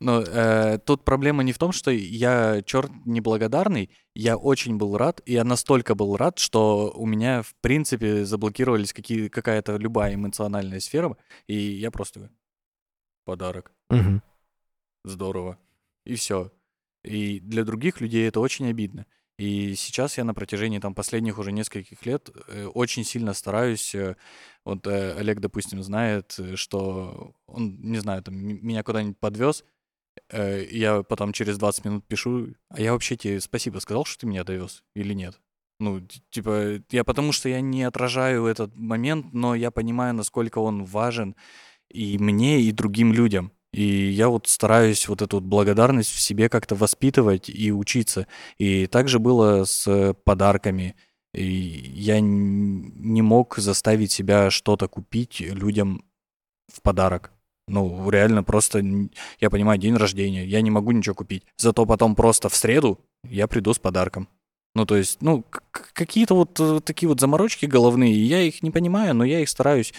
Но 0.00 0.22
э, 0.22 0.78
тут 0.78 1.04
проблема 1.04 1.42
не 1.42 1.52
в 1.52 1.58
том, 1.58 1.72
что 1.72 1.90
я 1.90 2.62
черт 2.62 2.90
неблагодарный, 3.04 3.90
я 4.14 4.38
очень 4.38 4.78
был 4.78 4.96
рад, 4.96 5.20
и 5.26 5.34
я 5.34 5.44
настолько 5.44 5.94
был 5.94 6.16
рад, 6.16 6.38
что 6.38 6.90
у 6.96 7.04
меня, 7.04 7.42
в 7.42 7.54
принципе, 7.60 8.24
заблокировались 8.24 8.94
какие, 8.94 9.28
какая-то 9.28 9.76
любая 9.76 10.14
эмоциональная 10.14 10.80
сфера, 10.80 11.16
и 11.46 11.54
я 11.54 11.90
просто 11.90 12.30
подарок. 13.24 13.72
Угу. 13.90 14.22
Здорово. 15.04 15.58
И 16.06 16.14
все. 16.14 16.50
И 17.04 17.40
для 17.40 17.64
других 17.64 18.00
людей 18.00 18.26
это 18.26 18.40
очень 18.40 18.68
обидно. 18.68 19.06
И 19.38 19.74
сейчас 19.74 20.18
я 20.18 20.24
на 20.24 20.34
протяжении 20.34 20.78
там 20.80 20.94
последних 20.94 21.38
уже 21.38 21.50
нескольких 21.50 22.04
лет 22.04 22.28
э, 22.48 22.66
очень 22.66 23.04
сильно 23.04 23.32
стараюсь. 23.32 23.94
Э, 23.94 24.16
вот 24.66 24.86
э, 24.86 25.14
Олег, 25.14 25.40
допустим, 25.40 25.82
знает, 25.82 26.38
что 26.56 27.34
он, 27.46 27.80
не 27.80 27.98
знаю, 27.98 28.22
там 28.22 28.34
меня 28.36 28.82
куда-нибудь 28.82 29.18
подвез, 29.18 29.64
я 30.32 31.02
потом 31.02 31.32
через 31.32 31.58
20 31.58 31.84
минут 31.84 32.06
пишу, 32.06 32.48
а 32.68 32.80
я 32.80 32.92
вообще 32.92 33.16
тебе 33.16 33.40
спасибо 33.40 33.78
сказал, 33.78 34.04
что 34.04 34.20
ты 34.20 34.26
меня 34.26 34.44
довез 34.44 34.82
или 34.94 35.14
нет? 35.14 35.40
Ну, 35.78 36.00
типа, 36.30 36.82
я 36.90 37.04
потому 37.04 37.32
что 37.32 37.48
я 37.48 37.60
не 37.60 37.84
отражаю 37.84 38.44
этот 38.46 38.76
момент, 38.76 39.32
но 39.32 39.54
я 39.54 39.70
понимаю, 39.70 40.14
насколько 40.14 40.58
он 40.58 40.84
важен 40.84 41.34
и 41.90 42.18
мне, 42.18 42.60
и 42.60 42.70
другим 42.70 43.12
людям. 43.12 43.52
И 43.72 43.82
я 43.82 44.28
вот 44.28 44.46
стараюсь 44.48 45.08
вот 45.08 45.22
эту 45.22 45.36
вот 45.36 45.44
благодарность 45.44 46.10
в 46.10 46.20
себе 46.20 46.48
как-то 46.48 46.74
воспитывать 46.74 47.48
и 47.48 47.72
учиться. 47.72 48.26
И 48.58 48.86
также 48.86 49.18
было 49.18 49.64
с 49.64 50.14
подарками. 50.24 50.96
И 51.32 51.44
я 51.44 52.20
не 52.20 53.22
мог 53.22 53.56
заставить 53.58 54.10
себя 54.10 54.50
что-то 54.50 54.88
купить 54.88 55.40
людям 55.40 56.04
в 56.66 56.82
подарок. 56.82 57.32
Ну, 57.68 58.10
реально 58.10 58.42
просто, 58.42 58.82
я 59.40 59.50
понимаю, 59.50 59.78
день 59.78 59.96
рождения, 59.96 60.44
я 60.44 60.60
не 60.60 60.70
могу 60.70 60.90
ничего 60.92 61.14
купить. 61.14 61.44
Зато 61.56 61.86
потом 61.86 62.14
просто 62.14 62.48
в 62.48 62.56
среду 62.56 62.98
я 63.24 63.46
приду 63.46 63.72
с 63.72 63.78
подарком. 63.78 64.28
Ну, 64.74 64.86
то 64.86 64.96
есть, 64.96 65.20
ну, 65.20 65.44
какие-то 65.70 66.34
вот 66.34 66.58
э, 66.60 66.80
такие 66.84 67.08
вот 67.08 67.20
заморочки 67.20 67.66
головные, 67.66 68.14
я 68.24 68.40
их 68.42 68.62
не 68.62 68.70
понимаю, 68.70 69.14
но 69.14 69.24
я 69.24 69.40
их 69.40 69.48
стараюсь 69.48 69.92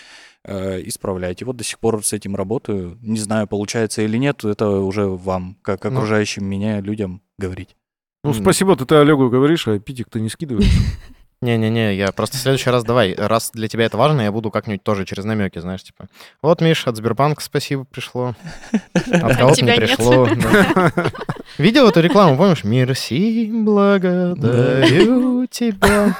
э, 0.45 0.81
исправлять. 0.85 1.41
И 1.41 1.45
вот 1.45 1.57
до 1.57 1.63
сих 1.63 1.77
пор 1.79 2.05
с 2.05 2.13
этим 2.13 2.37
работаю. 2.37 2.97
Не 3.01 3.19
знаю, 3.19 3.47
получается 3.47 4.01
или 4.01 4.17
нет, 4.17 4.45
это 4.45 4.69
уже 4.69 5.07
вам, 5.07 5.57
как 5.61 5.83
ну. 5.83 5.91
окружающим 5.91 6.43
ну. 6.43 6.49
меня 6.49 6.79
людям, 6.79 7.21
говорить. 7.37 7.75
Ну, 8.23 8.33
спасибо, 8.33 8.75
ты, 8.77 8.85
ты 8.85 8.95
Олегу 8.95 9.29
говоришь, 9.29 9.67
а 9.67 9.79
Питик 9.79 10.09
ты 10.09 10.21
не 10.21 10.29
скидываешь. 10.29 10.71
Не-не-не, 11.43 11.95
я 11.95 12.11
просто 12.11 12.37
в 12.37 12.39
следующий 12.39 12.69
раз 12.69 12.83
давай, 12.83 13.15
раз 13.15 13.49
для 13.51 13.67
тебя 13.67 13.85
это 13.85 13.97
важно, 13.97 14.21
я 14.21 14.31
буду 14.31 14.51
как-нибудь 14.51 14.83
тоже 14.83 15.05
через 15.05 15.23
намеки, 15.23 15.57
знаешь, 15.57 15.81
типа. 15.81 16.07
Вот, 16.43 16.61
Миш, 16.61 16.85
от 16.85 16.95
Сбербанка 16.95 17.41
спасибо 17.41 17.83
пришло. 17.83 18.35
От 18.93 19.37
кого-то 19.37 19.65
не 19.65 19.73
пришло. 19.73 20.27
Видел 21.57 21.87
эту 21.87 22.01
рекламу, 22.01 22.37
помнишь? 22.37 22.63
Мерси, 22.63 23.49
благодарю 23.51 25.47
тебя. 25.47 26.15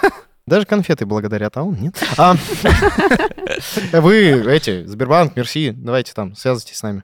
Даже 0.48 0.66
конфеты 0.66 1.06
благодарят, 1.06 1.56
а 1.56 1.64
он 1.64 1.76
нет. 1.76 1.96
А, 2.18 2.34
вы, 3.94 4.44
эти, 4.52 4.86
Сбербанк, 4.88 5.36
Мерси, 5.36 5.72
давайте 5.72 6.14
там, 6.14 6.36
связывайтесь 6.36 6.78
с 6.78 6.82
нами. 6.84 7.04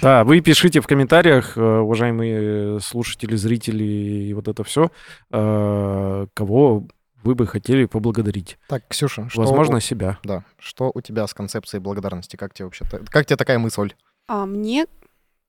Да, 0.00 0.22
вы 0.22 0.40
пишите 0.40 0.80
в 0.80 0.86
комментариях, 0.86 1.58
э, 1.58 1.60
уважаемые 1.60 2.80
слушатели, 2.80 3.34
зрители 3.34 3.82
и 3.84 4.32
вот 4.34 4.48
это 4.48 4.64
все, 4.64 4.90
э, 5.32 6.26
кого 6.32 6.86
вы 7.26 7.34
бы 7.34 7.46
хотели 7.46 7.86
поблагодарить? 7.86 8.56
Так, 8.68 8.86
Ксюша, 8.88 9.28
что... 9.28 9.40
Возможно, 9.40 9.80
себя. 9.80 10.18
Да. 10.22 10.44
Что 10.58 10.92
у 10.94 11.00
тебя 11.00 11.26
с 11.26 11.34
концепцией 11.34 11.80
благодарности? 11.80 12.36
Как 12.36 12.54
тебе 12.54 12.66
вообще... 12.66 12.84
Как 13.10 13.26
тебе 13.26 13.36
такая 13.36 13.58
мысль? 13.58 13.92
А, 14.28 14.46
мне 14.46 14.86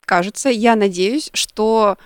кажется, 0.02 0.50
я 0.50 0.76
надеюсь, 0.76 1.30
что... 1.34 1.98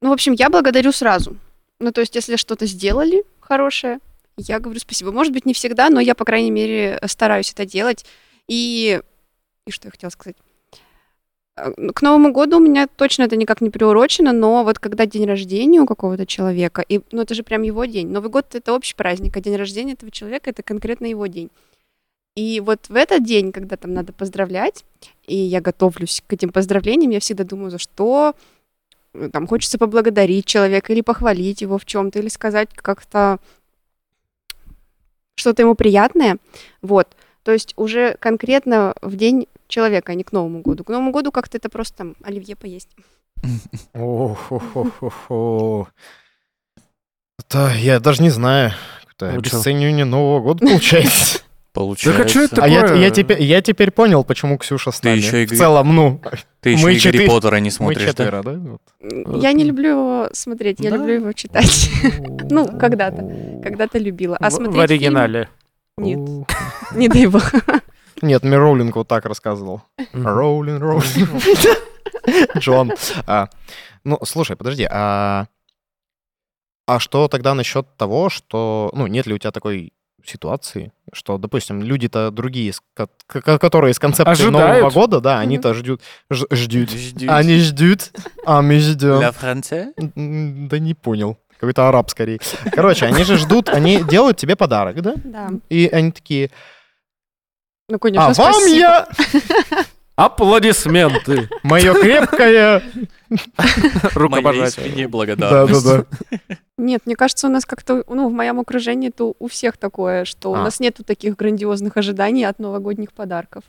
Ну, 0.00 0.10
в 0.10 0.12
общем, 0.12 0.32
я 0.32 0.48
благодарю 0.48 0.90
сразу. 0.90 1.36
Ну, 1.80 1.92
то 1.92 2.00
есть, 2.00 2.14
если 2.14 2.36
что-то 2.36 2.66
сделали 2.66 3.24
хорошее, 3.40 3.98
я 4.36 4.58
говорю 4.58 4.80
спасибо. 4.80 5.12
Может 5.12 5.32
быть, 5.32 5.44
не 5.44 5.52
всегда, 5.52 5.90
но 5.90 6.00
я, 6.00 6.14
по 6.14 6.24
крайней 6.24 6.50
мере, 6.50 6.98
стараюсь 7.06 7.52
это 7.52 7.66
делать. 7.66 8.06
И... 8.48 9.00
И 9.66 9.70
что 9.70 9.88
я 9.88 9.92
хотела 9.92 10.10
сказать? 10.10 10.36
Э, 11.56 11.72
ну, 11.76 11.92
К 11.92 12.02
Новому 12.02 12.32
году 12.32 12.58
у 12.58 12.60
меня 12.60 12.86
точно 12.86 13.24
это 13.24 13.36
никак 13.36 13.60
не 13.60 13.70
приурочено, 13.70 14.32
но 14.32 14.64
вот 14.64 14.78
когда 14.78 15.06
день 15.06 15.26
рождения 15.26 15.80
у 15.80 15.86
какого-то 15.86 16.26
человека, 16.26 16.82
и, 16.88 17.00
ну 17.12 17.22
это 17.22 17.34
же 17.34 17.42
прям 17.42 17.62
его 17.62 17.84
день. 17.84 18.08
Новый 18.08 18.30
год 18.30 18.54
это 18.54 18.72
общий 18.72 18.94
праздник, 18.94 19.36
а 19.36 19.40
день 19.40 19.56
рождения 19.56 19.92
этого 19.92 20.10
человека 20.10 20.50
это 20.50 20.62
конкретно 20.62 21.06
его 21.06 21.26
день. 21.26 21.50
И 22.36 22.60
вот 22.60 22.88
в 22.88 22.96
этот 22.96 23.24
день, 23.24 23.52
когда 23.52 23.76
там 23.76 23.94
надо 23.94 24.12
поздравлять, 24.12 24.84
и 25.26 25.36
я 25.36 25.60
готовлюсь 25.60 26.22
к 26.26 26.32
этим 26.32 26.50
поздравлениям, 26.50 27.12
я 27.12 27.20
всегда 27.20 27.44
думаю, 27.44 27.70
за 27.70 27.78
что 27.78 28.34
э, 29.14 29.28
там 29.32 29.46
хочется 29.46 29.78
поблагодарить 29.78 30.46
человека 30.46 30.92
или 30.92 31.00
похвалить 31.00 31.60
его 31.62 31.78
в 31.78 31.84
чем-то, 31.84 32.18
или 32.18 32.28
сказать 32.28 32.70
как-то 32.74 33.38
что-то 35.36 35.62
ему 35.62 35.74
приятное. 35.76 36.38
Вот. 36.82 37.08
То 37.44 37.52
есть 37.52 37.74
уже 37.76 38.16
конкретно 38.18 38.94
в 39.02 39.16
день 39.16 39.46
человека, 39.68 40.12
а 40.12 40.14
не 40.14 40.24
к 40.24 40.32
Новому 40.32 40.60
году. 40.62 40.84
К 40.84 40.88
Новому 40.90 41.10
году 41.12 41.32
как-то 41.32 41.56
это 41.58 41.68
просто 41.68 41.96
там 41.98 42.14
оливье 42.22 42.56
поесть. 42.56 42.90
Это 47.38 47.72
я 47.76 48.00
даже 48.00 48.22
не 48.22 48.30
знаю. 48.30 48.72
Ну, 49.20 49.28
обесценивание 49.28 50.04
Нового 50.04 50.40
года 50.40 50.66
получается. 50.66 51.40
Получается. 51.72 52.22
Так 52.22 52.26
а 52.26 52.28
чё 52.30 52.42
это 52.44 52.62
А 52.64 52.68
я, 52.68 52.94
я, 52.94 53.10
теперь, 53.10 53.42
я 53.42 53.60
теперь 53.60 53.90
понял, 53.90 54.22
почему 54.22 54.58
Ксюша 54.58 54.92
с 54.92 55.00
Ты 55.00 55.08
нами. 55.08 55.18
ещё 55.18 55.38
и 55.38 55.46
В 55.46 55.56
целом, 55.58 55.94
ну, 55.94 56.20
Ты 56.60 56.70
еще 56.70 56.84
Мы 56.84 56.90
и 56.90 56.94
Гарри 56.94 57.00
четыре- 57.00 57.26
Поттера 57.28 57.56
не 57.56 57.64
мы 57.64 57.70
смотришь, 57.72 58.02
да? 58.02 58.08
четверо, 58.10 58.42
да? 58.44 58.52
Вот. 58.52 59.42
Я 59.42 59.52
не 59.52 59.64
люблю 59.64 59.88
его 59.90 60.28
смотреть, 60.32 60.78
я 60.80 60.90
Да? 60.90 60.96
люблю 60.98 61.14
его 61.14 61.32
читать. 61.32 61.90
Ну, 62.50 62.66
когда-то. 62.78 63.60
Когда-то 63.62 63.98
любила. 63.98 64.36
А 64.40 64.50
В- 64.50 64.52
смотреть 64.52 64.76
в 64.76 64.80
оригинале. 64.80 65.48
фильм- 65.98 66.38
Нет, 66.38 66.48
не 66.94 67.08
дай 67.08 67.26
бог. 67.26 67.52
Нет, 68.24 68.42
мне 68.42 68.56
Роулинг 68.56 68.96
вот 68.96 69.08
так 69.08 69.24
рассказывал. 69.26 69.82
Роулинг, 70.12 70.80
Роулинг. 70.80 71.30
Джон. 72.58 72.92
А, 73.26 73.48
Ну, 74.04 74.18
слушай, 74.24 74.56
подожди, 74.56 74.86
а... 74.90 75.46
А 76.86 76.98
что 76.98 77.28
тогда 77.28 77.54
насчет 77.54 77.86
того, 77.96 78.28
что... 78.28 78.90
Ну, 78.94 79.06
нет 79.06 79.26
ли 79.26 79.34
у 79.34 79.38
тебя 79.38 79.50
такой 79.52 79.92
ситуации, 80.22 80.92
что, 81.12 81.38
допустим, 81.38 81.82
люди-то 81.82 82.30
другие, 82.30 82.72
которые 83.36 83.92
с 83.94 83.98
концепцией 83.98 84.32
Ожидают. 84.48 84.80
Нового 84.82 84.90
года, 84.92 85.20
да, 85.20 85.38
они-то 85.38 85.74
ждут... 85.74 86.00
ж- 86.30 86.46
Ждут. 86.50 86.90
Ждут. 86.90 87.28
Они 87.30 87.58
ждут, 87.58 88.10
а 88.46 88.60
мы 88.62 88.78
ждем. 88.80 89.20
Ля 89.20 89.32
Франция? 89.32 89.92
М, 89.96 90.68
Да 90.68 90.78
не 90.78 90.94
понял. 90.94 91.38
Какой-то 91.58 91.88
араб 91.88 92.10
скорее. 92.10 92.38
Короче, 92.72 93.06
они 93.06 93.24
же 93.24 93.36
ждут, 93.38 93.68
они 93.70 94.02
делают 94.02 94.36
тебе 94.38 94.56
подарок, 94.56 95.00
да? 95.00 95.14
Да. 95.24 95.50
И 95.70 95.88
они 95.88 96.10
такие, 96.12 96.50
Ну, 97.88 97.98
конечно, 97.98 98.28
а 98.28 98.32
вам 98.34 98.52
спасибо. 98.54 98.76
я, 98.76 99.08
Аплодисменты. 100.16 101.48
мое 101.62 101.92
крепкое... 101.94 102.82
Рукопожатие. 104.14 104.68
искренняя 104.68 105.08
благодарность. 105.08 105.84
Да-да-да. 105.84 106.56
Нет, 106.78 107.02
мне 107.04 107.16
кажется, 107.16 107.46
у 107.48 107.50
нас 107.50 107.64
как-то, 107.66 108.04
ну, 108.08 108.28
в 108.28 108.32
моем 108.32 108.60
окружении 108.60 109.10
то 109.10 109.34
у 109.38 109.48
всех 109.48 109.76
такое, 109.76 110.24
что 110.24 110.50
у 110.52 110.54
А. 110.54 110.62
нас 110.62 110.80
нету 110.80 111.04
таких 111.04 111.36
грандиозных 111.36 111.96
ожиданий 111.96 112.44
от 112.44 112.58
новогодних 112.58 113.12
подарков. 113.12 113.64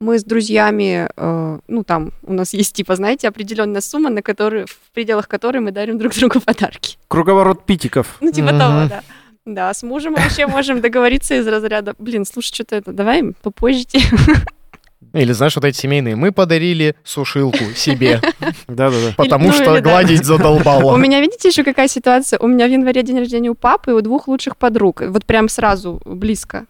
Мы 0.00 0.18
с 0.20 0.24
друзьями, 0.24 1.08
э, 1.16 1.58
ну, 1.66 1.82
там 1.82 2.12
у 2.22 2.32
нас 2.32 2.54
есть, 2.54 2.74
типа, 2.76 2.94
знаете, 2.94 3.26
определенная 3.28 3.80
сумма, 3.80 4.10
на 4.10 4.22
которой, 4.22 4.66
в 4.66 4.78
пределах 4.94 5.26
которой 5.26 5.58
мы 5.58 5.72
дарим 5.72 5.98
друг 5.98 6.14
другу 6.14 6.40
подарки. 6.40 6.96
Круговорот 7.08 7.66
питиков. 7.66 8.16
Ну, 8.20 8.30
типа 8.30 8.50
Мгм. 8.50 8.58
того, 8.58 8.88
да. 8.88 9.02
Да, 9.54 9.72
с 9.72 9.82
мужем 9.82 10.14
вообще 10.14 10.46
можем 10.46 10.82
договориться 10.82 11.34
из 11.34 11.46
разряда, 11.46 11.94
блин, 11.98 12.26
слушай, 12.26 12.54
что-то 12.54 12.76
это, 12.76 12.92
давай 12.92 13.22
попозже. 13.42 13.86
Или 15.14 15.32
знаешь, 15.32 15.54
вот 15.56 15.64
эти 15.64 15.78
семейные, 15.78 16.16
мы 16.16 16.32
подарили 16.32 16.94
сушилку 17.02 17.64
себе, 17.74 18.20
Да-да-да. 18.68 19.14
потому 19.16 19.46
ну, 19.46 19.52
что 19.54 19.80
гладить 19.80 20.24
задолбало. 20.24 20.92
У 20.92 20.96
меня, 20.98 21.20
видите, 21.20 21.48
еще 21.48 21.64
какая 21.64 21.88
ситуация? 21.88 22.38
У 22.38 22.46
меня 22.46 22.66
в 22.66 22.70
январе 22.70 23.02
день 23.02 23.18
рождения 23.18 23.48
у 23.48 23.54
папы 23.54 23.92
и 23.92 23.94
у 23.94 24.02
двух 24.02 24.28
лучших 24.28 24.58
подруг. 24.58 25.00
Вот 25.00 25.24
прям 25.24 25.48
сразу, 25.48 26.02
близко 26.04 26.66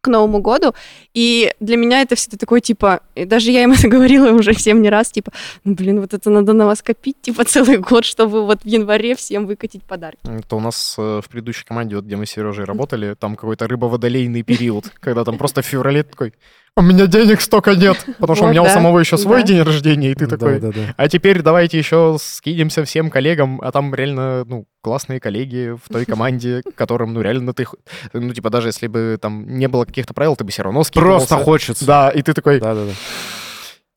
к 0.00 0.08
Новому 0.08 0.40
году. 0.40 0.74
И 1.14 1.52
для 1.60 1.76
меня 1.76 2.02
это 2.02 2.14
всегда 2.14 2.36
такое, 2.36 2.60
типа, 2.60 3.00
и 3.14 3.24
даже 3.24 3.50
я 3.50 3.62
им 3.62 3.72
это 3.78 3.88
говорила 3.88 4.30
уже 4.32 4.52
всем 4.54 4.82
не 4.82 4.90
раз, 4.90 5.10
типа, 5.10 5.32
ну, 5.64 5.74
блин, 5.74 6.00
вот 6.00 6.14
это 6.14 6.30
надо 6.30 6.52
на 6.52 6.66
вас 6.66 6.82
копить, 6.82 7.20
типа, 7.22 7.44
целый 7.44 7.78
год, 7.78 8.04
чтобы 8.04 8.44
вот 8.44 8.62
в 8.62 8.66
январе 8.66 9.14
всем 9.14 9.46
выкатить 9.46 9.82
подарки. 9.82 10.18
Это 10.26 10.56
у 10.56 10.60
нас 10.60 10.96
э, 10.98 11.20
в 11.24 11.28
предыдущей 11.28 11.64
команде, 11.64 11.96
вот, 11.96 12.04
где 12.04 12.16
мы 12.16 12.26
с 12.26 12.30
Сережей 12.30 12.64
работали, 12.64 13.14
там 13.18 13.36
какой-то 13.36 13.66
рыбоводолейный 13.66 14.42
период, 14.42 14.90
когда 15.00 15.24
там 15.24 15.38
просто 15.38 15.62
в 15.62 15.66
феврале 15.66 16.02
такой, 16.02 16.32
у 16.78 16.82
меня 16.82 17.08
денег 17.08 17.40
столько 17.40 17.74
нет, 17.74 18.06
потому 18.18 18.36
что 18.36 18.44
у 18.44 18.46
Вот, 18.46 18.52
меня 18.52 18.62
у 18.62 18.66
да, 18.66 18.70
самого 18.70 19.00
еще 19.00 19.16
свой 19.16 19.40
да. 19.40 19.48
день 19.48 19.62
рождения, 19.62 20.12
и 20.12 20.14
ты 20.14 20.28
такой, 20.28 20.60
Да-да-да. 20.60 20.94
а 20.96 21.08
теперь 21.08 21.42
давайте 21.42 21.76
еще 21.76 22.16
скинемся 22.20 22.84
всем 22.84 23.10
коллегам, 23.10 23.60
а 23.62 23.72
там 23.72 23.92
реально, 23.96 24.44
ну, 24.44 24.64
классные 24.80 25.18
коллеги 25.18 25.76
в 25.84 25.92
той 25.92 26.04
команде, 26.06 26.62
которым, 26.76 27.14
ну, 27.14 27.20
реально 27.20 27.52
ты, 27.52 27.66
ну, 28.12 28.32
типа, 28.32 28.50
даже 28.50 28.68
если 28.68 28.86
бы 28.86 29.18
там 29.20 29.58
не 29.58 29.66
было 29.66 29.86
каких-то 29.88 30.14
правил, 30.14 30.36
ты 30.36 30.44
бы 30.44 30.50
все 30.52 30.62
равно 30.62 30.84
скидывался. 30.84 31.26
Просто 31.28 31.44
хочется. 31.44 31.84
Да, 31.86 32.10
и 32.10 32.22
ты 32.22 32.32
такой, 32.34 32.60
Да-да-да. 32.60 32.92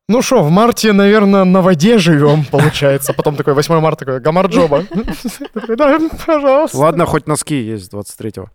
ну 0.10 0.22
что, 0.22 0.44
в 0.44 0.50
марте, 0.50 0.92
наверное, 0.94 1.44
на 1.46 1.62
воде 1.62 1.98
живем, 1.98 2.44
получается. 2.52 3.14
Потом 3.14 3.36
такой 3.36 3.54
8 3.54 3.80
марта 3.80 4.06
такой, 4.06 4.20
гамарджоба. 4.20 4.86
Да, 5.78 6.00
пожалуйста. 6.26 6.78
Ладно, 6.78 7.06
хоть 7.06 7.28
носки 7.28 7.56
есть 7.56 7.94
23-го. 7.94 8.50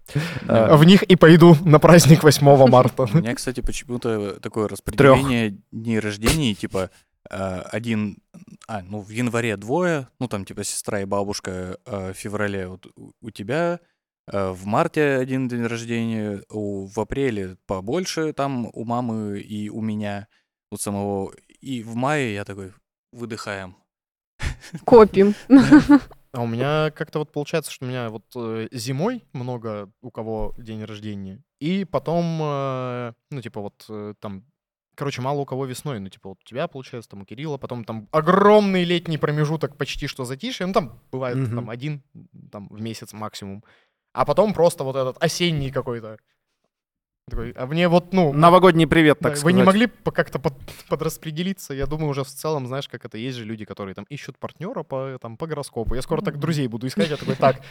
А 0.49 0.76
В 0.76 0.84
них 0.84 1.03
и 1.03 1.16
пойду 1.16 1.57
на 1.64 1.78
праздник 1.78 2.22
8 2.24 2.66
марта. 2.68 3.05
У 3.12 3.16
меня, 3.16 3.34
кстати, 3.34 3.61
почему-то 3.61 4.39
такое 4.41 4.68
распределение 4.68 5.57
дней 5.72 5.99
рождений, 6.01 6.55
типа 6.55 6.91
э, 7.30 7.62
один, 7.72 8.18
а, 8.68 8.82
ну, 8.82 9.01
в 9.01 9.09
январе 9.11 9.57
двое, 9.57 10.07
ну, 10.20 10.28
там, 10.28 10.45
типа, 10.45 10.62
сестра 10.62 11.01
и 11.01 11.05
бабушка, 11.05 11.76
э, 11.87 12.12
в 12.12 12.16
феврале 12.16 12.68
вот 12.68 12.87
у- 13.20 13.30
тебя, 13.32 13.80
в 14.27 14.66
марте 14.66 15.16
один 15.16 15.49
день 15.49 15.64
рождения, 15.64 16.43
у, 16.51 16.87
в 16.87 16.99
апреле 16.99 17.57
побольше, 17.66 18.33
там, 18.33 18.68
у 18.72 18.85
мамы 18.85 19.39
и 19.41 19.68
у 19.68 19.81
меня, 19.81 20.29
у 20.70 20.77
самого, 20.77 21.33
и 21.61 21.83
в 21.83 21.95
мае 21.95 22.35
я 22.35 22.45
такой, 22.45 22.72
выдыхаем. 23.12 23.77
Копим. 24.85 25.35
А 26.33 26.43
у 26.43 26.47
меня 26.47 26.91
как-то 26.91 27.20
вот 27.20 27.33
получается, 27.33 27.72
что 27.72 27.87
у 27.87 27.89
меня 27.89 28.11
вот 28.11 28.24
э, 28.37 28.68
зимой 28.70 29.24
много 29.33 29.91
у 30.03 30.11
кого 30.11 30.53
день 30.59 30.85
рождения, 30.85 31.43
и 31.61 31.85
потом, 31.87 32.39
э, 32.43 33.12
ну, 33.31 33.41
типа 33.41 33.62
вот 33.62 33.87
э, 33.89 34.12
там, 34.20 34.45
короче, 34.97 35.22
мало 35.22 35.41
у 35.41 35.47
кого 35.47 35.64
весной, 35.64 35.99
ну, 35.99 36.11
типа 36.11 36.29
вот 36.31 36.39
у 36.43 36.45
тебя, 36.47 36.68
получается, 36.68 37.09
там 37.11 37.22
у 37.22 37.24
Кирилла, 37.24 37.57
потом 37.57 37.87
там 37.87 38.07
огромный 38.11 38.85
летний 38.85 39.16
промежуток 39.16 39.79
почти 39.79 40.09
что 40.09 40.27
затишье, 40.27 40.66
ну, 40.66 40.74
там 40.74 41.01
бывает 41.11 41.39
Мгм. 41.39 41.55
там 41.57 41.70
один 41.70 42.03
там 42.53 42.68
в 42.68 42.83
месяц 42.83 43.14
максимум, 43.14 43.64
а 44.17 44.25
потом 44.25 44.55
просто 44.55 44.83
вот 44.83 44.97
этот 44.97 45.23
осенний 45.23 45.71
какой-то. 45.71 46.17
Такой, 47.29 47.51
а 47.57 47.66
мне 47.66 47.89
вот, 47.89 48.12
ну, 48.12 48.33
Новогодний 48.33 48.87
привет, 48.87 49.18
Да, 49.20 49.31
так 49.31 49.39
Вы 49.43 49.53
не 49.53 49.59
сказать. 49.62 49.66
могли 49.66 49.87
по- 49.89 50.12
как-то 50.12 50.39
под- 50.39 50.55
подраспределиться? 50.89 51.74
Я 51.74 51.87
думаю, 51.87 52.11
уже 52.11 52.22
в 52.22 52.29
целом, 52.29 52.68
знаешь, 52.68 52.87
как 52.89 53.05
это 53.05 53.18
есть 53.18 53.37
же 53.37 53.45
люди, 53.45 53.64
которые 53.64 53.97
там 53.97 54.05
ищут 54.09 54.39
партнера 54.39 54.85
по, 54.85 55.18
там, 55.20 55.37
по 55.37 55.49
гороскопу. 55.49 55.97
Я 55.97 56.03
скоро 56.03 56.20
так 56.22 56.39
друзей 56.39 56.68
буду 56.68 56.87
искать. 56.87 57.11
Я 57.11 57.16
такой, 57.16 57.35
так, 57.35 57.62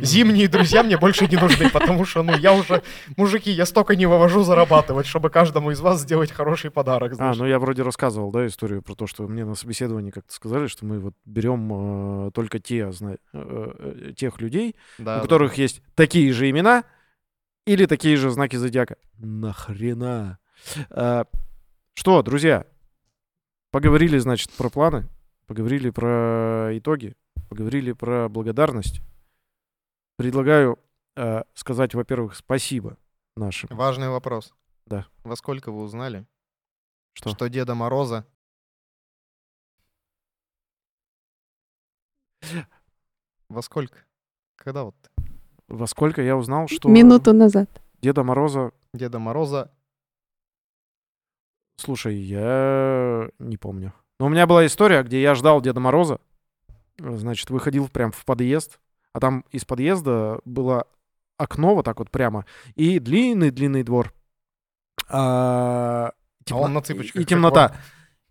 зимние 0.00 0.48
друзья 0.48 0.82
мне 0.82 0.96
больше 0.96 1.26
не 1.26 1.36
нужны, 1.36 1.68
потому 1.68 2.06
что, 2.06 2.22
ну, 2.22 2.34
я 2.38 2.54
уже, 2.54 2.82
мужики, 3.18 3.50
я 3.50 3.66
столько 3.66 3.96
не 3.96 4.06
вывожу 4.06 4.44
зарабатывать, 4.44 5.04
чтобы 5.04 5.28
каждому 5.28 5.72
из 5.72 5.80
вас 5.80 6.00
сделать 6.00 6.32
хороший 6.32 6.70
подарок, 6.70 7.12
А, 7.12 7.14
знаешь. 7.16 7.36
ну 7.36 7.44
я 7.44 7.58
вроде 7.58 7.82
рассказывал, 7.82 8.30
да, 8.32 8.46
историю 8.46 8.80
про 8.80 8.94
то, 8.94 9.06
что 9.06 9.28
мне 9.28 9.44
на 9.44 9.54
собеседовании 9.56 10.10
как-то 10.10 10.32
сказали, 10.32 10.68
что 10.68 10.86
мы 10.86 10.98
вот 10.98 11.12
берем 11.26 12.28
э, 12.28 12.30
только 12.30 12.60
те, 12.60 12.90
зна- 12.92 13.16
э, 13.34 13.72
э, 14.08 14.12
тех 14.16 14.40
людей, 14.40 14.74
Да, 14.96 15.16
у 15.16 15.16
да. 15.16 15.20
которых 15.20 15.58
есть 15.58 15.82
такие 15.96 16.32
же 16.32 16.48
имена 16.48 16.84
или 17.66 17.86
такие 17.86 18.16
же 18.16 18.30
знаки 18.30 18.56
зодиака. 18.56 18.96
Нахрена? 19.18 20.38
А, 20.90 21.24
что, 21.94 22.22
друзья, 22.22 22.66
поговорили, 23.70 24.18
значит, 24.18 24.50
про 24.52 24.68
планы, 24.70 25.08
поговорили 25.46 25.90
про 25.90 26.70
итоги, 26.76 27.16
поговорили 27.48 27.92
про 27.92 28.28
благодарность. 28.28 29.00
Предлагаю 30.16 30.78
э, 31.16 31.42
сказать, 31.54 31.94
во-первых, 31.94 32.36
спасибо 32.36 32.96
нашим. 33.36 33.68
Важный 33.70 34.08
вопрос. 34.08 34.54
Да. 34.86 35.06
Во 35.24 35.36
сколько 35.36 35.70
вы 35.72 35.82
узнали, 35.82 36.26
Что? 37.14 37.30
что 37.30 37.48
Деда 37.48 37.74
Мороза... 37.74 38.26
Во 43.48 43.62
сколько? 43.62 43.98
Когда 44.56 44.84
вот 44.84 45.11
Во 45.72 45.86
сколько 45.86 46.20
я 46.20 46.36
узнал, 46.36 46.68
что 46.68 46.90
Минуту 46.90 47.32
назад. 47.32 47.68
Деда 48.02 48.22
Мороза 48.22 48.72
Деда 48.92 49.18
Мороза... 49.18 49.70
Слушай, 51.76 52.16
я 52.16 53.30
не 53.38 53.56
помню. 53.56 53.94
Но 54.20 54.26
у 54.26 54.28
меня 54.28 54.46
была 54.46 54.66
история, 54.66 55.02
где 55.02 55.22
я 55.22 55.34
ждал 55.34 55.62
Деда 55.62 55.80
Мороза. 55.80 56.20
Значит, 56.98 57.48
выходил 57.48 57.88
прям 57.88 58.12
в 58.12 58.22
подъезд, 58.26 58.80
а 59.14 59.20
там 59.20 59.46
из 59.50 59.64
подъезда 59.64 60.40
было 60.44 60.86
окно 61.38 61.74
вот 61.74 61.86
так 61.86 62.00
вот 62.00 62.10
прямо 62.10 62.44
и 62.74 62.98
длинный-длинный 62.98 63.82
двор. 63.82 64.12
А, 65.08 66.12
А 66.50 66.54
он 66.54 66.74
на 66.74 66.82
цыпочках 66.82 67.22
И 67.22 67.24
темнота. 67.24 67.74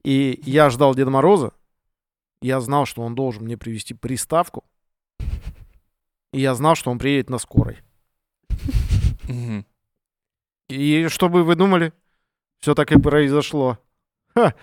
И 0.04 0.40
я 0.46 0.70
ждал 0.70 0.94
Деда 0.94 1.10
Мороза. 1.10 1.54
Я 2.44 2.62
знал, 2.62 2.86
что 2.86 3.02
он 3.02 3.16
должен 3.16 3.46
мне 3.46 3.58
привезти 3.58 3.96
приставку. 3.96 4.64
И 6.34 6.40
я 6.42 6.56
знал, 6.56 6.76
что 6.76 6.92
он 6.92 7.00
приедет 7.00 7.30
на 7.30 7.38
скорой. 7.38 7.80
И 10.70 11.08
что 11.10 11.30
бы 11.30 11.44
вы 11.44 11.56
думали? 11.56 11.94
Все 12.62 12.74
так 12.76 12.92
и 12.92 13.00
произошло. 13.00 13.78
Ха. 14.34 14.54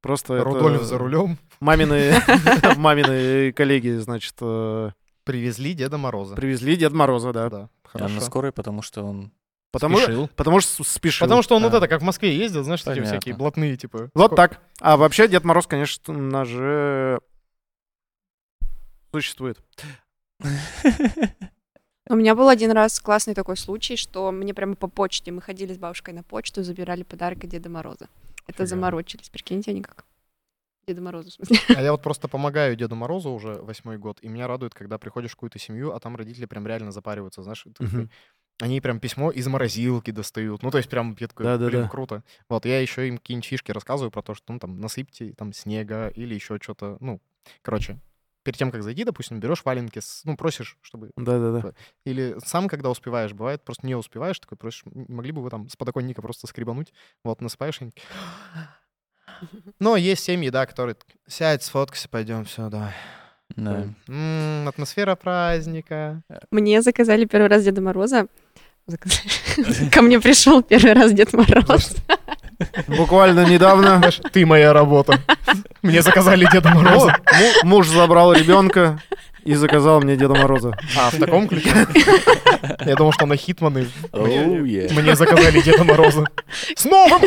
Просто 0.00 0.34
это 0.34 0.44
Рудольф 0.44 0.82
за 0.82 0.98
рулем. 0.98 1.38
Мамины, 1.60 2.14
мамины 2.76 3.52
коллеги, 3.52 3.90
значит, 3.98 4.34
э, 4.40 4.90
Привезли 5.24 5.74
Деда 5.74 5.98
Мороза. 5.98 6.34
привезли 6.34 6.76
Деда 6.76 6.94
Мороза, 6.96 7.32
да. 7.32 7.48
Да, 7.48 7.68
А 7.84 7.88
хорошо. 7.88 8.14
на 8.14 8.20
скорой, 8.20 8.52
потому 8.52 8.82
что 8.82 9.04
он 9.04 9.32
Потому, 9.70 9.98
спешил. 9.98 10.28
потому 10.36 10.60
что 10.60 10.82
спешил. 10.84 11.24
Потому 11.24 11.42
что 11.42 11.54
он 11.56 11.62
вот 11.62 11.70
Да. 11.72 11.78
это, 11.78 11.88
как 11.88 12.00
в 12.00 12.04
Москве 12.04 12.36
ездил, 12.36 12.64
знаешь, 12.64 12.80
эти 12.80 12.86
Понятно. 12.88 13.06
всякие 13.06 13.36
блатные, 13.36 13.76
типа. 13.76 14.10
Вот 14.14 14.32
Ско- 14.32 14.36
так. 14.36 14.60
А 14.80 14.96
вообще 14.96 15.28
Дед 15.28 15.44
Мороз, 15.44 15.66
конечно 15.68 16.44
же, 16.44 17.20
существует. 19.12 19.58
У 22.08 22.16
меня 22.16 22.34
был 22.34 22.48
один 22.48 22.72
раз 22.72 22.98
классный 23.00 23.34
такой 23.34 23.56
случай, 23.56 23.96
что 23.96 24.32
мне 24.32 24.52
прямо 24.54 24.74
по 24.74 24.88
почте, 24.88 25.30
мы 25.30 25.40
ходили 25.40 25.72
с 25.72 25.78
бабушкой 25.78 26.14
на 26.14 26.22
почту, 26.22 26.62
забирали 26.62 27.04
подарок 27.04 27.44
от 27.44 27.50
Деда 27.50 27.70
Мороза. 27.70 28.08
Это 28.46 28.58
Фига. 28.58 28.66
заморочились, 28.66 29.28
прикиньте, 29.30 29.70
они 29.70 29.82
как. 29.82 30.04
Деда 30.86 31.00
Морозу, 31.00 31.30
в 31.30 31.32
смысле. 31.34 31.58
А 31.76 31.80
я 31.80 31.92
вот 31.92 32.02
просто 32.02 32.26
помогаю 32.26 32.74
Деду 32.74 32.96
Морозу 32.96 33.30
уже 33.30 33.54
восьмой 33.54 33.98
год, 33.98 34.18
и 34.20 34.28
меня 34.28 34.48
радует, 34.48 34.74
когда 34.74 34.98
приходишь 34.98 35.30
в 35.30 35.36
какую-то 35.36 35.60
семью, 35.60 35.92
а 35.92 36.00
там 36.00 36.16
родители 36.16 36.46
прям 36.46 36.66
реально 36.66 36.90
запариваются, 36.90 37.42
знаешь, 37.44 37.64
Мгм. 37.78 38.10
они 38.60 38.80
прям 38.80 38.98
письмо 38.98 39.30
из 39.30 39.46
морозилки 39.46 40.10
достают. 40.10 40.62
Ну, 40.64 40.72
то 40.72 40.78
есть 40.78 40.90
прям 40.90 41.16
я 41.20 41.28
такой, 41.28 41.44
Да-да-да. 41.46 41.70
блин, 41.70 41.88
круто. 41.88 42.24
Вот, 42.48 42.66
я 42.66 42.80
еще 42.80 43.06
им 43.06 43.18
какие-нибудь 43.18 43.46
фишки 43.46 43.70
рассказываю 43.70 44.10
про 44.10 44.22
то, 44.22 44.34
что, 44.34 44.52
ну, 44.52 44.58
там, 44.58 44.80
насыпьте 44.80 45.32
там 45.34 45.52
снега 45.52 46.08
или 46.08 46.34
еще 46.34 46.58
что-то, 46.60 46.96
ну, 46.98 47.20
короче, 47.62 47.98
перед 48.42 48.58
тем, 48.58 48.70
как 48.70 48.82
зайти, 48.82 49.04
допустим, 49.04 49.40
берешь 49.40 49.64
валенки, 49.64 49.98
с- 50.00 50.22
ну, 50.24 50.36
просишь, 50.36 50.76
чтобы... 50.82 51.10
Да-да-да. 51.16 51.72
Или 52.04 52.36
сам, 52.44 52.68
когда 52.68 52.90
успеваешь, 52.90 53.32
бывает, 53.32 53.62
просто 53.64 53.86
не 53.86 53.94
успеваешь, 53.94 54.38
такой 54.38 54.56
просишь, 54.58 54.82
«М, 54.86 55.06
не 55.08 55.14
могли 55.14 55.32
бы 55.32 55.42
вы 55.42 55.50
там 55.50 55.68
с 55.68 55.76
подоконника 55.76 56.22
просто 56.22 56.46
скребануть, 56.46 56.92
вот, 57.24 57.40
насыпаешь, 57.40 57.80
и 57.82 57.92
но 59.80 59.96
есть 59.96 60.24
семьи, 60.24 60.50
да, 60.50 60.66
которые 60.66 60.96
сядь, 61.26 61.62
сфоткайся, 61.62 62.08
пойдем, 62.08 62.44
все, 62.44 62.68
давай. 62.68 62.92
Да. 63.56 63.86
М, 64.08 64.68
атмосфера 64.68 65.14
праздника. 65.14 66.22
Мне 66.50 66.80
заказали 66.82 67.26
первый 67.26 67.48
раз 67.48 67.64
Деда 67.64 67.80
Мороза. 67.82 68.26
Заказали. 68.86 69.28
Ко 69.92 70.02
мне 70.02 70.20
пришел 70.20 70.62
первый 70.62 70.94
раз 70.94 71.12
Дед 71.12 71.32
Мороз. 71.34 71.94
Буквально 72.86 73.46
недавно 73.46 74.02
ты 74.32 74.46
моя 74.46 74.72
работа. 74.72 75.18
Мне 75.82 76.02
заказали 76.02 76.48
Деда 76.52 76.70
Мороза. 76.70 77.16
му- 77.62 77.68
муж 77.68 77.88
забрал 77.88 78.32
ребенка 78.32 79.00
и 79.44 79.54
заказал 79.54 80.00
мне 80.00 80.16
Деда 80.16 80.34
Мороза. 80.34 80.76
А, 80.98 81.10
в 81.10 81.18
таком 81.18 81.48
ключе? 81.48 81.86
Я 82.84 82.94
думал, 82.96 83.12
что 83.12 83.26
на 83.26 83.36
Хитманы. 83.36 83.88
Мне 84.12 85.16
заказали 85.16 85.60
Деда 85.60 85.84
Мороза. 85.84 86.26
С 86.76 86.84
новым! 86.84 87.22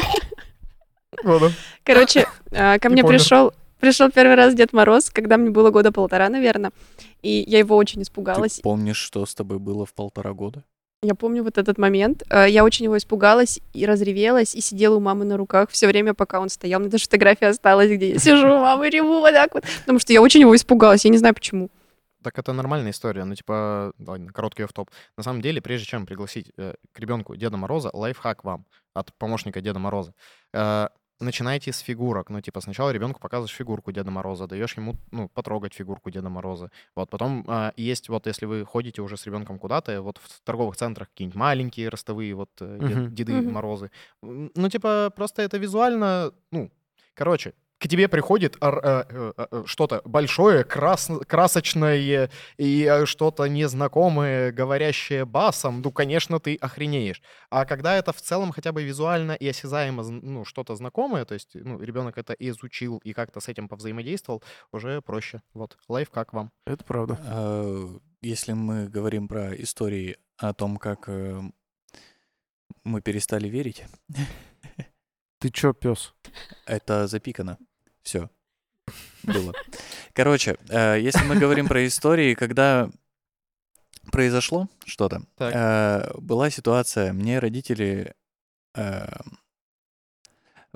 годом! 1.23 1.53
Короче, 1.83 2.27
а, 2.51 2.77
ко 2.79 2.89
мне 2.89 3.03
пришел 3.03 3.53
пришел 3.79 4.09
первый 4.09 4.36
раз 4.36 4.55
Дед 4.55 4.73
Мороз, 4.73 5.09
когда 5.09 5.38
мне 5.38 5.49
было 5.49 5.69
года 5.69 5.91
полтора, 5.91 6.29
наверное. 6.29 6.71
И 7.21 7.43
я 7.47 7.59
его 7.59 7.75
очень 7.75 8.01
испугалась. 8.01 8.55
Ты 8.55 8.61
помнишь, 8.61 8.97
что 8.97 9.25
с 9.25 9.36
тобой 9.36 9.59
было 9.59 9.86
в 9.86 9.93
полтора 9.93 10.33
года? 10.33 10.63
Я 11.06 11.16
помню 11.16 11.43
вот 11.43 11.58
этот 11.58 11.78
момент. 11.78 12.24
Э, 12.30 12.49
Я 12.49 12.64
очень 12.64 12.86
его 12.86 12.97
испугалась 12.97 13.60
и 13.74 13.86
разревелась, 13.86 14.56
и 14.56 14.62
сидела 14.62 14.95
у 14.95 14.99
мамы 14.99 15.26
на 15.26 15.38
руках 15.38 15.70
все 15.70 15.88
время, 15.88 16.14
пока 16.14 16.39
он 16.39 16.49
стоял. 16.49 16.80
Меня 16.80 16.89
даже 16.89 17.06
фотография 17.06 17.47
осталась, 17.47 17.89
где 17.89 18.14
я 18.14 18.20
сижу 18.20 18.47
у 18.47 18.60
мамы, 18.60 18.89
реву 18.89 19.20
вот 19.20 19.32
так 19.32 19.53
вот. 19.53 19.64
Потому 19.82 19.99
что 19.99 20.14
я 20.14 20.22
очень 20.22 20.41
его 20.41 20.56
испугалась, 20.56 21.06
я 21.06 21.12
не 21.12 21.18
знаю 21.18 21.34
почему. 21.34 21.70
Так 22.24 22.39
это 22.39 22.53
нормальная 22.53 22.89
история, 22.91 23.24
ну 23.24 23.36
типа, 23.36 23.93
ладно, 23.99 24.32
короткий 24.34 24.64
офф-топ. 24.64 24.89
На 25.16 25.22
самом 25.22 25.41
деле, 25.43 25.62
прежде 25.62 25.86
чем 25.86 26.08
пригласить 26.08 26.51
э, 26.58 26.74
к 26.91 26.99
ребенку 26.99 27.36
Деда 27.36 27.56
Мороза, 27.56 27.91
лайфхак 27.93 28.43
вам 28.43 28.66
от 28.95 29.14
помощника 29.14 29.62
Деда 29.62 29.78
Мороза. 29.78 30.14
Э, 30.51 30.88
начинайте 31.20 31.72
с 31.72 31.80
фигурок. 31.80 32.30
Ну, 32.30 32.41
типа, 32.41 32.61
сначала 32.61 32.91
ребенку 32.91 33.20
показываешь 33.20 33.55
фигурку 33.55 33.91
Деда 33.91 34.11
Мороза, 34.11 34.47
даешь 34.47 34.78
ему, 34.78 34.95
ну, 35.11 35.30
потрогать 35.30 35.74
фигурку 35.74 36.09
Деда 36.11 36.30
Мороза. 36.30 36.72
Вот, 36.95 37.09
потом 37.09 37.45
а, 37.47 37.74
есть, 37.78 38.09
вот, 38.09 38.28
если 38.28 38.45
вы 38.45 38.66
ходите 38.66 39.01
уже 39.01 39.18
с 39.18 39.26
ребенком 39.26 39.59
куда-то, 39.59 40.01
вот 40.01 40.18
в 40.18 40.41
торговых 40.41 40.76
центрах 40.76 41.09
какие-нибудь 41.09 41.36
маленькие 41.36 41.89
ростовые 41.89 42.34
вот 42.36 42.49
э, 42.59 42.66
Мгм. 42.66 43.16
Деды 43.16 43.34
Мгм. 43.34 43.53
Морозы. 43.53 43.91
Ну, 44.22 44.70
типа, 44.70 45.11
просто 45.16 45.41
это 45.41 45.57
визуально, 45.57 46.34
ну, 46.51 46.72
короче, 47.13 47.53
к 47.86 47.88
тебе 47.88 48.07
приходит 48.07 48.57
э, 48.61 48.67
э, 48.83 49.33
э, 49.38 49.63
что-то 49.67 50.01
большое, 50.05 50.63
крас- 50.63 51.11
красочное 51.27 52.29
и 52.57 53.05
что-то 53.05 53.45
незнакомое, 53.45 54.51
говорящее 54.51 55.25
басом, 55.25 55.81
ну, 55.83 55.91
конечно, 55.91 56.39
ты 56.39 56.55
охренеешь. 56.55 57.21
А 57.51 57.65
когда 57.65 57.95
это 57.95 58.11
в 58.11 58.19
целом 58.21 58.51
хотя 58.51 58.71
бы 58.71 58.83
визуально 58.83 59.33
и 59.33 59.47
осязаемо, 59.47 60.01
ну, 60.03 60.45
что-то 60.45 60.75
знакомое, 60.75 61.25
то 61.25 61.36
есть, 61.36 61.51
ну, 61.53 61.79
ребенок 61.79 62.17
это 62.17 62.33
изучил 62.33 62.97
и 63.03 63.13
как-то 63.13 63.39
с 63.39 63.47
этим 63.49 63.67
повзаимодействовал, 63.69 64.41
уже 64.71 65.01
проще. 65.01 65.43
Вот, 65.53 65.77
лайф 65.88 66.09
как 66.09 66.33
вам. 66.33 66.51
Это 66.65 66.83
правда. 66.83 67.19
А, 67.23 67.99
Если 68.21 68.53
мы 68.53 68.88
говорим 68.88 69.27
про 69.27 69.53
истории 69.61 70.17
о 70.38 70.53
том, 70.53 70.77
как 70.77 71.07
мы 72.83 73.01
перестали 73.01 73.47
верить, 73.47 73.86
Ты 75.39 75.49
чё, 75.51 75.73
пес? 75.73 76.15
это 76.65 77.05
запикано. 77.07 77.57
Все. 78.06 78.30
Было. 79.24 79.51
Короче, 80.14 80.58
э, 80.70 80.99
если 81.01 81.26
мы 81.26 81.36
говорим 81.36 81.68
про 81.68 81.86
истории, 81.88 82.36
когда 82.36 82.89
произошло 84.12 84.70
что-то, 84.86 85.24
э, 85.39 86.12
была 86.20 86.51
ситуация, 86.51 87.14
мне 87.14 87.39
родители 87.39 88.14
э, 88.76 89.08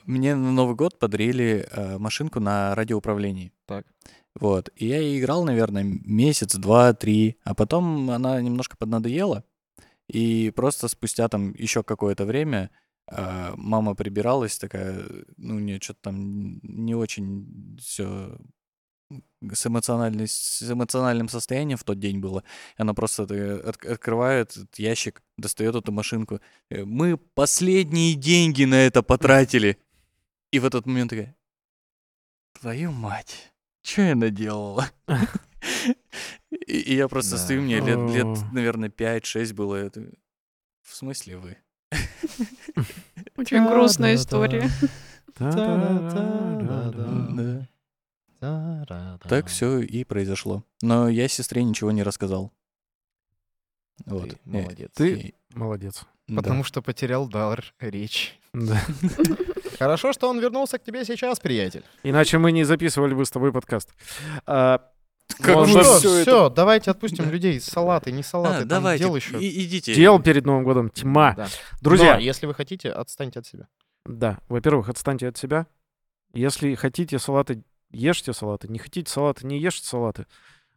мне 0.06 0.36
на 0.36 0.52
Новый 0.52 0.76
год 0.76 0.98
подарили 0.98 1.68
машинку 2.00 2.40
на 2.40 2.74
радиоуправлении. 2.74 3.52
Так. 3.68 3.86
Вот. 4.34 4.70
И 4.76 4.88
я 4.88 5.00
ей 5.00 5.20
играл, 5.20 5.44
наверное, 5.44 5.84
месяц, 5.84 6.56
два, 6.56 6.94
три. 6.94 7.38
А 7.44 7.54
потом 7.54 8.10
она 8.10 8.42
немножко 8.42 8.76
поднадоела. 8.78 9.44
И 10.08 10.52
просто 10.56 10.88
спустя 10.88 11.28
там 11.28 11.54
еще 11.54 11.84
какое-то 11.84 12.26
время 12.26 12.72
э, 13.12 13.53
мама 13.55 13.95
прибиралась 13.95 14.57
такая, 14.57 15.03
ну, 15.38 15.55
у 15.55 15.60
нее 15.60 15.80
что-то 15.82 15.99
там 16.03 16.60
не 16.64 16.95
очень 16.95 17.78
все 17.80 18.38
с, 19.51 19.66
эмоциональной, 19.66 20.28
с 20.28 20.62
эмоциональным 20.72 21.30
состоянием 21.30 21.78
в 21.78 21.84
тот 21.84 21.99
день 21.99 22.20
было. 22.20 22.43
Она 22.78 22.93
просто 22.93 23.24
от- 23.24 23.86
открывает 23.86 24.51
этот 24.55 24.78
ящик, 24.80 25.24
достает 25.38 25.76
эту 25.76 25.91
машинку. 25.91 26.39
Э, 26.70 26.86
Мы 26.86 27.18
последние 27.18 28.14
деньги 28.16 28.66
на 28.66 28.76
это 28.76 29.01
потратили. 29.01 29.78
И 30.51 30.60
в 30.60 30.66
этот 30.66 30.86
момент 30.86 31.10
такая, 31.10 31.36
твою 32.60 32.91
мать, 32.91 33.53
что 33.82 34.01
я 34.03 34.16
наделала? 34.16 34.89
И, 36.68 36.95
я 36.95 37.07
просто 37.07 37.38
стою, 37.38 37.62
мне 37.62 37.80
лет, 37.80 38.51
наверное, 38.51 38.89
5-6 38.89 39.53
было. 39.53 39.91
В 40.82 40.95
смысле 40.95 41.38
вы? 41.38 41.57
Очень 43.40 43.66
грустная 43.68 44.16
история. 44.16 44.70
Так 49.28 49.48
все 49.48 49.80
и 49.80 50.04
произошло. 50.04 50.64
Но 50.82 51.10
я 51.10 51.28
сестре 51.28 51.64
ничего 51.64 51.92
не 51.92 52.04
рассказал. 52.04 52.52
Вот. 54.06 54.30
Ты 54.30 54.36
Э, 54.46 54.62
молодец. 54.62 54.90
Ты- 54.94 55.34
Молодец. 55.54 56.06
да. 56.28 56.36
Потому 56.38 56.64
что 56.64 56.82
потерял 56.82 57.28
дар 57.28 57.74
речи. 57.80 58.32
Да. 58.54 58.82
Хорошо, 59.80 60.14
что 60.14 60.30
он 60.30 60.40
вернулся 60.40 60.78
к 60.78 60.84
тебе 60.84 61.04
сейчас, 61.06 61.40
приятель. 61.40 61.84
Иначе 62.04 62.38
мы 62.38 62.52
не 62.52 62.64
записывали 62.64 63.14
бы 63.14 63.26
с 63.26 63.32
тобой 63.32 63.52
подкаст. 63.52 63.94
А, 64.46 64.90
Как 65.42 65.56
бы 65.56 65.66
все, 65.68 65.82
всё 66.00 66.14
это- 66.16 66.22
все, 66.32 66.50
давайте 66.50 66.92
отпустим 66.92 67.30
людей. 67.30 67.60
Салаты, 67.60 68.12
не 68.12 68.24
салаты, 68.24 68.56
А, 68.56 68.60
там 68.60 68.68
давайте, 68.68 69.04
дел 69.06 69.16
еще. 69.16 69.40
и- 69.40 69.66
идите. 69.66 69.94
дел 69.96 70.20
перед 70.22 70.46
Новым 70.46 70.64
годом 70.64 70.90
тьма. 70.90 71.34
Да. 71.36 71.48
Друзья, 71.82 72.16
Но 72.16 72.20
если 72.20 72.46
вы 72.46 72.54
хотите, 72.54 72.90
отстаньте 72.92 73.40
от 73.40 73.46
себя. 73.48 73.68
да, 74.06 74.40
во-первых, 74.50 74.90
отстаньте 74.90 75.28
от 75.28 75.38
себя. 75.38 75.68
Если 76.34 76.76
хотите 76.76 77.18
салаты, 77.20 77.64
ешьте 77.92 78.34
салаты. 78.34 78.68
Не 78.68 78.78
хотите 78.80 79.10
салаты, 79.12 79.48
не 79.48 79.60
ешьте 79.60 79.88
салаты. 79.88 80.26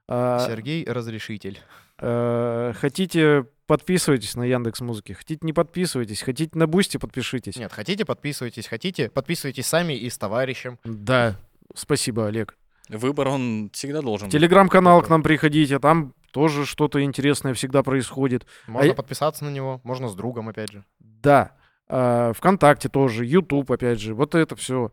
А, 0.09 0.47
Сергей 0.47 0.85
Разрешитель. 0.87 1.61
э, 1.99 2.73
хотите, 2.77 3.47
подписывайтесь 3.67 4.35
на 4.35 4.43
Яндекс 4.45 4.81
Музыки. 4.81 5.13
Хотите, 5.13 5.41
не 5.47 5.53
подписывайтесь. 5.53 6.23
Хотите, 6.23 6.51
на 6.59 6.67
Boosty 6.67 6.97
подпишитесь. 6.97 7.57
Нет, 7.57 7.73
хотите, 7.73 8.05
подписывайтесь. 8.05 8.67
Хотите, 8.67 9.09
подписывайтесь 9.11 9.67
сами 9.67 9.93
и 9.95 10.09
с 10.11 10.19
товарищем. 10.19 10.79
Да, 10.85 11.37
спасибо, 11.75 12.27
Олег. 12.27 12.57
Выбор, 12.89 13.29
он 13.29 13.71
всегда 13.73 14.03
должен 14.03 14.29
быть. 14.29 14.33
Телеграм-канал 14.33 15.03
к 15.03 15.09
нам 15.09 15.23
приходите, 15.23 15.79
там 15.79 16.15
тоже 16.33 16.67
что-то 16.67 17.03
интересное 17.03 17.55
всегда 17.55 17.83
происходит. 17.83 18.47
Можно 18.67 18.89
я- 18.89 18.95
подписаться 18.95 19.45
на 19.45 19.51
него, 19.51 19.81
можно 19.85 20.09
с 20.09 20.15
другом, 20.15 20.49
опять 20.49 20.73
же. 20.73 20.85
Да, 20.99 21.57
а, 21.89 22.33
ВКонтакте 22.33 22.89
тоже, 22.89 23.25
Ютуб, 23.25 23.71
опять 23.71 24.01
же, 24.01 24.15
вот 24.15 24.35
это 24.35 24.57
все. 24.57 24.93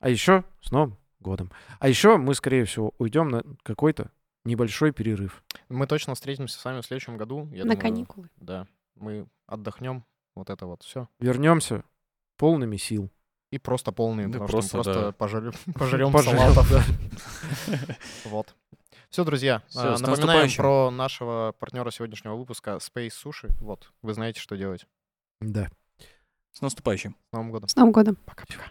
А 0.00 0.08
еще 0.10 0.44
с 0.62 0.70
Новым 0.70 0.98
годом. 1.20 1.50
А 1.78 1.88
еще 1.88 2.18
мы, 2.18 2.34
скорее 2.34 2.64
всего, 2.66 2.92
уйдем 2.98 3.28
на 3.28 3.42
какой-то 3.62 4.10
небольшой 4.44 4.92
перерыв. 4.92 5.42
Мы 5.70 5.86
точно 5.86 6.14
встретимся 6.14 6.58
с 6.58 6.64
вами 6.64 6.82
в 6.82 6.86
следующем 6.86 7.16
году. 7.16 7.48
Я 7.52 7.64
На 7.64 7.74
думаю, 7.74 7.78
каникулы. 7.80 8.30
Да. 8.36 8.66
Мы 8.96 9.26
отдохнем. 9.46 10.04
Вот 10.34 10.50
это 10.50 10.66
вот 10.66 10.82
все. 10.82 11.08
Вернемся 11.20 11.84
полными 12.36 12.76
сил. 12.76 13.10
И 13.54 13.58
просто 13.58 13.92
полные, 13.92 14.26
Да 14.26 14.40
потому 14.40 14.48
просто, 14.48 14.68
что 14.68 14.76
мы 14.78 14.82
просто 14.82 15.02
да. 15.02 15.12
пожарем, 15.12 15.52
пожарем 15.78 16.12
Пожарем, 16.12 16.38
салатов. 16.38 16.88
Вот. 18.24 18.52
Все, 19.10 19.22
друзья, 19.22 19.62
Всё, 19.68 19.94
а, 19.94 19.98
напоминаем 19.98 20.50
про 20.56 20.90
нашего 20.90 21.54
партнера 21.60 21.92
сегодняшнего 21.92 22.34
выпуска 22.34 22.80
Space 22.80 23.12
Sushi. 23.24 23.52
Вот, 23.60 23.92
вы 24.02 24.12
знаете, 24.12 24.40
что 24.40 24.56
делать. 24.56 24.86
Да. 25.40 25.70
С 26.50 26.62
наступающим. 26.62 27.14
С 27.30 27.32
Новым 27.32 27.52
годом. 27.52 27.68
С 27.68 27.76
Новым 27.76 27.92
годом. 27.92 28.16
Пока-пока. 28.26 28.64